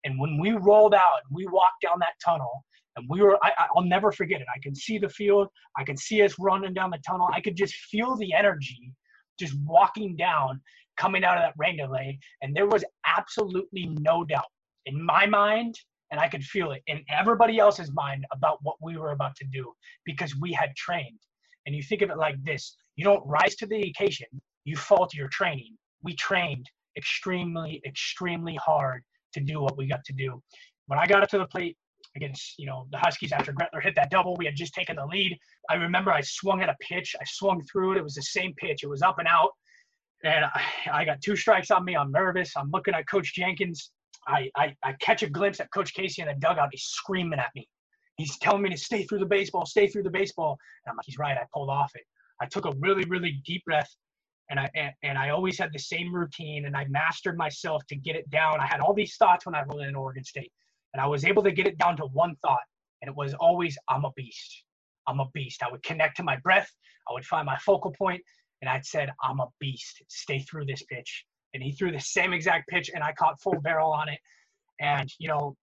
And 0.03 0.19
when 0.19 0.39
we 0.39 0.51
rolled 0.51 0.95
out, 0.95 1.21
we 1.31 1.45
walked 1.47 1.81
down 1.83 1.99
that 1.99 2.13
tunnel, 2.23 2.63
and 2.95 3.05
we 3.09 3.21
were, 3.21 3.37
I, 3.43 3.67
will 3.75 3.83
never 3.83 4.11
forget 4.11 4.41
it. 4.41 4.47
I 4.53 4.59
can 4.59 4.75
see 4.75 4.97
the 4.97 5.09
field. 5.09 5.47
I 5.77 5.83
can 5.83 5.95
see 5.95 6.23
us 6.23 6.35
running 6.39 6.73
down 6.73 6.89
the 6.89 6.99
tunnel. 7.07 7.29
I 7.31 7.41
could 7.41 7.55
just 7.55 7.75
feel 7.75 8.15
the 8.15 8.33
energy 8.33 8.93
just 9.39 9.55
walking 9.65 10.15
down, 10.15 10.61
coming 10.97 11.23
out 11.23 11.37
of 11.37 11.43
that 11.43 11.53
rain 11.57 11.77
delay. 11.77 12.19
And 12.41 12.55
there 12.55 12.67
was 12.67 12.83
absolutely 13.05 13.87
no 13.99 14.23
doubt 14.23 14.45
in 14.85 15.03
my 15.03 15.25
mind, 15.25 15.75
and 16.11 16.19
I 16.19 16.27
could 16.27 16.43
feel 16.43 16.71
it 16.71 16.81
in 16.87 17.03
everybody 17.09 17.57
else's 17.57 17.91
mind 17.93 18.25
about 18.31 18.59
what 18.61 18.75
we 18.81 18.97
were 18.97 19.11
about 19.11 19.35
to 19.37 19.45
do 19.45 19.73
because 20.05 20.35
we 20.35 20.51
had 20.51 20.75
trained. 20.75 21.19
And 21.65 21.75
you 21.75 21.83
think 21.83 22.01
of 22.01 22.09
it 22.09 22.17
like 22.17 22.43
this 22.43 22.75
you 22.95 23.05
don't 23.05 23.25
rise 23.25 23.55
to 23.55 23.65
the 23.65 23.81
occasion, 23.89 24.27
you 24.65 24.75
fall 24.75 25.07
to 25.07 25.17
your 25.17 25.29
training. 25.29 25.75
We 26.03 26.15
trained 26.15 26.67
extremely, 26.97 27.81
extremely 27.85 28.55
hard 28.55 29.03
to 29.33 29.39
do 29.39 29.61
what 29.61 29.77
we 29.77 29.87
got 29.87 30.03
to 30.05 30.13
do. 30.13 30.41
When 30.87 30.99
I 30.99 31.05
got 31.05 31.23
up 31.23 31.29
to 31.29 31.37
the 31.37 31.45
plate 31.45 31.77
against, 32.15 32.55
you 32.57 32.65
know, 32.65 32.87
the 32.91 32.97
Huskies 32.97 33.31
after 33.31 33.53
Gretler 33.53 33.81
hit 33.81 33.95
that 33.95 34.11
double, 34.11 34.35
we 34.35 34.45
had 34.45 34.55
just 34.55 34.73
taken 34.73 34.97
the 34.97 35.05
lead. 35.05 35.37
I 35.69 35.75
remember 35.75 36.11
I 36.11 36.21
swung 36.21 36.61
at 36.61 36.69
a 36.69 36.75
pitch. 36.81 37.15
I 37.19 37.23
swung 37.25 37.63
through 37.71 37.93
it. 37.93 37.97
It 37.97 38.03
was 38.03 38.15
the 38.15 38.21
same 38.21 38.53
pitch. 38.55 38.83
It 38.83 38.89
was 38.89 39.01
up 39.01 39.19
and 39.19 39.27
out. 39.27 39.51
And 40.23 40.45
I, 40.45 40.61
I 40.91 41.05
got 41.05 41.21
two 41.21 41.35
strikes 41.35 41.71
on 41.71 41.85
me. 41.85 41.95
I'm 41.95 42.11
nervous. 42.11 42.51
I'm 42.55 42.69
looking 42.71 42.93
at 42.93 43.07
Coach 43.07 43.33
Jenkins. 43.33 43.91
I, 44.27 44.49
I, 44.55 44.75
I 44.83 44.93
catch 44.99 45.23
a 45.23 45.29
glimpse 45.29 45.59
at 45.59 45.71
Coach 45.73 45.93
Casey 45.93 46.21
in 46.21 46.27
the 46.27 46.35
dugout. 46.35 46.69
He's 46.71 46.83
screaming 46.83 47.39
at 47.39 47.49
me. 47.55 47.67
He's 48.17 48.37
telling 48.37 48.61
me 48.61 48.69
to 48.69 48.77
stay 48.77 49.03
through 49.03 49.19
the 49.19 49.25
baseball, 49.25 49.65
stay 49.65 49.87
through 49.87 50.03
the 50.03 50.11
baseball. 50.11 50.57
And 50.85 50.91
I'm 50.91 50.97
like, 50.97 51.05
he's 51.05 51.17
right. 51.17 51.37
I 51.37 51.45
pulled 51.53 51.69
off 51.69 51.91
it. 51.95 52.03
I 52.39 52.45
took 52.45 52.65
a 52.65 52.73
really, 52.79 53.03
really 53.05 53.41
deep 53.45 53.63
breath 53.65 53.89
and 54.51 54.59
I 54.59 54.69
and, 54.75 54.91
and, 55.01 55.17
I 55.17 55.29
always 55.29 55.57
had 55.57 55.71
the 55.73 55.79
same 55.79 56.13
routine 56.13 56.65
and 56.65 56.75
I 56.75 56.85
mastered 56.89 57.37
myself 57.37 57.81
to 57.87 57.95
get 57.95 58.15
it 58.15 58.29
down. 58.29 58.59
I 58.59 58.67
had 58.67 58.81
all 58.81 58.93
these 58.93 59.15
thoughts 59.15 59.45
when 59.45 59.55
I 59.55 59.63
was 59.63 59.87
in 59.87 59.95
Oregon 59.95 60.23
State, 60.23 60.51
and 60.93 61.01
I 61.01 61.07
was 61.07 61.25
able 61.25 61.41
to 61.43 61.51
get 61.51 61.65
it 61.65 61.77
down 61.77 61.97
to 61.97 62.03
one 62.07 62.35
thought, 62.43 62.59
and 63.01 63.09
it 63.09 63.15
was 63.15 63.33
always 63.33 63.77
I'm 63.89 64.05
a 64.05 64.11
beast. 64.15 64.63
I'm 65.07 65.19
a 65.19 65.25
beast. 65.33 65.63
I 65.63 65.71
would 65.71 65.81
connect 65.81 66.17
to 66.17 66.23
my 66.23 66.37
breath. 66.37 66.69
I 67.09 67.13
would 67.13 67.25
find 67.25 67.45
my 67.45 67.57
focal 67.57 67.91
point, 67.91 68.21
and 68.61 68.69
I'd 68.69 68.85
said 68.85 69.09
I'm 69.23 69.39
a 69.39 69.47
beast. 69.59 70.03
Stay 70.09 70.39
through 70.39 70.65
this 70.65 70.83
pitch, 70.83 71.25
and 71.53 71.63
he 71.63 71.71
threw 71.71 71.91
the 71.91 71.99
same 71.99 72.33
exact 72.33 72.67
pitch, 72.67 72.91
and 72.93 73.03
I 73.03 73.13
caught 73.13 73.41
full 73.41 73.59
barrel 73.61 73.91
on 73.91 74.09
it, 74.09 74.19
and 74.79 75.09
you 75.17 75.29
know, 75.29 75.55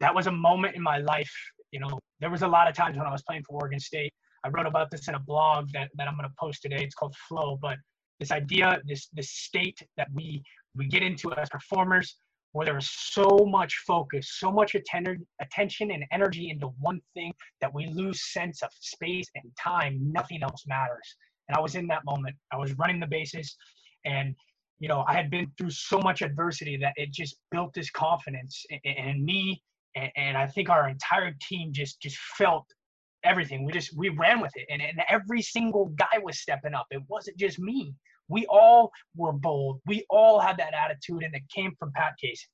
that 0.00 0.14
was 0.14 0.26
a 0.26 0.32
moment 0.32 0.76
in 0.76 0.82
my 0.82 0.98
life. 0.98 1.32
You 1.72 1.80
know, 1.80 1.98
there 2.20 2.30
was 2.30 2.42
a 2.42 2.48
lot 2.48 2.68
of 2.68 2.74
times 2.74 2.98
when 2.98 3.06
I 3.06 3.12
was 3.12 3.22
playing 3.22 3.44
for 3.44 3.54
Oregon 3.54 3.80
State 3.80 4.12
I 4.44 4.48
wrote 4.48 4.66
about 4.66 4.90
this 4.90 5.08
in 5.08 5.14
a 5.14 5.18
blog 5.18 5.70
that, 5.72 5.90
that 5.96 6.08
I'm 6.08 6.16
going 6.16 6.28
to 6.28 6.34
post 6.38 6.62
today. 6.62 6.82
It's 6.82 6.94
called 6.94 7.14
Flow. 7.28 7.58
But 7.60 7.76
this 8.20 8.30
idea, 8.30 8.80
this 8.86 9.08
this 9.12 9.30
state 9.30 9.80
that 9.96 10.08
we 10.14 10.42
we 10.76 10.86
get 10.86 11.02
into 11.02 11.32
as 11.34 11.48
performers, 11.48 12.16
where 12.52 12.66
there 12.66 12.78
is 12.78 12.90
so 12.90 13.46
much 13.48 13.74
focus, 13.86 14.36
so 14.38 14.52
much 14.52 14.74
atten- 14.74 15.26
attention 15.40 15.90
and 15.90 16.04
energy 16.12 16.50
into 16.50 16.68
one 16.78 17.00
thing 17.14 17.32
that 17.60 17.72
we 17.72 17.86
lose 17.86 18.30
sense 18.32 18.62
of 18.62 18.70
space 18.78 19.26
and 19.34 19.44
time. 19.58 19.98
Nothing 20.12 20.42
else 20.42 20.64
matters. 20.66 21.16
And 21.48 21.56
I 21.56 21.60
was 21.60 21.74
in 21.74 21.86
that 21.88 22.04
moment. 22.04 22.36
I 22.52 22.58
was 22.58 22.72
running 22.74 23.00
the 23.00 23.06
bases, 23.06 23.56
and 24.04 24.36
you 24.78 24.88
know 24.88 25.04
I 25.08 25.14
had 25.14 25.30
been 25.30 25.50
through 25.56 25.70
so 25.70 25.98
much 25.98 26.22
adversity 26.22 26.76
that 26.76 26.92
it 26.96 27.12
just 27.12 27.36
built 27.50 27.72
this 27.74 27.90
confidence 27.90 28.64
in, 28.70 28.92
in 28.92 29.24
me, 29.24 29.62
and, 29.96 30.10
and 30.16 30.36
I 30.36 30.46
think 30.46 30.68
our 30.68 30.88
entire 30.88 31.34
team 31.48 31.72
just 31.72 32.00
just 32.00 32.18
felt 32.38 32.66
everything. 33.24 33.64
We 33.64 33.72
just 33.72 33.96
we 33.96 34.10
ran 34.10 34.40
with 34.40 34.52
it, 34.56 34.66
and, 34.70 34.80
and 34.82 35.00
every 35.08 35.42
single 35.42 35.86
guy 35.96 36.18
was 36.22 36.40
stepping 36.40 36.74
up. 36.74 36.86
It 36.90 37.02
wasn't 37.08 37.36
just 37.36 37.58
me. 37.58 37.94
We 38.30 38.46
all 38.46 38.90
were 39.16 39.32
bold. 39.32 39.80
We 39.86 40.06
all 40.08 40.38
had 40.40 40.56
that 40.58 40.72
attitude, 40.74 41.22
and 41.22 41.34
it 41.34 41.42
came 41.54 41.74
from 41.78 41.92
Pat 41.94 42.14
Casey. 42.20 42.46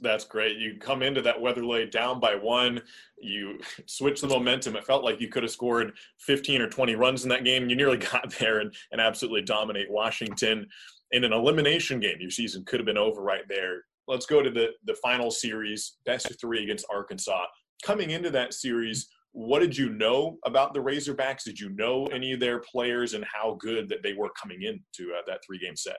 That's 0.00 0.24
great. 0.24 0.58
You 0.58 0.78
come 0.80 1.02
into 1.02 1.22
that 1.22 1.40
Weatherly 1.40 1.86
down 1.86 2.18
by 2.18 2.34
one. 2.34 2.82
You 3.20 3.60
switch 3.86 4.20
the 4.20 4.26
momentum. 4.26 4.76
It 4.76 4.84
felt 4.84 5.04
like 5.04 5.20
you 5.20 5.28
could 5.28 5.44
have 5.44 5.52
scored 5.52 5.92
15 6.20 6.60
or 6.60 6.68
20 6.68 6.94
runs 6.96 7.22
in 7.22 7.28
that 7.30 7.44
game. 7.44 7.68
You 7.68 7.76
nearly 7.76 7.96
got 8.12 8.34
there 8.38 8.60
and, 8.60 8.74
and 8.90 9.00
absolutely 9.00 9.42
dominate 9.42 9.90
Washington 9.90 10.66
in 11.12 11.24
an 11.24 11.32
elimination 11.32 12.00
game. 12.00 12.16
Your 12.20 12.30
season 12.30 12.64
could 12.64 12.80
have 12.80 12.86
been 12.86 12.98
over 12.98 13.22
right 13.22 13.46
there. 13.48 13.84
Let's 14.08 14.26
go 14.26 14.42
to 14.42 14.50
the, 14.50 14.70
the 14.84 14.96
final 15.02 15.30
series, 15.30 15.98
best 16.04 16.30
of 16.30 16.40
three 16.40 16.64
against 16.64 16.86
Arkansas. 16.92 17.44
Coming 17.84 18.10
into 18.10 18.30
that 18.30 18.54
series, 18.54 19.08
what 19.32 19.60
did 19.60 19.76
you 19.76 19.90
know 19.90 20.38
about 20.44 20.74
the 20.74 20.80
Razorbacks? 20.80 21.44
Did 21.44 21.58
you 21.58 21.70
know 21.70 22.06
any 22.06 22.32
of 22.32 22.40
their 22.40 22.60
players 22.60 23.14
and 23.14 23.24
how 23.24 23.56
good 23.60 23.88
that 23.88 24.02
they 24.02 24.12
were 24.12 24.30
coming 24.40 24.62
into 24.62 25.12
uh, 25.12 25.22
that 25.26 25.40
three 25.46 25.58
game 25.58 25.76
set? 25.76 25.96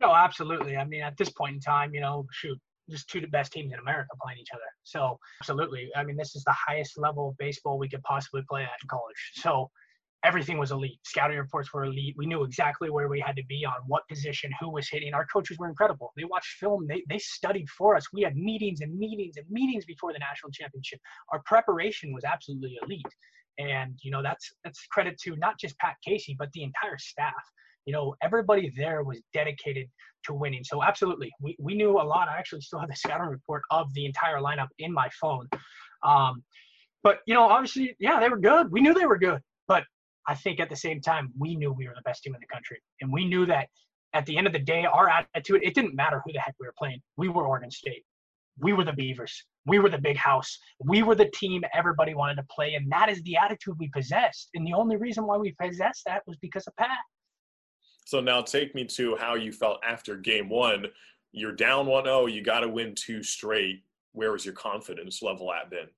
No, 0.00 0.14
absolutely. 0.14 0.76
I 0.76 0.84
mean, 0.84 1.02
at 1.02 1.16
this 1.16 1.30
point 1.30 1.54
in 1.54 1.60
time, 1.60 1.92
you 1.92 2.00
know, 2.00 2.24
shoot, 2.30 2.56
just 2.88 3.08
two 3.08 3.18
of 3.18 3.22
the 3.22 3.28
best 3.28 3.52
teams 3.52 3.72
in 3.72 3.80
America 3.80 4.10
playing 4.22 4.38
each 4.38 4.52
other. 4.54 4.62
So, 4.84 5.18
absolutely. 5.42 5.90
I 5.96 6.04
mean, 6.04 6.16
this 6.16 6.36
is 6.36 6.44
the 6.44 6.54
highest 6.54 6.96
level 6.96 7.30
of 7.30 7.36
baseball 7.36 7.78
we 7.78 7.88
could 7.88 8.02
possibly 8.04 8.42
play 8.48 8.62
at 8.62 8.70
in 8.82 8.88
college. 8.88 9.32
So, 9.34 9.70
everything 10.24 10.58
was 10.58 10.72
elite. 10.72 10.98
Scouting 11.04 11.38
reports 11.38 11.72
were 11.72 11.84
elite. 11.84 12.14
We 12.16 12.26
knew 12.26 12.42
exactly 12.42 12.90
where 12.90 13.08
we 13.08 13.20
had 13.20 13.36
to 13.36 13.44
be 13.48 13.64
on 13.64 13.74
what 13.86 14.02
position, 14.08 14.50
who 14.60 14.70
was 14.70 14.88
hitting. 14.88 15.14
Our 15.14 15.26
coaches 15.26 15.58
were 15.58 15.68
incredible. 15.68 16.12
They 16.16 16.24
watched 16.24 16.58
film. 16.58 16.86
They, 16.88 17.04
they 17.08 17.18
studied 17.18 17.68
for 17.68 17.96
us. 17.96 18.06
We 18.12 18.22
had 18.22 18.36
meetings 18.36 18.80
and 18.80 18.96
meetings 18.98 19.36
and 19.36 19.46
meetings 19.50 19.84
before 19.84 20.12
the 20.12 20.18
national 20.18 20.52
championship. 20.52 21.00
Our 21.32 21.40
preparation 21.46 22.12
was 22.12 22.24
absolutely 22.24 22.78
elite. 22.82 23.06
And, 23.58 23.98
you 24.02 24.10
know, 24.10 24.22
that's 24.22 24.52
that's 24.64 24.86
credit 24.86 25.18
to 25.24 25.36
not 25.36 25.58
just 25.58 25.78
Pat 25.78 25.96
Casey, 26.04 26.36
but 26.38 26.50
the 26.52 26.62
entire 26.62 26.98
staff. 26.98 27.32
You 27.86 27.92
know, 27.92 28.14
everybody 28.22 28.72
there 28.76 29.02
was 29.02 29.20
dedicated 29.32 29.88
to 30.24 30.34
winning. 30.34 30.62
So 30.64 30.82
absolutely, 30.82 31.32
we, 31.40 31.56
we 31.58 31.74
knew 31.74 31.92
a 31.92 32.02
lot. 32.02 32.28
I 32.28 32.38
actually 32.38 32.60
still 32.60 32.80
have 32.80 32.88
the 32.88 32.96
scouting 32.96 33.28
report 33.28 33.62
of 33.70 33.92
the 33.94 34.04
entire 34.04 34.38
lineup 34.38 34.68
in 34.78 34.92
my 34.92 35.08
phone. 35.20 35.48
Um, 36.02 36.42
but 37.02 37.20
you 37.26 37.34
know, 37.34 37.44
obviously, 37.44 37.96
yeah, 37.98 38.20
they 38.20 38.28
were 38.28 38.38
good. 38.38 38.70
We 38.70 38.80
knew 38.80 38.94
they 38.94 39.06
were 39.06 39.18
good. 39.18 39.40
But 39.66 39.84
I 40.28 40.34
think 40.34 40.60
at 40.60 40.68
the 40.68 40.76
same 40.76 41.00
time, 41.00 41.32
we 41.38 41.56
knew 41.56 41.72
we 41.72 41.88
were 41.88 41.94
the 41.94 42.02
best 42.02 42.22
team 42.22 42.34
in 42.34 42.40
the 42.40 42.46
country. 42.46 42.80
And 43.00 43.10
we 43.10 43.24
knew 43.24 43.46
that 43.46 43.68
at 44.12 44.26
the 44.26 44.36
end 44.36 44.46
of 44.46 44.52
the 44.52 44.58
day, 44.58 44.84
our 44.84 45.08
attitude, 45.08 45.62
it 45.64 45.74
didn't 45.74 45.94
matter 45.94 46.22
who 46.24 46.32
the 46.32 46.38
heck 46.38 46.54
we 46.60 46.66
were 46.66 46.74
playing. 46.78 47.00
We 47.16 47.30
were 47.30 47.46
Oregon 47.46 47.70
State. 47.70 48.04
We 48.58 48.74
were 48.74 48.84
the 48.84 48.92
Beavers. 48.92 49.44
We 49.66 49.78
were 49.78 49.88
the 49.88 49.98
big 49.98 50.18
house. 50.18 50.58
We 50.84 51.02
were 51.02 51.14
the 51.14 51.30
team 51.34 51.64
everybody 51.74 52.14
wanted 52.14 52.36
to 52.36 52.46
play. 52.50 52.74
And 52.74 52.92
that 52.92 53.08
is 53.08 53.22
the 53.22 53.36
attitude 53.38 53.76
we 53.78 53.88
possessed. 53.88 54.50
And 54.54 54.66
the 54.66 54.74
only 54.74 54.96
reason 54.96 55.26
why 55.26 55.38
we 55.38 55.54
possessed 55.60 56.02
that 56.06 56.22
was 56.26 56.36
because 56.42 56.66
of 56.66 56.76
Pat. 56.76 56.90
So 58.04 58.20
now 58.20 58.42
take 58.42 58.74
me 58.74 58.84
to 58.84 59.16
how 59.16 59.34
you 59.34 59.50
felt 59.50 59.80
after 59.86 60.16
game 60.16 60.50
one. 60.50 60.86
You're 61.32 61.52
down 61.52 61.86
1 61.86 62.04
0, 62.04 62.26
you 62.26 62.42
got 62.42 62.60
to 62.60 62.68
win 62.68 62.94
two 62.94 63.22
straight. 63.22 63.82
Where 64.12 64.32
was 64.32 64.44
your 64.44 64.54
confidence 64.54 65.22
level 65.22 65.52
at 65.52 65.70
then? 65.70 65.88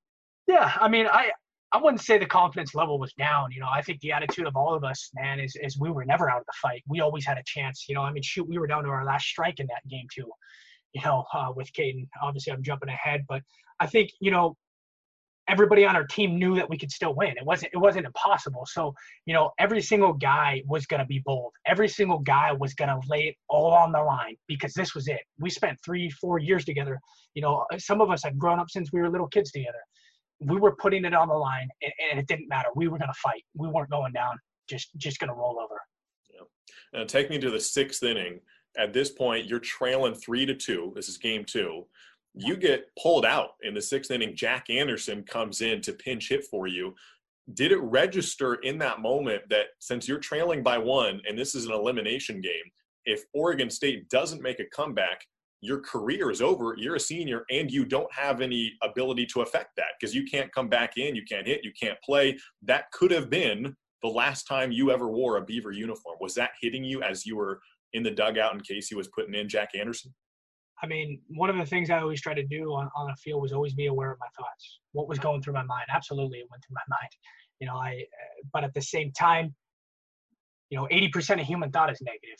Yeah, 0.46 0.72
I 0.80 0.88
mean, 0.88 1.06
I 1.06 1.30
I 1.72 1.78
wouldn't 1.78 2.02
say 2.02 2.18
the 2.18 2.26
confidence 2.26 2.74
level 2.74 2.98
was 2.98 3.12
down. 3.14 3.52
You 3.52 3.60
know, 3.60 3.68
I 3.72 3.80
think 3.80 4.00
the 4.00 4.10
attitude 4.12 4.46
of 4.46 4.56
all 4.56 4.74
of 4.74 4.82
us, 4.82 5.10
man, 5.14 5.38
is 5.38 5.56
is 5.62 5.78
we 5.78 5.90
were 5.90 6.04
never 6.04 6.28
out 6.28 6.40
of 6.40 6.46
the 6.46 6.52
fight. 6.60 6.82
We 6.88 7.00
always 7.00 7.24
had 7.24 7.38
a 7.38 7.42
chance. 7.46 7.86
You 7.88 7.94
know, 7.94 8.02
I 8.02 8.12
mean, 8.12 8.22
shoot, 8.22 8.48
we 8.48 8.58
were 8.58 8.66
down 8.66 8.84
to 8.84 8.90
our 8.90 9.04
last 9.04 9.26
strike 9.26 9.60
in 9.60 9.66
that 9.68 9.88
game 9.88 10.06
too. 10.12 10.28
You 10.94 11.02
know, 11.04 11.24
uh, 11.32 11.52
with 11.54 11.72
Cadyn. 11.72 12.08
Obviously, 12.22 12.52
I'm 12.52 12.62
jumping 12.62 12.88
ahead, 12.88 13.24
but 13.28 13.42
I 13.78 13.86
think 13.86 14.10
you 14.20 14.32
know 14.32 14.56
everybody 15.48 15.84
on 15.84 15.96
our 15.96 16.06
team 16.06 16.38
knew 16.38 16.54
that 16.54 16.68
we 16.68 16.76
could 16.76 16.90
still 16.90 17.14
win. 17.14 17.30
It 17.36 17.44
wasn't 17.44 17.72
it 17.72 17.78
wasn't 17.78 18.06
impossible. 18.06 18.66
So 18.66 18.92
you 19.26 19.34
know, 19.34 19.52
every 19.60 19.80
single 19.80 20.12
guy 20.12 20.62
was 20.66 20.86
gonna 20.86 21.06
be 21.06 21.20
bold. 21.24 21.52
Every 21.66 21.88
single 21.88 22.18
guy 22.18 22.52
was 22.52 22.74
gonna 22.74 22.98
lay 23.08 23.28
it 23.28 23.36
all 23.48 23.72
on 23.72 23.92
the 23.92 24.02
line 24.02 24.34
because 24.48 24.74
this 24.74 24.92
was 24.92 25.06
it. 25.06 25.20
We 25.38 25.50
spent 25.50 25.78
three, 25.84 26.10
four 26.10 26.40
years 26.40 26.64
together. 26.64 26.98
You 27.34 27.42
know, 27.42 27.64
some 27.78 28.00
of 28.00 28.10
us 28.10 28.24
had 28.24 28.38
grown 28.38 28.58
up 28.58 28.70
since 28.70 28.92
we 28.92 29.00
were 29.00 29.08
little 29.08 29.28
kids 29.28 29.52
together 29.52 29.78
we 30.40 30.56
were 30.56 30.74
putting 30.76 31.04
it 31.04 31.14
on 31.14 31.28
the 31.28 31.34
line, 31.34 31.68
and, 31.82 31.92
and 32.10 32.20
it 32.20 32.26
didn't 32.26 32.48
matter. 32.48 32.68
We 32.74 32.88
were 32.88 32.98
going 32.98 33.10
to 33.12 33.20
fight. 33.20 33.42
We 33.54 33.68
weren't 33.68 33.90
going 33.90 34.12
down. 34.12 34.38
Just 34.68 34.90
just 34.96 35.18
going 35.18 35.28
to 35.28 35.34
roll 35.34 35.58
over. 35.60 35.80
Yeah. 36.32 36.98
Now 36.98 37.04
take 37.04 37.30
me 37.30 37.38
to 37.38 37.50
the 37.50 37.60
sixth 37.60 38.02
inning. 38.02 38.40
At 38.78 38.92
this 38.92 39.10
point, 39.10 39.46
you're 39.46 39.58
trailing 39.58 40.14
three 40.14 40.46
to 40.46 40.54
two. 40.54 40.92
This 40.94 41.08
is 41.08 41.18
game 41.18 41.44
two. 41.44 41.86
You 42.34 42.56
get 42.56 42.84
pulled 43.00 43.26
out 43.26 43.50
in 43.62 43.74
the 43.74 43.82
sixth 43.82 44.10
inning. 44.10 44.36
Jack 44.36 44.70
Anderson 44.70 45.24
comes 45.24 45.60
in 45.60 45.80
to 45.82 45.92
pinch 45.92 46.28
hit 46.28 46.44
for 46.44 46.68
you. 46.68 46.94
Did 47.54 47.72
it 47.72 47.80
register 47.80 48.54
in 48.54 48.78
that 48.78 49.00
moment 49.00 49.42
that 49.50 49.66
since 49.80 50.06
you're 50.06 50.20
trailing 50.20 50.62
by 50.62 50.78
one 50.78 51.20
and 51.28 51.36
this 51.36 51.56
is 51.56 51.66
an 51.66 51.72
elimination 51.72 52.40
game, 52.40 52.52
if 53.04 53.24
Oregon 53.34 53.68
State 53.68 54.08
doesn't 54.08 54.42
make 54.42 54.60
a 54.60 54.66
comeback, 54.66 55.26
your 55.60 55.80
career 55.80 56.30
is 56.30 56.40
over. 56.40 56.74
You're 56.76 56.96
a 56.96 57.00
senior 57.00 57.44
and 57.50 57.70
you 57.70 57.84
don't 57.84 58.12
have 58.12 58.40
any 58.40 58.72
ability 58.82 59.26
to 59.26 59.42
affect 59.42 59.76
that 59.76 59.92
because 59.98 60.14
you 60.14 60.24
can't 60.24 60.52
come 60.52 60.68
back 60.68 60.96
in, 60.96 61.14
you 61.14 61.22
can't 61.28 61.46
hit, 61.46 61.64
you 61.64 61.72
can't 61.80 61.98
play. 62.02 62.38
That 62.62 62.90
could 62.92 63.10
have 63.10 63.28
been 63.28 63.76
the 64.02 64.08
last 64.08 64.44
time 64.44 64.72
you 64.72 64.90
ever 64.90 65.08
wore 65.08 65.36
a 65.36 65.44
Beaver 65.44 65.72
uniform. 65.72 66.16
Was 66.20 66.34
that 66.34 66.52
hitting 66.60 66.84
you 66.84 67.02
as 67.02 67.26
you 67.26 67.36
were 67.36 67.60
in 67.92 68.02
the 68.02 68.10
dugout 68.10 68.54
in 68.54 68.60
case 68.60 68.88
he 68.88 68.94
was 68.94 69.08
putting 69.08 69.34
in 69.34 69.48
Jack 69.48 69.70
Anderson? 69.78 70.14
I 70.82 70.86
mean, 70.86 71.20
one 71.28 71.50
of 71.50 71.56
the 71.56 71.66
things 71.66 71.90
I 71.90 72.00
always 72.00 72.22
try 72.22 72.32
to 72.32 72.46
do 72.46 72.72
on, 72.72 72.88
on 72.96 73.08
the 73.08 73.16
field 73.22 73.42
was 73.42 73.52
always 73.52 73.74
be 73.74 73.86
aware 73.86 74.12
of 74.12 74.18
my 74.18 74.28
thoughts. 74.34 74.80
What 74.92 75.08
was 75.08 75.18
going 75.18 75.42
through 75.42 75.52
my 75.52 75.62
mind? 75.62 75.84
Absolutely, 75.92 76.38
it 76.38 76.46
went 76.50 76.64
through 76.66 76.76
my 76.76 76.96
mind. 76.96 77.10
You 77.60 77.66
know, 77.66 77.74
I, 77.74 78.04
but 78.54 78.64
at 78.64 78.72
the 78.72 78.80
same 78.80 79.12
time, 79.12 79.54
you 80.70 80.78
know, 80.78 80.88
80% 80.90 81.40
of 81.40 81.46
human 81.46 81.70
thought 81.70 81.90
is 81.92 82.00
negative 82.00 82.38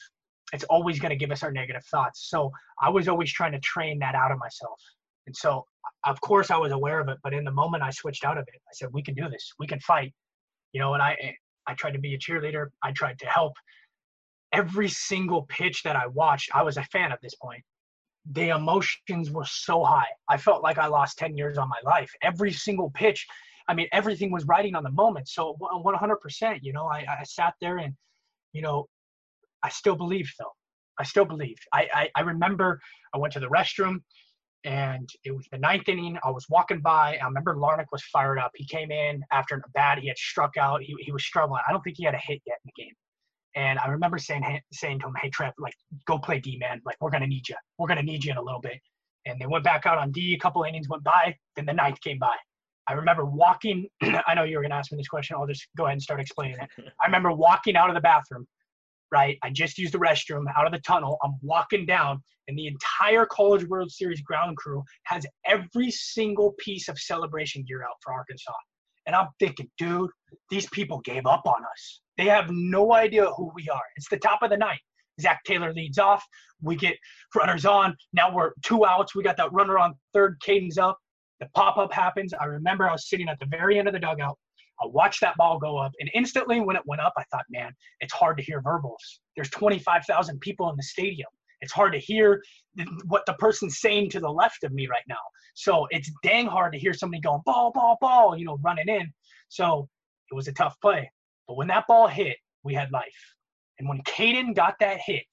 it's 0.53 0.65
always 0.65 0.99
going 0.99 1.11
to 1.11 1.17
give 1.17 1.31
us 1.31 1.43
our 1.43 1.53
negative 1.53 1.85
thoughts. 1.85 2.29
So 2.29 2.51
I 2.81 2.91
was 2.91 3.09
always 3.09 3.33
trying 3.33 3.53
to 3.53 3.61
train 3.61 3.99
that 4.01 4.15
out 4.15 4.33
of 4.33 4.39
myself. 4.39 4.81
And 5.27 5.37
so, 5.37 5.65
of 6.05 6.21
course, 6.21 6.51
I 6.51 6.57
was 6.57 6.73
aware 6.73 7.01
of 7.01 7.09
it, 7.09 7.19
but 7.23 7.35
in 7.35 7.45
the 7.45 7.53
moment 7.53 7.83
I 7.83 7.91
switched 7.91 8.25
out 8.25 8.39
of 8.39 8.45
it, 8.49 8.61
I 8.69 8.73
said, 8.73 8.89
"We 8.93 9.03
can 9.03 9.15
do 9.15 9.29
this. 9.29 9.53
We 9.59 9.67
can 9.67 9.81
fight." 9.81 10.13
You 10.73 10.81
know, 10.81 10.95
and 10.95 11.03
I 11.03 11.17
eh, 11.21 11.33
I 11.67 11.75
tried 11.75 11.93
to 11.93 11.99
be 11.99 12.15
a 12.15 12.19
cheerleader. 12.19 12.69
I 12.83 12.93
tried 12.93 13.19
to 13.21 13.27
help. 13.27 13.53
Every 14.53 14.89
single 14.89 15.43
pitch 15.43 15.83
that 15.85 15.95
I 15.95 16.07
watched, 16.09 16.51
I 16.55 16.63
was 16.63 16.77
a 16.77 16.85
fan 16.85 17.13
at 17.13 17.21
this 17.23 17.35
point. 17.37 17.63
The 18.33 18.49
emotions 18.49 19.31
were 19.31 19.45
so 19.45 19.85
high. 19.85 20.09
I 20.29 20.37
felt 20.37 20.63
like 20.63 20.79
I 20.79 20.87
lost 20.87 21.19
10 21.19 21.37
years 21.37 21.57
on 21.59 21.69
my 21.69 21.81
life. 21.85 22.11
Every 22.23 22.53
single 22.53 22.91
pitch, 22.91 23.27
I 23.69 23.75
mean, 23.75 23.87
everything 23.93 24.33
was 24.33 24.45
riding 24.47 24.75
on 24.75 24.83
the 24.83 24.91
moment. 24.91 25.29
So 25.29 25.57
100%, 25.61 26.59
you 26.63 26.73
know, 26.73 26.87
I, 26.87 27.07
I 27.21 27.23
sat 27.23 27.55
there 27.61 27.79
and, 27.79 27.95
you 28.53 28.63
know, 28.63 28.89
I 29.63 29.69
still 29.69 29.97
believed 29.97 30.33
though. 30.39 30.53
I 30.99 31.05
still 31.05 31.25
believed. 31.25 31.61
I, 31.73 31.89
I, 31.93 32.11
I 32.17 32.21
remember 32.23 32.81
I 33.15 33.19
went 33.19 33.33
to 33.35 33.41
the 33.41 33.49
restroom 33.49 34.01
and 34.65 35.09
it 35.25 35.35
was 35.35 35.47
the 35.51 35.59
ninth 35.59 35.89
inning. 35.89 36.19
I 36.23 36.31
was 36.31 36.47
walking 36.51 36.81
by. 36.81 37.19
I 37.21 37.25
remember 37.25 37.55
Larnach 37.55 37.87
was 37.93 38.03
fired 38.05 38.39
up. 38.39 38.51
He 38.55 38.67
came 38.67 38.91
in 38.91 39.23
after 39.33 39.57
a 39.57 39.63
bat. 39.73 39.99
He 39.99 40.09
had 40.09 40.19
struck 40.19 40.57
out. 40.59 40.83
He, 40.83 40.95
he 41.01 41.13
was 41.13 41.25
struggling. 41.25 41.63
I 41.67 41.73
don't 41.73 41.83
think 41.83 41.97
he 41.97 42.05
had 42.05 42.15
a 42.15 42.19
hit 42.19 42.43
yet 42.47 42.59
in 42.65 42.71
the 42.77 42.83
game. 42.83 42.93
And 43.57 43.79
I 43.79 43.89
remember 43.89 44.19
saying 44.19 44.61
saying 44.73 45.01
to 45.01 45.07
him, 45.07 45.15
"Hey 45.21 45.31
Trev, 45.31 45.55
like 45.59 45.75
go 46.07 46.19
play 46.19 46.39
D 46.39 46.57
man. 46.59 46.81
Like 46.85 46.97
we're 47.01 47.11
gonna 47.11 47.27
need 47.27 47.49
you. 47.49 47.57
We're 47.79 47.89
gonna 47.89 48.03
need 48.03 48.25
you 48.25 48.31
in 48.31 48.37
a 48.37 48.43
little 48.43 48.61
bit." 48.61 48.79
And 49.27 49.41
they 49.41 49.47
went 49.47 49.65
back 49.65 49.87
out 49.87 49.99
on 49.99 50.13
D. 50.13 50.35
A 50.35 50.39
couple 50.39 50.63
innings 50.63 50.89
went 50.89 51.03
by. 51.03 51.35
Then 51.57 51.67
the 51.67 51.73
ninth 51.73 52.01
came 52.01 52.19
by. 52.19 52.37
I 52.87 52.93
remember 52.93 53.25
walking. 53.25 53.89
I 54.03 54.35
know 54.35 54.45
you 54.45 54.57
were 54.57 54.63
gonna 54.63 54.77
ask 54.77 54.93
me 54.93 54.99
this 54.99 55.09
question. 55.09 55.37
I'll 55.37 55.47
just 55.47 55.67
go 55.77 55.87
ahead 55.87 55.95
and 55.95 56.03
start 56.03 56.21
explaining 56.21 56.59
it. 56.61 56.69
I 57.03 57.07
remember 57.07 57.33
walking 57.33 57.77
out 57.77 57.89
of 57.89 57.95
the 57.95 58.01
bathroom 58.01 58.47
right? 59.13 59.39
I 59.43 59.51
just 59.51 59.79
used 59.79 59.95
the 59.95 59.99
restroom 59.99 60.45
out 60.57 60.67
of 60.67 60.73
the 60.73 60.81
tunnel. 60.81 61.19
I'm 61.23 61.35
walking 61.43 61.87
down, 61.87 62.23
and 62.49 62.59
the 62.59 62.67
entire 62.67 63.27
College 63.27 63.65
World 63.67 63.91
Series 63.91 64.21
ground 64.23 64.57
crew 64.57 64.83
has 65.05 65.25
every 65.47 65.91
single 65.91 66.55
piece 66.59 66.89
of 66.89 66.99
celebration 66.99 67.65
gear 67.67 67.83
out 67.83 67.97
for 68.03 68.13
Arkansas. 68.13 68.53
And 69.07 69.17
I'm 69.17 69.29
thinking, 69.39 69.69
dude, 69.79 70.11
these 70.51 70.69
people 70.71 71.01
gave 71.01 71.27
up 71.27 71.43
on 71.47 71.63
us. 71.73 72.01
They 72.17 72.27
have 72.27 72.51
no 72.51 72.93
idea 72.93 73.27
who 73.37 73.51
we 73.55 73.69
are. 73.69 73.83
It's 73.97 74.09
the 74.09 74.19
top 74.19 74.43
of 74.43 74.51
the 74.51 74.57
ninth. 74.57 74.81
Zak 75.21 75.41
Taylor 75.45 75.73
leads 75.73 75.99
off. 75.99 76.25
We 76.63 76.77
get 76.77 76.97
runners 77.35 77.67
on. 77.67 77.97
Now 78.13 78.35
we're 78.35 78.53
two 78.63 78.87
outs. 78.87 79.15
We 79.15 79.23
got 79.23 79.37
that 79.37 79.53
runner 79.53 79.79
on 79.79 79.95
third. 80.15 80.39
Cadyn's 80.47 80.79
up. 80.79 80.99
The 81.41 81.49
pop 81.55 81.79
up 81.79 81.93
happens. 81.93 82.35
I 82.35 82.45
remember 82.45 82.89
I 82.89 82.93
was 82.93 83.09
sitting 83.09 83.29
at 83.29 83.39
the 83.39 83.47
very 83.47 83.79
end 83.79 83.89
of 83.89 83.95
the 83.95 84.01
dugout. 84.01 84.39
I 84.83 84.87
watched 84.87 85.21
that 85.21 85.37
ball 85.37 85.59
go 85.59 85.77
up, 85.77 85.93
and 86.01 86.11
instantly 86.15 86.61
when 86.61 86.77
it 86.77 86.83
went 86.87 87.03
up, 87.03 87.13
I 87.17 87.25
thought, 87.31 87.45
man, 87.51 87.73
it's 88.01 88.13
hard 88.13 88.37
to 88.39 88.43
hear 88.43 88.61
verbals. 88.61 89.21
There's 89.37 89.51
25,000 89.51 90.41
people 90.41 90.71
in 90.71 90.77
the 90.77 90.83
stadium. 90.83 91.29
It's 91.61 91.73
hard 91.73 91.93
to 91.93 91.99
hear 91.99 92.43
what 93.07 93.27
the 93.27 93.35
person's 93.35 93.81
saying 93.81 94.11
to 94.11 94.21
the 94.21 94.31
left 94.31 94.65
of 94.65 94.73
me 94.73 94.87
right 94.87 95.05
now. 95.09 95.17
So 95.55 95.87
it's 95.91 96.11
dang 96.23 96.47
hard 96.47 96.73
to 96.73 96.79
hear 96.79 96.95
somebody 96.95 97.21
going 97.21 97.43
ball, 97.45 97.71
ball, 97.73 97.99
ball, 98.01 98.37
you 98.37 98.47
know, 98.47 98.59
running 98.63 98.89
in. 98.89 99.13
So 99.49 99.89
it 100.31 100.35
was 100.35 100.49
a 100.49 100.53
tough 100.53 100.77
play. 100.81 101.11
But 101.47 101.57
when 101.57 101.69
that 101.69 101.87
ball 101.87 102.09
hit, 102.09 102.39
we 102.63 102.73
had 102.73 102.91
life. 102.93 103.35
And 103.79 103.89
when 103.89 104.01
Cadyn 104.03 104.55
got 104.55 104.77
that 104.81 105.01
hit, 105.05 105.27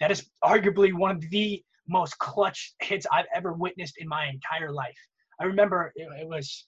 that 0.00 0.10
is 0.10 0.28
arguably 0.44 0.92
one 0.92 1.10
of 1.10 1.20
the 1.30 1.62
most 1.88 2.18
clutch 2.18 2.74
hits 2.80 3.06
I've 3.12 3.26
ever 3.34 3.52
witnessed 3.52 3.98
in 3.98 4.08
my 4.08 4.26
entire 4.26 4.72
life. 4.72 4.98
I 5.40 5.44
remember 5.44 5.92
it, 5.96 6.08
it 6.20 6.28
was 6.28 6.66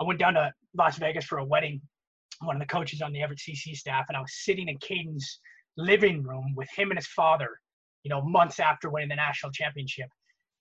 I 0.00 0.04
went 0.04 0.18
down 0.18 0.34
to 0.34 0.52
Las 0.74 0.98
Vegas 0.98 1.24
for 1.24 1.38
a 1.38 1.44
wedding. 1.44 1.80
One 2.42 2.56
of 2.56 2.60
the 2.60 2.66
coaches 2.66 3.00
on 3.00 3.12
the 3.12 3.22
Everett 3.22 3.38
CC 3.38 3.74
staff, 3.74 4.06
and 4.08 4.16
I 4.16 4.20
was 4.20 4.32
sitting 4.44 4.68
in 4.68 4.78
Cadyn's 4.78 5.40
living 5.76 6.22
room 6.22 6.52
with 6.54 6.68
him 6.76 6.90
and 6.90 6.98
his 6.98 7.06
father. 7.08 7.48
You 8.02 8.10
know, 8.10 8.22
months 8.22 8.60
after 8.60 8.90
winning 8.90 9.08
the 9.08 9.16
national 9.16 9.52
championship, 9.52 10.08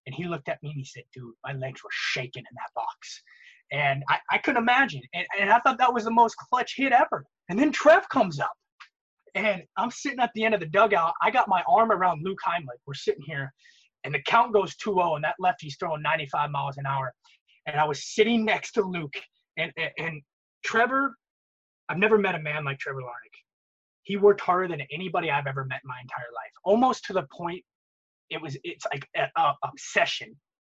and 0.06 0.16
he 0.16 0.26
looked 0.26 0.50
at 0.50 0.62
me 0.64 0.70
and 0.70 0.78
he 0.78 0.86
said, 0.86 1.04
"Dude, 1.14 1.34
my 1.44 1.54
legs 1.54 1.84
were 1.84 1.90
shaking 1.92 2.44
in 2.50 2.56
that 2.56 2.74
box." 2.74 3.22
And 3.72 4.04
I, 4.10 4.20
I 4.32 4.38
couldn't 4.38 4.62
imagine. 4.62 5.02
And, 5.14 5.26
and 5.40 5.50
I 5.50 5.60
thought 5.60 5.78
that 5.80 5.94
was 5.94 6.06
the 6.06 6.12
most 6.12 6.36
clutch 6.38 6.76
hit 6.78 6.92
ever. 6.92 7.26
And 7.50 7.58
then 7.58 7.72
Trev 7.72 8.08
comes 8.10 8.40
up. 8.40 8.54
And 9.34 9.64
I'm 9.76 9.92
sitting 9.92 10.20
at 10.20 10.32
the 10.34 10.46
end 10.46 10.54
of 10.54 10.60
the 10.60 10.68
dugout. 10.68 11.14
I 11.22 11.30
got 11.30 11.50
my 11.50 11.62
arm 11.68 11.92
around 11.92 12.22
Luke 12.24 12.40
Heimlich. 12.46 12.80
We're 12.86 12.94
sitting 12.94 13.24
here, 13.26 13.52
and 14.06 14.14
the 14.14 14.22
count 14.22 14.54
goes 14.54 14.76
2-0, 14.78 15.16
and 15.16 15.24
that 15.26 15.36
lefty's 15.40 15.76
throwing 15.78 16.02
95 16.02 16.52
miles 16.52 16.78
an 16.78 16.86
hour. 16.86 17.14
And 17.66 17.80
I 17.80 17.86
was 17.86 18.14
sitting 18.14 18.46
next 18.46 18.74
to 18.74 18.82
Luke, 18.82 19.16
and, 19.58 19.72
and, 19.78 19.92
and 19.98 20.22
Trevor, 20.64 21.16
I've 21.90 21.98
never 21.98 22.18
met 22.18 22.36
a 22.36 22.40
man 22.40 22.66
like 22.66 22.80
Trevor 22.80 23.02
Larnach. 23.02 23.38
He 24.04 24.18
worked 24.18 24.42
harder 24.42 24.68
than 24.68 24.82
anybody 24.94 25.32
I've 25.32 25.48
ever 25.48 25.66
met 25.66 25.82
in 25.84 25.88
my 25.88 26.00
entire 26.02 26.32
life, 26.34 26.52
almost 26.64 27.06
to 27.06 27.14
the 27.14 27.28
point 27.36 27.64
it 28.30 28.42
was 28.42 28.58
it's 28.64 28.86
like 28.92 29.08
an 29.16 29.30
obsession 29.64 30.36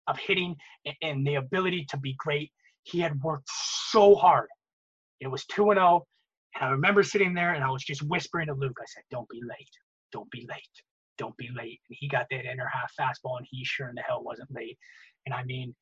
of 0.08 0.18
hitting 0.18 0.56
and 1.02 1.26
the 1.26 1.36
ability 1.36 1.86
to 1.90 1.98
be 1.98 2.16
great. 2.18 2.52
He 2.84 3.00
had 3.00 3.22
worked 3.22 3.50
so 3.90 4.16
hard. 4.16 4.48
It 5.20 5.28
was 5.28 5.46
2 5.46 5.72
and 5.72 5.78
0. 5.78 6.06
And 6.56 6.66
I 6.66 6.70
remember 6.72 7.04
sitting 7.04 7.34
there 7.34 7.54
and 7.54 7.64
I 7.64 7.70
was 7.70 7.84
just 7.84 8.04
whispering 8.04 8.48
to 8.48 8.54
Luke, 8.54 8.78
I 8.82 8.86
said, 8.88 9.04
Don't 9.12 9.28
be 9.30 9.42
late. 9.42 9.70
Don't 10.12 10.30
be 10.32 10.46
late. 10.50 10.62
Don't 11.18 11.36
be 11.38 11.50
late. 11.56 11.82
And 11.90 11.98
he 12.00 12.08
got 12.08 12.28
that 12.32 12.46
inner 12.46 12.70
half 12.72 12.94
fastball 13.00 13.38
and 13.38 13.48
he 13.50 13.64
sure 13.66 13.90
in 13.90 13.96
the 13.96 14.02
hell 14.02 14.24
wasn't 14.24 14.52
late. 14.52 14.78
And 15.26 15.34
I 15.34 15.44
mean, 15.44 15.76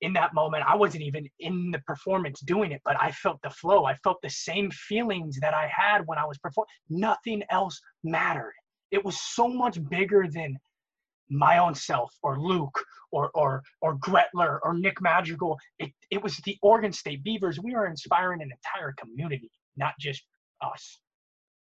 in 0.00 0.12
that 0.14 0.34
moment, 0.34 0.64
I 0.66 0.76
wasn't 0.76 1.02
even 1.02 1.28
in 1.40 1.70
the 1.70 1.80
performance 1.80 2.40
doing 2.40 2.72
it, 2.72 2.80
but 2.84 3.00
I 3.00 3.10
felt 3.12 3.40
the 3.42 3.50
flow. 3.50 3.84
I 3.84 3.94
felt 3.94 4.18
the 4.22 4.30
same 4.30 4.70
feelings 4.70 5.38
that 5.40 5.54
I 5.54 5.70
had 5.74 6.06
when 6.06 6.18
I 6.18 6.24
was 6.24 6.38
performing. 6.38 6.68
Nothing 6.88 7.42
else 7.50 7.80
mattered. 8.04 8.54
It 8.90 9.04
was 9.04 9.20
so 9.20 9.48
much 9.48 9.78
bigger 9.88 10.26
than 10.32 10.56
my 11.30 11.58
own 11.58 11.74
self 11.74 12.14
or 12.22 12.40
Luke 12.40 12.82
or 13.10 13.30
or 13.34 13.62
or 13.82 13.96
Gretler 13.98 14.60
or 14.62 14.74
Nick 14.74 15.00
Madrigal. 15.00 15.58
It 15.78 15.90
it 16.10 16.22
was 16.22 16.36
the 16.38 16.56
Oregon 16.62 16.92
State 16.92 17.22
Beavers. 17.22 17.60
We 17.60 17.74
are 17.74 17.86
inspiring 17.86 18.40
an 18.40 18.50
entire 18.50 18.94
community 18.98 19.50
not 19.76 19.94
just 19.98 20.22
us 20.62 21.00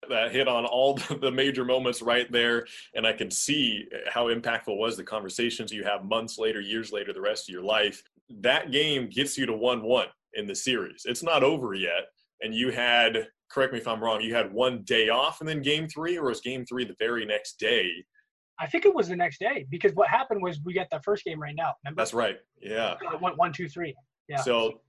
that 0.09 0.31
hit 0.31 0.47
on 0.47 0.65
all 0.65 0.93
the 1.21 1.31
major 1.31 1.65
moments 1.65 2.01
right 2.01 2.31
there 2.31 2.65
and 2.93 3.07
i 3.07 3.13
can 3.13 3.31
see 3.31 3.87
how 4.07 4.27
impactful 4.27 4.77
was 4.77 4.95
the 4.95 5.03
conversations 5.03 5.71
you 5.71 5.83
have 5.83 6.05
months 6.05 6.37
later 6.37 6.61
years 6.61 6.91
later 6.91 7.13
the 7.13 7.21
rest 7.21 7.49
of 7.49 7.53
your 7.53 7.63
life 7.63 8.03
that 8.41 8.71
game 8.71 9.09
gets 9.09 9.37
you 9.37 9.45
to 9.45 9.53
1-1 9.53 10.07
in 10.33 10.47
the 10.47 10.55
series. 10.55 11.03
It's 11.05 11.23
not 11.23 11.43
over 11.43 11.73
yet. 11.73 12.05
And 12.41 12.53
you 12.53 12.71
had 12.71 13.27
correct 13.51 13.71
me 13.71 13.79
if 13.79 13.87
i'm 13.87 14.03
wrong 14.03 14.19
you 14.21 14.33
had 14.33 14.51
one 14.51 14.81
day 14.85 15.07
off 15.07 15.39
and 15.39 15.47
then 15.47 15.61
game 15.61 15.87
three 15.87 16.17
or 16.17 16.25
was 16.25 16.41
game 16.41 16.65
three 16.65 16.83
the 16.83 16.95
very 16.99 17.25
next 17.25 17.59
day? 17.59 17.91
I 18.59 18.67
think 18.67 18.85
it 18.85 18.93
was 18.93 19.07
the 19.07 19.15
next 19.15 19.39
day 19.39 19.65
because 19.69 19.93
what 19.93 20.09
happened 20.09 20.41
was 20.41 20.59
we 20.63 20.73
got 20.73 20.87
the 20.89 21.01
first 21.03 21.23
game 21.25 21.41
right 21.41 21.55
now 21.55 21.73
remember? 21.83 22.01
That's 22.01 22.13
right. 22.13 22.37
Yeah. 22.61 22.95
Uh, 23.05 23.15
it 23.15 23.21
went 23.21 23.37
one 23.37 23.53
two 23.53 23.69
three. 23.69 23.95
Yeah. 24.27 24.37
So 24.37 24.81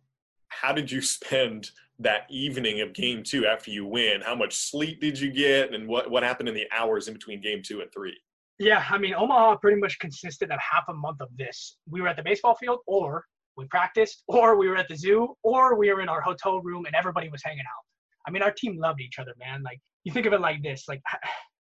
how 0.48 0.72
did 0.72 0.90
you 0.90 1.02
spend 1.02 1.70
that 1.98 2.22
evening 2.28 2.80
of 2.80 2.92
game 2.92 3.22
two 3.22 3.46
after 3.46 3.70
you 3.70 3.86
win? 3.86 4.20
How 4.20 4.34
much 4.34 4.54
sleep 4.54 5.00
did 5.00 5.18
you 5.18 5.30
get, 5.32 5.74
and 5.74 5.88
what 5.88 6.10
what 6.10 6.22
happened 6.22 6.48
in 6.48 6.54
the 6.54 6.66
hours 6.76 7.08
in 7.08 7.14
between 7.14 7.40
game 7.40 7.62
two 7.64 7.80
and 7.80 7.90
three? 7.92 8.16
Yeah, 8.58 8.84
I 8.88 8.98
mean, 8.98 9.14
Omaha 9.14 9.56
pretty 9.56 9.78
much 9.78 9.98
consisted 9.98 10.50
of 10.50 10.58
half 10.58 10.84
a 10.88 10.94
month 10.94 11.20
of 11.20 11.28
this. 11.36 11.76
We 11.88 12.00
were 12.00 12.08
at 12.08 12.16
the 12.16 12.22
baseball 12.22 12.54
field, 12.54 12.78
or 12.86 13.24
we 13.56 13.66
practiced, 13.66 14.22
or 14.28 14.56
we 14.56 14.68
were 14.68 14.76
at 14.76 14.88
the 14.88 14.96
zoo, 14.96 15.34
or 15.42 15.76
we 15.76 15.92
were 15.92 16.00
in 16.00 16.08
our 16.08 16.20
hotel 16.20 16.60
room, 16.60 16.86
and 16.86 16.94
everybody 16.94 17.28
was 17.28 17.42
hanging 17.44 17.60
out. 17.60 17.84
I 18.26 18.30
mean, 18.30 18.42
our 18.42 18.50
team 18.52 18.78
loved 18.78 19.00
each 19.00 19.18
other, 19.18 19.34
man. 19.38 19.62
Like, 19.62 19.78
you 20.04 20.12
think 20.12 20.26
of 20.26 20.32
it 20.32 20.40
like 20.40 20.62
this: 20.62 20.84
like, 20.88 21.02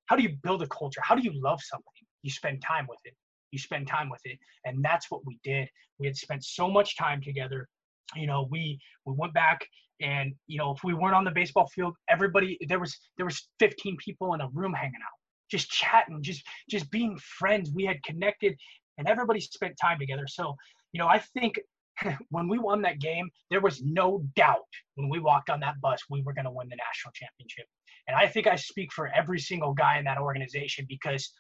how 0.07 0.17
do 0.17 0.23
you 0.23 0.37
build 0.43 0.63
a 0.63 0.67
culture? 0.69 1.01
How 1.03 1.15
do 1.15 1.23
you 1.23 1.33
love 1.35 1.61
something? 1.63 1.87
You 2.23 2.31
spend 2.31 2.63
time 2.63 2.87
with 2.89 2.99
it. 3.05 3.15
You 3.53 3.59
spend 3.59 3.87
time 3.87 4.11
with 4.11 4.21
it, 4.25 4.39
and 4.65 4.85
that's 4.85 5.11
what 5.11 5.23
we 5.27 5.39
did. 5.43 5.69
We 5.99 6.07
had 6.07 6.17
spent 6.17 6.45
so 6.45 6.71
much 6.71 6.97
time 6.97 7.23
together 7.23 7.69
you 8.17 8.27
know 8.27 8.49
we 8.51 8.79
we 9.07 9.15
went 9.17 9.35
back 9.35 9.67
and 10.01 10.33
you 10.47 10.59
know 10.59 10.73
if 10.73 10.85
we 10.85 10.95
weren't 10.95 11.15
on 11.15 11.25
the 11.25 11.31
baseball 11.31 11.67
field 11.69 11.95
everybody 12.09 12.59
there 12.69 12.81
was 12.81 12.97
there 13.17 13.27
was 13.27 13.49
15 13.59 13.97
people 14.05 14.35
in 14.35 14.41
a 14.41 14.49
room 14.53 14.73
hanging 14.73 14.95
out 14.95 15.19
just 15.53 15.71
chatting 15.71 16.23
just 16.23 16.43
just 16.69 16.91
being 16.91 17.17
friends. 17.39 17.71
We 17.73 17.85
had 17.85 18.03
connected 18.03 18.57
and 18.99 19.07
everybody 19.07 19.41
spent 19.41 19.75
time 19.81 19.99
together. 20.01 20.27
So 20.27 20.57
you 20.93 20.99
know 20.99 21.09
i 21.09 21.19
think 21.19 21.59
when 22.31 22.49
we 22.49 22.59
won 22.59 22.83
that 22.83 22.99
game 22.99 23.29
there 23.51 23.61
was 23.61 23.83
no 23.83 24.25
doubt 24.37 24.71
when 24.95 25.09
we 25.09 25.19
walked 25.19 25.51
on 25.51 25.61
that 25.61 25.81
bus 25.81 26.01
we 26.11 26.23
were 26.23 26.33
going 26.33 26.45
to 26.45 26.51
win 26.51 26.69
the 26.69 26.77
national 26.77 27.13
championship. 27.15 27.67
And 28.09 28.17
i 28.17 28.27
think 28.27 28.47
i 28.47 28.57
speak 28.57 28.93
for 28.93 29.09
every 29.09 29.39
single 29.39 29.75
guy 29.75 29.99
in 29.99 30.05
that 30.05 30.19
organization 30.19 30.87
because 30.89 31.33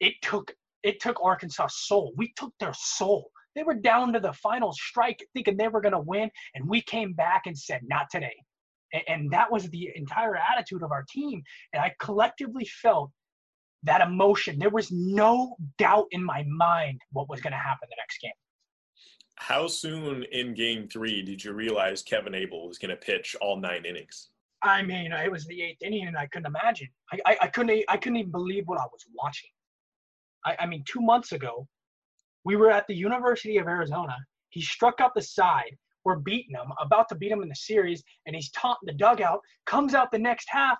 it 0.00 0.14
took 0.22 0.52
it 0.82 1.00
took 1.00 1.16
arkansas 1.20 1.66
soul. 1.70 2.12
We 2.16 2.32
took 2.36 2.52
their 2.60 2.74
soul. 2.74 3.30
They 3.56 3.64
were 3.64 3.74
down 3.74 4.12
to 4.12 4.20
the 4.20 4.34
final 4.34 4.72
strike 4.72 5.26
thinking 5.34 5.56
they 5.56 5.66
were 5.66 5.80
going 5.80 5.94
to 5.94 5.98
win, 5.98 6.30
and 6.54 6.68
we 6.68 6.80
came 6.82 7.12
back 7.14 7.42
and 7.46 7.58
said, 7.58 7.80
not 7.88 8.06
today. 8.10 8.36
And, 8.92 9.02
and 9.08 9.30
that 9.32 9.50
was 9.50 9.68
the 9.70 9.90
entire 9.96 10.36
attitude 10.36 10.84
of 10.84 10.92
our 10.92 11.04
team. 11.10 11.42
And 11.72 11.82
I 11.82 11.92
collectively 11.98 12.68
felt 12.82 13.10
that 13.82 14.00
emotion. 14.00 14.58
There 14.58 14.70
was 14.70 14.90
no 14.90 15.56
doubt 15.78 16.06
in 16.10 16.22
my 16.22 16.44
mind 16.48 17.00
what 17.12 17.28
was 17.28 17.40
going 17.40 17.52
to 17.52 17.58
happen 17.58 17.88
the 17.88 17.96
next 17.98 18.20
game. 18.20 18.32
How 19.36 19.68
soon 19.68 20.24
in 20.32 20.54
game 20.54 20.88
three 20.88 21.22
did 21.22 21.44
you 21.44 21.52
realize 21.52 22.02
Kevin 22.02 22.34
Abel 22.34 22.66
was 22.66 22.78
going 22.78 22.90
to 22.90 22.96
pitch 22.96 23.36
all 23.40 23.60
nine 23.60 23.84
innings? 23.84 24.30
I 24.62 24.82
mean, 24.82 25.12
it 25.12 25.30
was 25.30 25.44
the 25.44 25.62
eighth 25.62 25.82
inning, 25.82 26.06
and 26.06 26.16
I 26.16 26.26
couldn't 26.26 26.46
imagine. 26.46 26.88
I, 27.12 27.18
I, 27.26 27.36
I 27.42 27.46
couldn't. 27.48 27.84
I 27.88 27.96
couldn't 27.98 28.16
even 28.16 28.32
believe 28.32 28.66
what 28.66 28.80
I 28.80 28.84
was 28.84 29.04
watching. 29.14 29.50
I, 30.44 30.56
I 30.60 30.66
mean, 30.66 30.82
two 30.86 31.00
months 31.00 31.32
ago, 31.32 31.68
we 32.44 32.56
were 32.56 32.70
at 32.70 32.86
the 32.86 32.94
University 32.94 33.58
of 33.58 33.66
Arizona. 33.66 34.16
He 34.50 34.62
struck 34.62 35.00
out 35.00 35.14
the 35.14 35.22
side. 35.22 35.76
We're 36.04 36.16
beating 36.16 36.54
him, 36.54 36.72
about 36.80 37.08
to 37.10 37.14
beat 37.16 37.32
him 37.32 37.42
in 37.42 37.48
the 37.48 37.54
series, 37.54 38.02
and 38.26 38.34
he's 38.34 38.50
taunting 38.52 38.86
the 38.86 38.92
dugout. 38.92 39.40
Comes 39.66 39.92
out 39.94 40.10
the 40.12 40.18
next 40.18 40.46
half, 40.48 40.78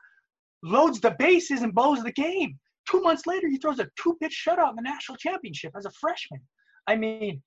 loads 0.62 1.00
the 1.00 1.16
bases, 1.18 1.62
and 1.62 1.74
blows 1.74 2.02
the 2.02 2.12
game. 2.12 2.58
Two 2.90 3.00
months 3.00 3.26
later, 3.26 3.48
he 3.48 3.58
throws 3.58 3.80
a 3.80 3.88
two-pitch 4.00 4.44
shutout 4.46 4.70
in 4.70 4.76
the 4.76 4.82
national 4.82 5.16
championship 5.16 5.72
as 5.76 5.86
a 5.86 5.90
freshman. 5.90 6.40
I 6.86 6.96
mean, 6.96 7.42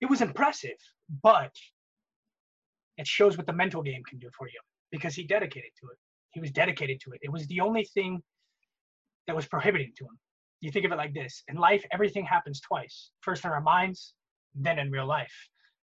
it 0.00 0.10
was 0.10 0.20
impressive, 0.20 0.76
but 1.22 1.52
it 2.98 3.06
shows 3.06 3.36
what 3.36 3.46
the 3.46 3.52
mental 3.52 3.82
game 3.82 4.02
can 4.08 4.18
do 4.18 4.28
for 4.36 4.48
you 4.48 4.60
because 4.90 5.14
he 5.14 5.24
dedicated 5.24 5.70
to 5.80 5.88
it. 5.88 5.98
He 6.30 6.40
was 6.40 6.50
dedicated 6.50 7.00
to 7.02 7.12
it. 7.12 7.20
It 7.22 7.32
was 7.32 7.46
the 7.46 7.60
only 7.60 7.84
thing 7.84 8.20
that 9.26 9.36
was 9.36 9.46
prohibiting 9.46 9.92
to 9.98 10.04
him. 10.04 10.18
You 10.60 10.70
think 10.70 10.84
of 10.84 10.92
it 10.92 10.96
like 10.96 11.14
this. 11.14 11.42
In 11.48 11.56
life 11.56 11.84
everything 11.92 12.24
happens 12.24 12.60
twice. 12.60 13.10
First 13.20 13.44
in 13.44 13.50
our 13.50 13.60
minds 13.60 14.14
then 14.54 14.78
in 14.78 14.90
real 14.90 15.06
life. 15.06 15.32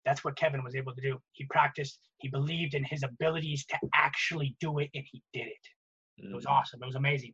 That's 0.05 0.23
what 0.23 0.35
kevin 0.35 0.63
was 0.63 0.75
able 0.75 0.93
to 0.93 1.01
do. 1.01 1.17
He 1.31 1.45
practiced. 1.45 1.99
He 2.17 2.27
believed 2.27 2.73
in 2.73 2.83
his 2.83 3.03
abilities 3.03 3.65
to 3.67 3.77
actually 3.93 4.55
do 4.59 4.79
it 4.79 4.89
and 4.93 5.03
he 5.09 5.21
did 5.33 5.47
it. 5.47 5.67
It 6.17 6.35
was 6.35 6.45
mm. 6.45 6.51
awesome. 6.51 6.81
It 6.83 6.85
was 6.85 6.95
amazing 6.95 7.33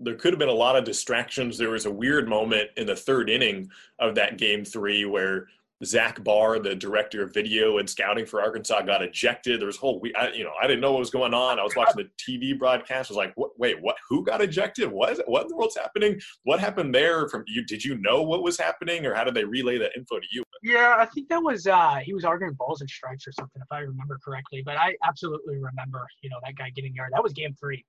there 0.00 0.14
could 0.14 0.32
have 0.32 0.38
been 0.38 0.48
a 0.48 0.52
lot 0.52 0.76
of 0.76 0.84
distractions 0.84 1.58
there 1.58 1.70
was 1.70 1.86
a 1.86 1.90
weird 1.90 2.28
moment 2.28 2.70
in 2.76 2.86
the 2.86 2.96
third 2.96 3.28
inning 3.30 3.70
of 3.98 4.14
that 4.14 4.38
game 4.38 4.64
three 4.64 5.04
where 5.04 5.46
Zach 5.84 6.22
Barr, 6.22 6.58
the 6.58 6.74
director 6.74 7.22
of 7.22 7.32
video 7.32 7.78
and 7.78 7.88
scouting 7.88 8.26
for 8.26 8.42
Arkansas, 8.42 8.82
got 8.82 9.02
ejected. 9.02 9.60
There 9.60 9.66
was 9.66 9.78
a 9.78 9.80
whole, 9.80 10.02
I, 10.14 10.28
you 10.30 10.44
know, 10.44 10.52
I 10.62 10.66
didn't 10.66 10.80
know 10.80 10.92
what 10.92 10.98
was 10.98 11.10
going 11.10 11.32
on. 11.32 11.58
I 11.58 11.62
was 11.62 11.74
watching 11.74 12.04
the 12.04 12.10
TV 12.22 12.58
broadcast. 12.58 13.10
I 13.10 13.12
was 13.12 13.16
like, 13.16 13.32
what, 13.34 13.58
wait, 13.58 13.80
what? 13.80 13.96
Who 14.10 14.22
got 14.22 14.42
ejected? 14.42 14.90
What? 14.90 15.12
Is, 15.12 15.22
what 15.26 15.42
in 15.42 15.48
the 15.48 15.56
world's 15.56 15.76
happening? 15.76 16.20
What 16.42 16.60
happened 16.60 16.94
there? 16.94 17.28
From 17.28 17.44
you? 17.46 17.64
Did 17.64 17.82
you 17.82 17.96
know 17.96 18.22
what 18.22 18.42
was 18.42 18.58
happening, 18.58 19.06
or 19.06 19.14
how 19.14 19.24
did 19.24 19.34
they 19.34 19.44
relay 19.44 19.78
that 19.78 19.92
info 19.96 20.18
to 20.18 20.26
you? 20.30 20.44
Yeah, 20.62 20.96
I 20.98 21.06
think 21.06 21.30
that 21.30 21.42
was 21.42 21.66
uh 21.66 21.96
he 22.02 22.12
was 22.12 22.24
arguing 22.26 22.52
balls 22.54 22.82
and 22.82 22.90
strikes 22.90 23.26
or 23.26 23.32
something, 23.32 23.62
if 23.62 23.72
I 23.72 23.78
remember 23.78 24.18
correctly. 24.22 24.62
But 24.62 24.76
I 24.76 24.94
absolutely 25.02 25.56
remember, 25.56 26.06
you 26.20 26.28
know, 26.28 26.36
that 26.44 26.56
guy 26.56 26.70
getting 26.70 26.94
yard. 26.94 27.12
That 27.14 27.22
was 27.22 27.32
game 27.32 27.54
3 27.58 27.82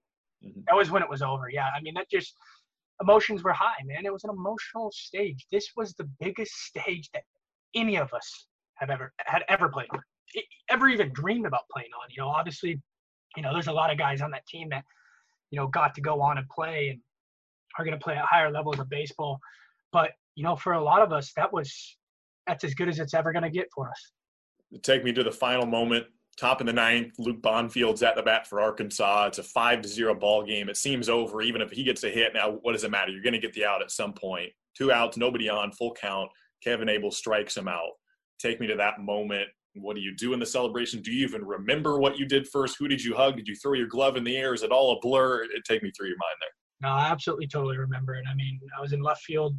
mm-hmm. 0.44 0.62
That 0.68 0.76
was 0.76 0.92
when 0.92 1.04
it 1.04 1.10
was 1.10 1.22
over. 1.22 1.50
Yeah, 1.50 1.70
I 1.76 1.82
mean 1.82 1.94
that 1.96 2.10
just 2.10 2.36
emotions 3.02 3.44
were 3.44 3.54
high, 3.54 3.82
man. 3.86 4.06
It 4.06 4.14
was 4.14 4.24
an 4.24 4.30
emotional 4.30 4.92
stage. 4.94 5.46
This 5.52 5.70
was 5.76 5.94
the 5.94 6.10
biggest 6.20 6.54
stage 6.66 7.10
that 7.14 7.24
any 7.76 7.98
of 7.98 8.14
us 8.14 8.48
have 8.76 8.90
ever 8.90 9.14
had 9.26 9.44
ever 9.50 9.70
played 9.70 9.88
on, 9.92 10.02
ever 10.70 10.88
even 10.90 11.12
dreamed 11.14 11.46
about 11.46 11.62
playing 11.72 11.90
on. 12.02 12.08
You 12.10 12.24
know, 12.24 12.30
obviously 12.30 12.82
you 13.36 13.44
know, 13.44 13.54
there's 13.54 13.68
a 13.68 13.72
lot 13.74 13.92
of 13.92 13.98
guys 13.98 14.22
on 14.22 14.32
that 14.32 14.46
team 14.48 14.70
that, 14.70 14.84
you 15.52 15.60
know, 15.60 15.68
got 15.68 15.96
to 15.96 16.02
go 16.02 16.22
on 16.22 16.38
and 16.38 16.48
play 16.50 16.90
and 16.90 17.00
are 17.78 17.86
going 17.86 17.98
to 17.98 18.04
play 18.04 18.16
at 18.16 18.26
higher 18.26 18.52
levels 18.52 18.80
of 18.80 18.90
baseball. 18.90 19.40
But, 19.92 20.12
you 20.36 20.44
know, 20.44 20.56
for 20.56 20.74
a 20.74 20.84
lot 20.84 21.02
of 21.02 21.12
us, 21.12 21.32
that 21.36 21.52
was, 21.52 21.98
that's 22.48 22.64
as 22.64 22.74
good 22.74 22.90
as 22.90 23.00
it's 23.00 23.14
ever 23.14 23.32
going 23.32 23.44
to 23.44 23.50
get 23.50 23.68
for 23.74 23.90
us. 23.90 24.12
Take 24.84 25.04
me 25.04 25.12
to 25.14 25.24
the 25.24 25.32
final 25.32 25.66
moment. 25.66 26.06
Top 26.38 26.62
in 26.62 26.68
the 26.68 26.74
ninth, 26.74 27.14
Luke 27.20 27.42
Bonfield's 27.42 28.04
at 28.04 28.16
the 28.16 28.24
bat 28.24 28.48
for 28.48 28.62
Arkansas. 28.62 29.28
It's 29.28 29.38
a 29.38 29.44
five 29.44 29.82
to 29.82 29.90
zero 29.90 30.16
ball 30.16 30.44
game. 30.44 30.70
It 30.70 30.78
seems 30.78 31.10
over. 31.10 31.42
Even 31.42 31.62
if 31.62 31.72
he 31.72 31.84
gets 31.84 32.04
a 32.04 32.10
hit, 32.10 32.34
now 32.34 32.52
what 32.62 32.72
does 32.72 32.84
it 32.84 32.92
matter? 32.92 33.12
You're 33.12 33.22
going 33.22 33.34
to 33.34 33.40
get 33.40 33.54
the 33.54 33.66
out 33.66 33.82
at 33.82 33.92
some 33.92 34.14
point. 34.14 34.50
Two 34.76 34.92
outs, 34.92 35.18
nobody 35.18 35.50
on, 35.50 35.72
full 35.72 35.94
count. 35.94 36.32
Kevin 36.64 36.90
Abel 36.90 37.12
strikes 37.12 37.58
him 37.58 37.68
out. 37.68 37.92
Take 38.40 38.60
me 38.60 38.68
to 38.68 38.76
that 38.76 39.00
moment 39.00 39.50
what 39.76 39.96
do 39.96 40.02
you 40.02 40.16
do 40.16 40.34
in 40.34 40.40
the 40.40 40.46
celebration? 40.46 41.02
Do 41.02 41.12
you 41.12 41.26
even 41.26 41.46
remember 41.46 42.00
what 42.00 42.18
you 42.18 42.26
did 42.26 42.48
first? 42.48 42.76
Who 42.78 42.88
did 42.88 43.04
you 43.04 43.16
hug? 43.16 43.38
Did 43.38 43.48
you 43.48 43.56
throw 43.56 43.74
your 43.74 43.88
glove 43.88 44.18
in 44.18 44.24
the 44.24 44.36
air? 44.36 44.54
Is 44.54 44.64
it 44.64 44.72
all 44.72 44.98
a 44.98 45.00
blur? 45.00 45.44
It, 45.44 45.50
take 45.66 45.84
me 45.84 45.92
through 45.92 46.08
your 46.08 46.18
mind 46.18 46.36
there. 46.40 46.90
No, 46.90 46.90
I 46.90 47.12
absolutely 47.12 47.48
totally 47.48 47.78
remember 47.78 48.16
it. 48.16 48.26
I 48.30 48.34
mean, 48.34 48.60
I 48.78 48.82
was 48.82 48.92
in 48.92 49.02
left 49.02 49.22
field. 49.22 49.56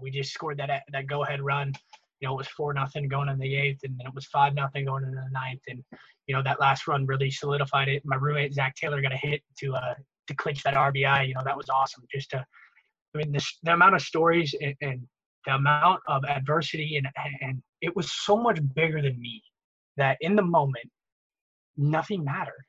We 0.00 0.10
just 0.10 0.32
scored 0.32 0.58
that 0.58 0.82
that 0.92 1.06
go 1.06 1.24
ahead 1.24 1.40
run. 1.40 1.72
You 2.20 2.28
know, 2.28 2.34
it 2.34 2.38
was 2.38 2.48
four 2.48 2.72
nothing 2.72 3.08
going 3.08 3.28
in 3.28 3.38
the 3.38 3.56
eighth, 3.56 3.80
and 3.84 3.98
then 3.98 4.06
it 4.06 4.14
was 4.14 4.26
five 4.26 4.54
nothing 4.54 4.86
going 4.86 5.04
into 5.04 5.16
the 5.16 5.30
ninth. 5.32 5.60
And 5.68 5.82
you 6.26 6.34
know, 6.34 6.42
that 6.42 6.60
last 6.60 6.88
run 6.88 7.06
really 7.06 7.30
solidified 7.30 7.88
it. 7.88 8.02
My 8.04 8.16
roommate 8.16 8.54
Zak 8.54 8.74
Taylor 8.74 9.02
got 9.02 9.12
a 9.12 9.16
hit 9.16 9.42
to 9.60 9.74
uh 9.74 9.94
to 10.28 10.34
clinch 10.34 10.62
that 10.62 10.74
RBI. 10.74 11.28
You 11.28 11.34
know, 11.34 11.42
that 11.44 11.56
was 11.56 11.68
awesome. 11.68 12.04
Just 12.12 12.30
to, 12.30 12.44
I 13.14 13.18
mean, 13.18 13.32
the 13.32 13.44
the 13.62 13.72
amount 13.74 13.94
of 13.94 14.02
stories 14.02 14.54
and, 14.60 14.74
and 14.80 15.06
the 15.46 15.54
amount 15.54 16.00
of 16.08 16.24
adversity 16.24 16.96
and 16.96 17.08
and 17.40 17.62
it 17.80 17.94
was 17.94 18.12
so 18.12 18.36
much 18.36 18.58
bigger 18.74 19.00
than 19.00 19.18
me 19.20 19.42
that 19.96 20.18
in 20.20 20.36
the 20.36 20.42
moment 20.42 20.90
nothing 21.76 22.24
mattered 22.24 22.64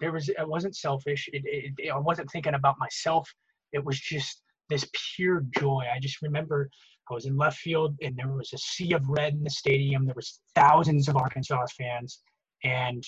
there 0.00 0.12
was 0.12 0.28
it 0.28 0.48
wasn't 0.48 0.76
selfish 0.76 1.28
it, 1.32 1.42
it, 1.44 1.72
it, 1.78 1.90
i 1.90 1.98
wasn't 1.98 2.28
thinking 2.30 2.54
about 2.54 2.78
myself 2.78 3.28
it 3.72 3.84
was 3.84 3.98
just 3.98 4.42
this 4.68 4.88
pure 5.14 5.44
joy 5.58 5.84
i 5.94 5.98
just 6.00 6.20
remember 6.20 6.68
i 7.10 7.14
was 7.14 7.26
in 7.26 7.36
left 7.36 7.58
field 7.58 7.96
and 8.02 8.16
there 8.16 8.28
was 8.28 8.52
a 8.52 8.58
sea 8.58 8.92
of 8.92 9.08
red 9.08 9.34
in 9.34 9.42
the 9.42 9.50
stadium. 9.50 10.04
There 10.04 10.14
was 10.14 10.40
thousands 10.54 11.08
of 11.08 11.16
arkansas 11.16 11.66
fans 11.76 12.22
and 12.64 13.02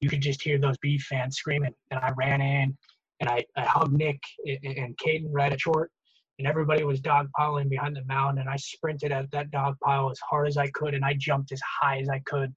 you 0.00 0.08
could 0.08 0.20
just 0.20 0.42
hear 0.42 0.58
those 0.58 0.78
beef 0.78 1.02
fans 1.02 1.36
screaming. 1.36 1.74
And 1.90 2.00
i 2.00 2.12
ran 2.16 2.40
in 2.40 2.76
and 3.20 3.28
i, 3.28 3.44
I 3.56 3.64
hugged 3.64 3.92
nick 3.92 4.20
and 4.46 4.96
cadyn 4.98 5.30
right 5.32 5.52
at 5.52 5.60
short 5.60 5.90
and 6.38 6.48
everybody 6.48 6.82
was 6.84 7.00
dogpiling 7.00 7.68
behind 7.68 7.94
the 7.94 8.04
mound 8.06 8.38
and 8.38 8.48
I 8.48 8.56
sprinted 8.56 9.12
at 9.12 9.30
that 9.30 9.50
dog 9.50 9.76
pile 9.80 10.10
as 10.10 10.18
hard 10.28 10.48
as 10.48 10.56
I 10.56 10.68
could 10.70 10.94
and 10.94 11.04
I 11.04 11.14
jumped 11.14 11.52
as 11.52 11.60
high 11.80 11.98
as 11.98 12.08
I 12.08 12.20
could 12.20 12.52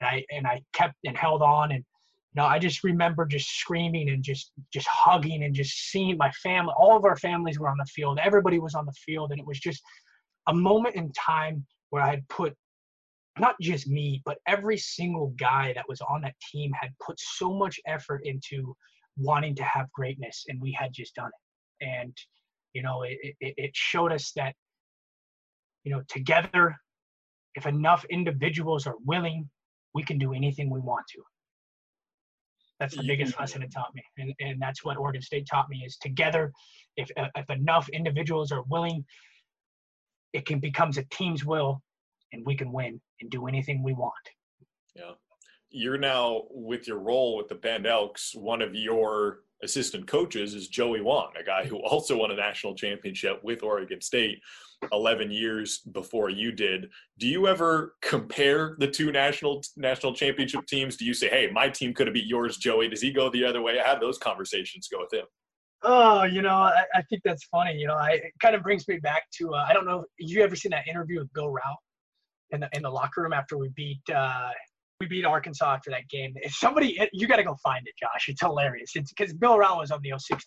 and 0.00 0.10
I 0.10 0.24
and 0.30 0.46
I 0.46 0.60
kept 0.72 0.96
and 1.04 1.16
held 1.16 1.42
on 1.42 1.72
and 1.72 1.80
you 1.80 2.40
know 2.40 2.44
I 2.44 2.58
just 2.58 2.84
remember 2.84 3.24
just 3.24 3.48
screaming 3.48 4.10
and 4.10 4.22
just 4.22 4.52
just 4.72 4.86
hugging 4.88 5.44
and 5.44 5.54
just 5.54 5.90
seeing 5.90 6.16
my 6.16 6.30
family 6.32 6.74
all 6.76 6.96
of 6.96 7.04
our 7.04 7.16
families 7.16 7.58
were 7.58 7.68
on 7.68 7.78
the 7.78 7.86
field. 7.86 8.18
Everybody 8.22 8.58
was 8.58 8.74
on 8.74 8.86
the 8.86 8.92
field 8.92 9.30
and 9.30 9.40
it 9.40 9.46
was 9.46 9.58
just 9.58 9.82
a 10.50 10.54
moment 10.54 10.94
in 10.96 11.12
time 11.12 11.64
where 11.90 12.02
I 12.02 12.10
had 12.10 12.28
put 12.28 12.54
not 13.38 13.54
just 13.60 13.88
me 13.88 14.20
but 14.24 14.38
every 14.46 14.76
single 14.76 15.28
guy 15.38 15.72
that 15.74 15.88
was 15.88 16.00
on 16.02 16.20
that 16.22 16.34
team 16.52 16.72
had 16.78 16.90
put 17.04 17.18
so 17.18 17.52
much 17.52 17.80
effort 17.86 18.20
into 18.24 18.74
wanting 19.16 19.54
to 19.54 19.64
have 19.64 19.90
greatness 19.92 20.44
and 20.48 20.60
we 20.60 20.72
had 20.72 20.92
just 20.92 21.14
done 21.14 21.30
it 21.80 21.86
and 21.86 22.14
you 22.72 22.82
know, 22.82 23.02
it, 23.02 23.18
it, 23.40 23.54
it 23.56 23.70
showed 23.74 24.12
us 24.12 24.32
that, 24.36 24.54
you 25.84 25.92
know, 25.92 26.02
together, 26.08 26.76
if 27.54 27.66
enough 27.66 28.04
individuals 28.10 28.86
are 28.86 28.96
willing, 29.04 29.48
we 29.94 30.02
can 30.02 30.18
do 30.18 30.32
anything 30.32 30.70
we 30.70 30.80
want 30.80 31.06
to. 31.08 31.22
That's 32.78 32.96
the 32.96 33.02
biggest 33.02 33.38
lesson 33.38 33.62
it 33.62 33.72
taught 33.72 33.94
me, 33.94 34.02
and, 34.16 34.32
and 34.40 34.62
that's 34.62 34.82
what 34.82 34.96
Oregon 34.96 35.20
State 35.20 35.46
taught 35.50 35.68
me: 35.68 35.82
is 35.84 35.98
together, 35.98 36.50
if 36.96 37.10
if 37.16 37.50
enough 37.50 37.90
individuals 37.90 38.52
are 38.52 38.62
willing, 38.70 39.04
it 40.32 40.46
can 40.46 40.58
becomes 40.58 40.98
a 40.98 41.04
team's 41.04 41.44
will, 41.44 41.82
and 42.32 42.44
we 42.44 42.54
can 42.54 42.72
win 42.72 43.00
and 43.20 43.30
do 43.30 43.46
anything 43.46 43.82
we 43.82 43.92
want. 43.92 44.14
Yeah, 44.94 45.12
you're 45.70 45.98
now 45.98 46.42
with 46.50 46.86
your 46.86 46.98
role 46.98 47.36
with 47.36 47.48
the 47.48 47.54
Bend 47.54 47.86
Elks. 47.86 48.34
One 48.34 48.62
of 48.62 48.74
your 48.74 49.40
assistant 49.62 50.06
coaches 50.06 50.54
is 50.54 50.68
Joey 50.68 51.00
Wong, 51.00 51.30
a 51.38 51.44
guy 51.44 51.64
who 51.64 51.76
also 51.84 52.16
won 52.16 52.30
a 52.30 52.36
national 52.36 52.74
championship 52.74 53.40
with 53.42 53.62
Oregon 53.62 54.00
State 54.00 54.40
11 54.92 55.30
years 55.30 55.80
before 55.92 56.30
you 56.30 56.52
did. 56.52 56.88
Do 57.18 57.28
you 57.28 57.46
ever 57.46 57.96
compare 58.00 58.76
the 58.78 58.88
two 58.88 59.12
national 59.12 59.62
national 59.76 60.14
championship 60.14 60.66
teams? 60.66 60.96
Do 60.96 61.04
you 61.04 61.14
say, 61.14 61.28
"Hey, 61.28 61.50
my 61.52 61.68
team 61.68 61.92
could 61.92 62.06
have 62.06 62.14
beat 62.14 62.26
yours, 62.26 62.56
Joey"? 62.56 62.88
Does 62.88 63.02
he 63.02 63.12
go 63.12 63.30
the 63.30 63.44
other 63.44 63.60
way? 63.60 63.78
How 63.78 63.94
do 63.94 64.00
those 64.00 64.18
conversations 64.18 64.88
go 64.88 65.00
with 65.00 65.12
him? 65.12 65.26
Oh, 65.82 66.24
you 66.24 66.42
know, 66.42 66.56
I, 66.56 66.84
I 66.94 67.02
think 67.02 67.22
that's 67.24 67.44
funny. 67.44 67.74
You 67.74 67.86
know, 67.86 67.94
I, 67.94 68.10
it 68.10 68.32
kind 68.40 68.54
of 68.54 68.62
brings 68.62 68.86
me 68.86 68.98
back 68.98 69.24
to 69.38 69.54
uh, 69.54 69.64
I 69.68 69.72
don't 69.72 69.86
know. 69.86 70.04
You 70.18 70.42
ever 70.42 70.56
seen 70.56 70.70
that 70.70 70.86
interview 70.86 71.20
with 71.20 71.32
Bill 71.32 71.50
Rao 71.50 71.76
in 72.50 72.60
the 72.60 72.68
in 72.72 72.82
the 72.82 72.90
locker 72.90 73.22
room 73.22 73.32
after 73.32 73.56
we 73.56 73.70
beat 73.70 74.02
uh, 74.14 74.50
we 75.00 75.06
beat 75.06 75.24
Arkansas 75.24 75.74
after 75.74 75.90
that 75.90 76.08
game. 76.08 76.34
If 76.36 76.54
somebody, 76.54 76.98
you 77.12 77.26
got 77.26 77.36
to 77.36 77.44
go 77.44 77.56
find 77.62 77.86
it, 77.86 77.94
Josh. 77.98 78.28
It's 78.28 78.42
hilarious. 78.42 78.90
It's 78.94 79.12
because 79.12 79.32
Bill 79.32 79.58
Rao 79.58 79.78
was 79.78 79.90
on 79.90 80.00
the 80.02 80.12
06. 80.16 80.44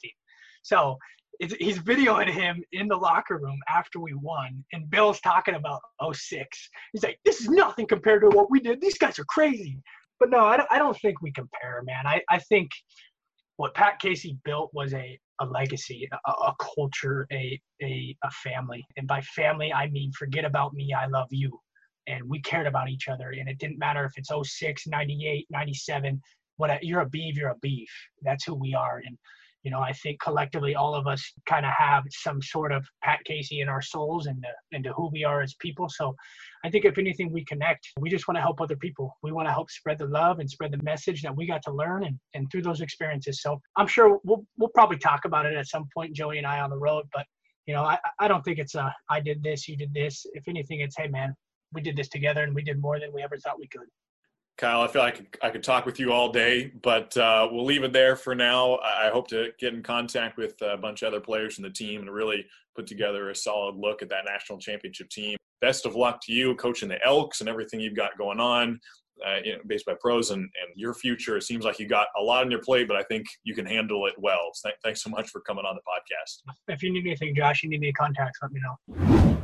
So 0.61 0.97
it's, 1.39 1.55
he's 1.55 1.79
videoing 1.79 2.29
him 2.29 2.63
in 2.71 2.87
the 2.87 2.95
locker 2.95 3.39
room 3.39 3.59
after 3.67 3.99
we 3.99 4.13
won, 4.13 4.63
and 4.71 4.89
Bill's 4.89 5.19
talking 5.21 5.55
about 5.55 5.81
06. 6.13 6.69
He's 6.93 7.03
like, 7.03 7.19
this 7.25 7.41
is 7.41 7.49
nothing 7.49 7.87
compared 7.87 8.21
to 8.21 8.29
what 8.29 8.51
we 8.51 8.59
did. 8.59 8.79
These 8.79 8.97
guys 8.99 9.17
are 9.17 9.25
crazy. 9.25 9.81
But 10.19 10.29
no, 10.29 10.45
I 10.45 10.57
don't, 10.57 10.69
I 10.71 10.77
don't 10.77 10.97
think 10.99 11.21
we 11.21 11.31
compare, 11.33 11.81
man. 11.85 12.05
I, 12.05 12.21
I 12.29 12.37
think 12.37 12.69
what 13.57 13.73
Pat 13.73 13.99
Casey 13.99 14.37
built 14.45 14.71
was 14.73 14.93
a, 14.93 15.19
a 15.41 15.45
legacy, 15.45 16.07
a, 16.11 16.31
a 16.31 16.53
culture, 16.75 17.27
a, 17.31 17.59
a, 17.81 18.15
a 18.23 18.31
family. 18.31 18.83
And 18.97 19.07
by 19.07 19.21
family, 19.21 19.71
I 19.71 19.89
mean 19.89 20.11
forget 20.11 20.45
about 20.45 20.73
me, 20.73 20.93
I 20.93 21.07
love 21.07 21.27
you. 21.31 21.59
And 22.07 22.27
we 22.27 22.41
cared 22.41 22.67
about 22.67 22.89
each 22.89 23.07
other. 23.07 23.31
And 23.31 23.47
it 23.47 23.59
didn't 23.59 23.79
matter 23.79 24.05
if 24.05 24.13
it's 24.17 24.31
06 24.31 24.87
98 24.87 25.47
97 25.49 26.21
what 26.57 26.83
you're 26.83 27.01
a 27.01 27.09
beef 27.09 27.35
you're 27.35 27.49
a 27.49 27.57
beef. 27.61 27.89
That's 28.21 28.43
who 28.43 28.55
we 28.55 28.75
are. 28.75 29.01
And 29.05 29.17
you 29.63 29.71
know 29.71 29.79
i 29.79 29.91
think 29.91 30.19
collectively 30.21 30.75
all 30.75 30.93
of 30.95 31.07
us 31.07 31.23
kind 31.45 31.65
of 31.65 31.71
have 31.71 32.03
some 32.09 32.41
sort 32.41 32.71
of 32.71 32.85
pat 33.03 33.19
casey 33.25 33.61
in 33.61 33.69
our 33.69 33.81
souls 33.81 34.27
and 34.27 34.43
uh, 34.45 34.49
into 34.71 34.91
who 34.93 35.09
we 35.11 35.23
are 35.23 35.41
as 35.41 35.53
people 35.55 35.87
so 35.89 36.15
i 36.63 36.69
think 36.69 36.85
if 36.85 36.97
anything 36.97 37.31
we 37.31 37.43
connect 37.45 37.87
we 37.99 38.09
just 38.09 38.27
want 38.27 38.37
to 38.37 38.41
help 38.41 38.61
other 38.61 38.75
people 38.75 39.17
we 39.23 39.31
want 39.31 39.47
to 39.47 39.53
help 39.53 39.69
spread 39.71 39.97
the 39.97 40.05
love 40.05 40.39
and 40.39 40.49
spread 40.49 40.71
the 40.71 40.83
message 40.83 41.21
that 41.21 41.35
we 41.35 41.47
got 41.47 41.63
to 41.63 41.71
learn 41.71 42.03
and, 42.05 42.19
and 42.33 42.49
through 42.51 42.61
those 42.61 42.81
experiences 42.81 43.41
so 43.41 43.59
i'm 43.77 43.87
sure 43.87 44.19
we'll, 44.23 44.45
we'll 44.57 44.69
probably 44.69 44.97
talk 44.97 45.25
about 45.25 45.45
it 45.45 45.55
at 45.55 45.67
some 45.67 45.87
point 45.93 46.13
joey 46.13 46.37
and 46.37 46.47
i 46.47 46.59
on 46.59 46.69
the 46.69 46.77
road 46.77 47.05
but 47.13 47.25
you 47.65 47.73
know, 47.73 47.83
I, 47.83 47.97
I 48.19 48.27
don't 48.27 48.43
think 48.43 48.59
it's 48.59 48.75
a 48.75 48.93
I 49.09 49.19
did 49.19 49.41
this, 49.41 49.67
you 49.67 49.77
did 49.77 49.93
this. 49.93 50.25
If 50.33 50.47
anything, 50.47 50.81
it's 50.81 50.97
hey 50.97 51.07
man, 51.07 51.35
we 51.71 51.81
did 51.81 51.95
this 51.95 52.09
together 52.09 52.43
and 52.43 52.53
we 52.53 52.61
did 52.61 52.81
more 52.81 52.99
than 52.99 53.13
we 53.13 53.23
ever 53.23 53.37
thought 53.37 53.59
we 53.59 53.67
could. 53.67 53.87
Kyle, 54.57 54.81
I 54.81 54.87
feel 54.87 55.01
like 55.01 55.37
I 55.41 55.49
could, 55.49 55.63
talk 55.63 55.85
with 55.85 55.99
you 55.99 56.11
all 56.11 56.31
day, 56.31 56.71
but 56.81 57.15
uh, 57.17 57.47
we'll 57.51 57.65
leave 57.65 57.83
it 57.83 57.91
there 57.91 58.15
for 58.15 58.35
now. 58.35 58.77
I 58.77 59.09
hope 59.11 59.27
to 59.29 59.49
get 59.59 59.73
in 59.73 59.81
contact 59.81 60.37
with 60.37 60.55
a 60.61 60.77
bunch 60.77 61.01
of 61.01 61.07
other 61.07 61.19
players 61.19 61.57
in 61.57 61.63
the 61.63 61.69
team 61.69 62.01
and 62.01 62.11
really 62.11 62.45
put 62.75 62.85
together 62.85 63.29
a 63.29 63.35
solid 63.35 63.75
look 63.75 64.01
at 64.01 64.09
that 64.09 64.25
national 64.25 64.59
championship 64.59 65.09
team. 65.09 65.37
Best 65.61 65.85
of 65.85 65.95
luck 65.95 66.19
to 66.23 66.33
you 66.33 66.53
coaching 66.55 66.89
the 66.89 67.03
Elks 67.03 67.39
and 67.39 67.49
everything 67.49 67.79
you've 67.79 67.95
got 67.95 68.17
going 68.17 68.39
on, 68.39 68.79
uh, 69.25 69.37
you 69.43 69.53
know, 69.53 69.59
based 69.65 69.85
by 69.85 69.93
pros 69.99 70.31
and, 70.31 70.41
and 70.41 70.75
your 70.75 70.93
future. 70.93 71.37
It 71.37 71.43
seems 71.43 71.65
like 71.65 71.79
you 71.79 71.87
got 71.87 72.07
a 72.19 72.21
lot 72.21 72.43
on 72.43 72.51
your 72.51 72.61
plate, 72.61 72.87
but 72.87 72.97
I 72.97 73.03
think 73.03 73.25
you 73.43 73.55
can 73.55 73.65
handle 73.65 74.05
it 74.05 74.13
well. 74.17 74.51
So 74.53 74.69
th- 74.69 74.79
thanks 74.83 75.01
so 75.01 75.09
much 75.09 75.29
for 75.29 75.41
coming 75.41 75.65
on 75.65 75.75
the 75.75 75.81
podcast. 75.81 76.53
If 76.67 76.83
you 76.83 76.91
need 76.91 77.07
anything, 77.07 77.33
Josh, 77.35 77.63
you 77.63 77.69
need 77.69 77.77
any 77.77 77.93
contacts, 77.93 78.39
let 78.41 78.51
me 78.51 78.61
know. 78.61 79.39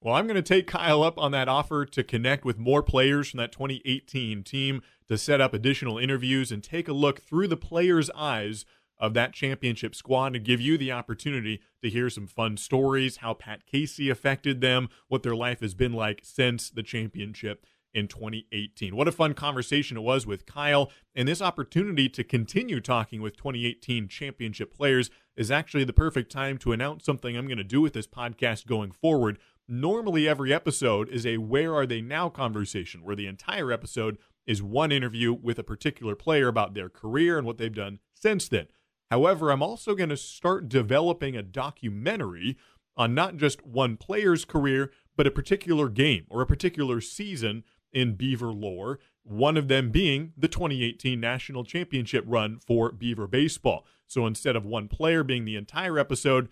Well, 0.00 0.14
I'm 0.14 0.28
going 0.28 0.36
to 0.36 0.42
take 0.42 0.68
Kyle 0.68 1.02
up 1.02 1.18
on 1.18 1.32
that 1.32 1.48
offer 1.48 1.84
to 1.84 2.04
connect 2.04 2.44
with 2.44 2.56
more 2.56 2.84
players 2.84 3.30
from 3.30 3.38
that 3.38 3.50
2018 3.50 4.44
team 4.44 4.80
to 5.08 5.18
set 5.18 5.40
up 5.40 5.52
additional 5.52 5.98
interviews 5.98 6.52
and 6.52 6.62
take 6.62 6.86
a 6.86 6.92
look 6.92 7.20
through 7.20 7.48
the 7.48 7.56
players' 7.56 8.08
eyes 8.14 8.64
of 9.00 9.12
that 9.14 9.32
championship 9.32 9.96
squad 9.96 10.34
to 10.34 10.38
give 10.38 10.60
you 10.60 10.78
the 10.78 10.92
opportunity 10.92 11.60
to 11.82 11.90
hear 11.90 12.08
some 12.10 12.28
fun 12.28 12.56
stories, 12.56 13.18
how 13.18 13.34
Pat 13.34 13.66
Casey 13.66 14.08
affected 14.08 14.60
them, 14.60 14.88
what 15.08 15.24
their 15.24 15.34
life 15.34 15.60
has 15.60 15.74
been 15.74 15.92
like 15.92 16.20
since 16.22 16.70
the 16.70 16.82
championship 16.84 17.66
in 17.92 18.06
2018. 18.06 18.94
What 18.94 19.08
a 19.08 19.12
fun 19.12 19.34
conversation 19.34 19.96
it 19.96 20.02
was 20.02 20.26
with 20.26 20.46
Kyle. 20.46 20.90
And 21.14 21.26
this 21.26 21.42
opportunity 21.42 22.08
to 22.10 22.22
continue 22.22 22.80
talking 22.80 23.20
with 23.20 23.36
2018 23.36 24.08
championship 24.08 24.72
players 24.72 25.10
is 25.36 25.50
actually 25.50 25.84
the 25.84 25.92
perfect 25.92 26.30
time 26.30 26.58
to 26.58 26.72
announce 26.72 27.04
something 27.04 27.36
I'm 27.36 27.46
going 27.46 27.58
to 27.58 27.64
do 27.64 27.80
with 27.80 27.94
this 27.94 28.06
podcast 28.06 28.66
going 28.66 28.90
forward. 28.90 29.38
Normally, 29.70 30.26
every 30.26 30.50
episode 30.50 31.10
is 31.10 31.26
a 31.26 31.36
Where 31.36 31.74
Are 31.74 31.84
They 31.84 32.00
Now 32.00 32.30
conversation, 32.30 33.02
where 33.02 33.14
the 33.14 33.26
entire 33.26 33.70
episode 33.70 34.16
is 34.46 34.62
one 34.62 34.90
interview 34.90 35.34
with 35.34 35.58
a 35.58 35.62
particular 35.62 36.14
player 36.14 36.48
about 36.48 36.72
their 36.72 36.88
career 36.88 37.36
and 37.36 37.46
what 37.46 37.58
they've 37.58 37.74
done 37.74 37.98
since 38.14 38.48
then. 38.48 38.68
However, 39.10 39.50
I'm 39.50 39.62
also 39.62 39.94
going 39.94 40.08
to 40.08 40.16
start 40.16 40.70
developing 40.70 41.36
a 41.36 41.42
documentary 41.42 42.56
on 42.96 43.14
not 43.14 43.36
just 43.36 43.66
one 43.66 43.98
player's 43.98 44.46
career, 44.46 44.90
but 45.18 45.26
a 45.26 45.30
particular 45.30 45.90
game 45.90 46.24
or 46.30 46.40
a 46.40 46.46
particular 46.46 47.02
season 47.02 47.62
in 47.92 48.14
Beaver 48.14 48.52
lore, 48.52 48.98
one 49.22 49.58
of 49.58 49.68
them 49.68 49.90
being 49.90 50.32
the 50.34 50.48
2018 50.48 51.20
National 51.20 51.62
Championship 51.62 52.24
run 52.26 52.58
for 52.66 52.90
Beaver 52.90 53.26
Baseball. 53.26 53.84
So 54.06 54.26
instead 54.26 54.56
of 54.56 54.64
one 54.64 54.88
player 54.88 55.22
being 55.22 55.44
the 55.44 55.56
entire 55.56 55.98
episode, 55.98 56.48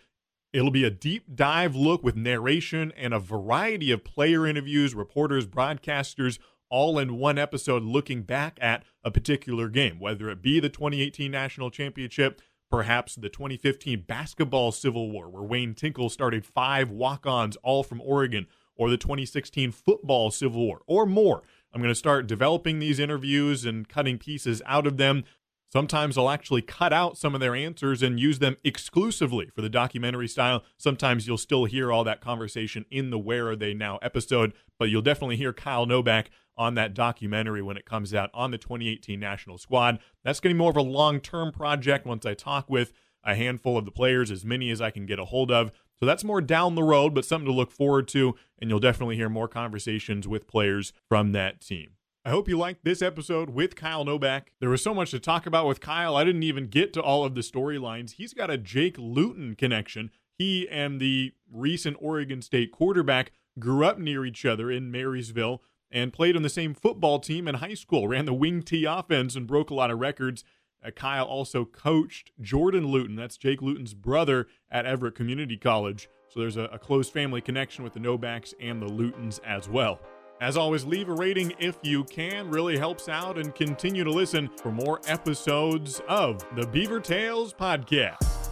it'll 0.57 0.71
be 0.71 0.85
a 0.85 0.91
deep 0.91 1.37
dive 1.37 1.77
look 1.77 2.03
with 2.03 2.17
narration 2.17 2.91
and 2.97 3.13
a 3.13 3.19
variety 3.19 3.91
of 3.91 4.05
player 4.05 4.47
interviews, 4.47 4.95
reporters, 4.95 5.47
broadcasters, 5.47 6.39
all 6.71 6.99
in 6.99 7.19
one 7.19 7.37
episode 7.39 7.83
looking 7.83 8.23
back 8.23 8.59
at 8.63 8.83
a 9.05 9.11
particular 9.11 9.69
game, 9.69 10.01
whether 10.01 10.31
it 10.31 10.41
be 10.41 10.59
the 10.59 10.71
2018 10.71 11.31
National 11.31 11.71
Championship, 11.71 12.41
perhaps 12.71 13.17
the 13.17 13.29
2015 13.29 14.05
Basketball 14.09 14.73
Civil 14.73 15.11
War, 15.11 15.29
where 15.29 15.43
Wayne 15.43 15.75
Tinkle 15.75 16.09
started 16.09 16.47
five 16.47 16.91
walk 16.91 17.27
ons 17.27 17.57
all 17.57 17.83
from 17.83 18.01
Oregon, 18.01 18.47
or 18.75 18.89
the 18.89 18.97
2016 18.97 19.73
Football 19.73 20.31
Civil 20.31 20.67
War, 20.67 20.81
or 20.87 21.05
more. 21.05 21.43
I'm 21.75 21.83
going 21.83 21.93
to 21.93 21.95
start 21.95 22.27
developing 22.27 22.79
these 22.79 22.99
interviews 22.99 23.67
and 23.67 23.87
cutting 23.87 24.17
pieces 24.17 24.63
out 24.65 24.87
of 24.87 24.97
them. 24.97 25.25
Sometimes 25.73 26.17
I'll 26.17 26.31
actually 26.31 26.63
cut 26.63 26.93
out 26.93 27.19
some 27.19 27.35
of 27.35 27.41
their 27.41 27.55
answers 27.55 28.03
and 28.03 28.21
use 28.21 28.39
them 28.39 28.57
exclusively 28.63 29.51
for 29.55 29.63
the 29.63 29.69
documentary 29.69 30.29
style. 30.29 30.63
Sometimes 30.79 31.27
you'll 31.27 31.39
still 31.39 31.65
hear 31.65 31.91
all 31.91 32.05
that 32.05 32.21
conversation 32.21 32.85
in 32.91 33.11
the 33.11 33.19
Where 33.19 33.49
Are 33.49 33.57
They 33.57 33.75
Now 33.75 33.99
episode, 34.01 34.53
but 34.79 34.91
you'll 34.91 35.03
definitely 35.03 35.37
hear 35.37 35.53
Kyle 35.53 35.87
Nobach 35.87 36.27
on 36.57 36.75
that 36.75 36.95
documentary 36.95 37.63
when 37.63 37.77
it 37.77 37.85
comes 37.85 38.15
out 38.15 38.31
on 38.33 38.51
the 38.51 38.59
2018 38.59 39.19
national 39.19 39.59
squad. 39.59 39.99
That's 40.25 40.41
going 40.41 40.51
to 40.51 40.55
be 40.55 40.59
more 40.59 40.71
of 40.71 40.77
a 40.77 40.83
long 40.83 41.21
term 41.21 41.53
project 41.53 42.07
once 42.07 42.25
I 42.25 42.35
talk 42.35 42.71
with 42.71 42.93
a 43.25 43.35
handful 43.35 43.77
of 43.77 43.85
the 43.85 43.91
players, 43.91 44.31
as 44.31 44.45
many 44.45 44.71
as 44.71 44.81
I 44.81 44.91
can 44.91 45.05
get 45.05 45.19
a 45.19 45.25
hold 45.25 45.51
of. 45.51 45.73
So 45.99 46.07
that's 46.07 46.25
more 46.25 46.41
down 46.41 46.75
the 46.75 46.83
road, 46.83 47.15
but 47.15 47.25
something 47.25 47.47
to 47.47 47.53
look 47.53 47.73
forward 47.73 48.07
to. 48.09 48.37
And 48.61 48.71
you'll 48.71 48.81
definitely 48.81 49.17
hear 49.17 49.29
more 49.29 49.49
conversations 49.49 50.29
with 50.29 50.47
players 50.47 50.93
from 51.09 51.33
that 51.33 51.61
team. 51.61 51.96
I 52.27 52.31
hope 52.31 52.49
you 52.49 52.59
liked 52.59 52.85
this 52.85 53.03
episode 53.03 53.51
with 53.51 53.77
Kyle 53.77 54.05
Nobach. 54.05 54.47
There 54.59 54.69
was 54.69 54.83
so 54.83 54.93
much 54.93 55.13
to 55.13 55.21
talk 55.21 55.47
about 55.47 55.69
with 55.69 55.81
Kyle, 55.81 56.17
I 56.17 56.25
didn't 56.25 56.43
even 56.43 56.67
get 56.67 56.93
to 56.95 57.01
all 57.01 57.23
of 57.23 57.37
the 57.37 57.41
storylines. 57.41 58.15
He's 58.15 58.35
got 58.35 58.51
a 58.51 58.59
Jake 58.59 58.97
Luton 58.99 59.55
connection. 59.55 60.11
He 60.37 60.69
and 60.69 61.01
the 61.01 61.35
recent 61.49 61.97
Oregon 62.01 62.43
State 62.43 62.73
quarterback 62.73 63.31
grew 63.61 63.85
up 63.85 64.01
near 64.01 64.27
each 64.27 64.45
other 64.45 64.73
in 64.73 64.91
Marysville 64.91 65.63
and 65.89 66.13
played 66.13 66.35
on 66.35 66.43
the 66.43 66.49
same 66.49 66.75
football 66.75 67.21
team 67.21 67.47
in 67.47 67.55
high 67.55 67.75
school, 67.75 68.09
ran 68.09 68.25
the 68.25 68.35
wing 68.35 68.61
T 68.61 68.85
offense 68.85 69.37
and 69.37 69.47
broke 69.47 69.71
a 69.71 69.75
lot 69.75 69.93
of 69.93 70.01
records. 70.01 70.43
Uh, 70.85 70.91
Kyle 70.91 71.27
also 71.27 71.65
coached 71.65 72.33
Jordan 72.41 72.89
Luton, 72.89 73.15
that's 73.15 73.37
Jake 73.37 73.63
Luton's 73.63 73.95
brother, 73.95 74.49
at 74.69 74.85
Everett 74.85 75.15
Community 75.15 75.57
College. 75.57 76.09
So 76.29 76.41
there's 76.41 76.57
a, 76.57 76.65
a 76.73 76.79
close 76.81 77.09
family 77.09 77.41
connection 77.41 77.85
with 77.85 77.93
the 77.93 78.01
Nobachs 78.01 78.53
and 78.59 78.83
the 78.83 78.89
Lutons 78.89 79.39
as 79.47 79.69
well. 79.69 80.01
As 80.41 80.57
always, 80.59 80.85
leave 80.85 81.09
a 81.09 81.15
rating 81.15 81.55
if 81.59 81.79
you 81.83 82.05
can, 82.05 82.51
really 82.51 82.77
helps 82.77 83.09
out, 83.09 83.39
and 83.39 83.55
continue 83.55 84.05
to 84.05 84.11
listen 84.11 84.51
for 84.61 84.71
more 84.71 85.01
episodes 85.07 86.03
of 86.09 86.45
the 86.57 86.67
Beaver 86.67 87.01
Tales 87.01 87.55
Podcast. 87.55 88.46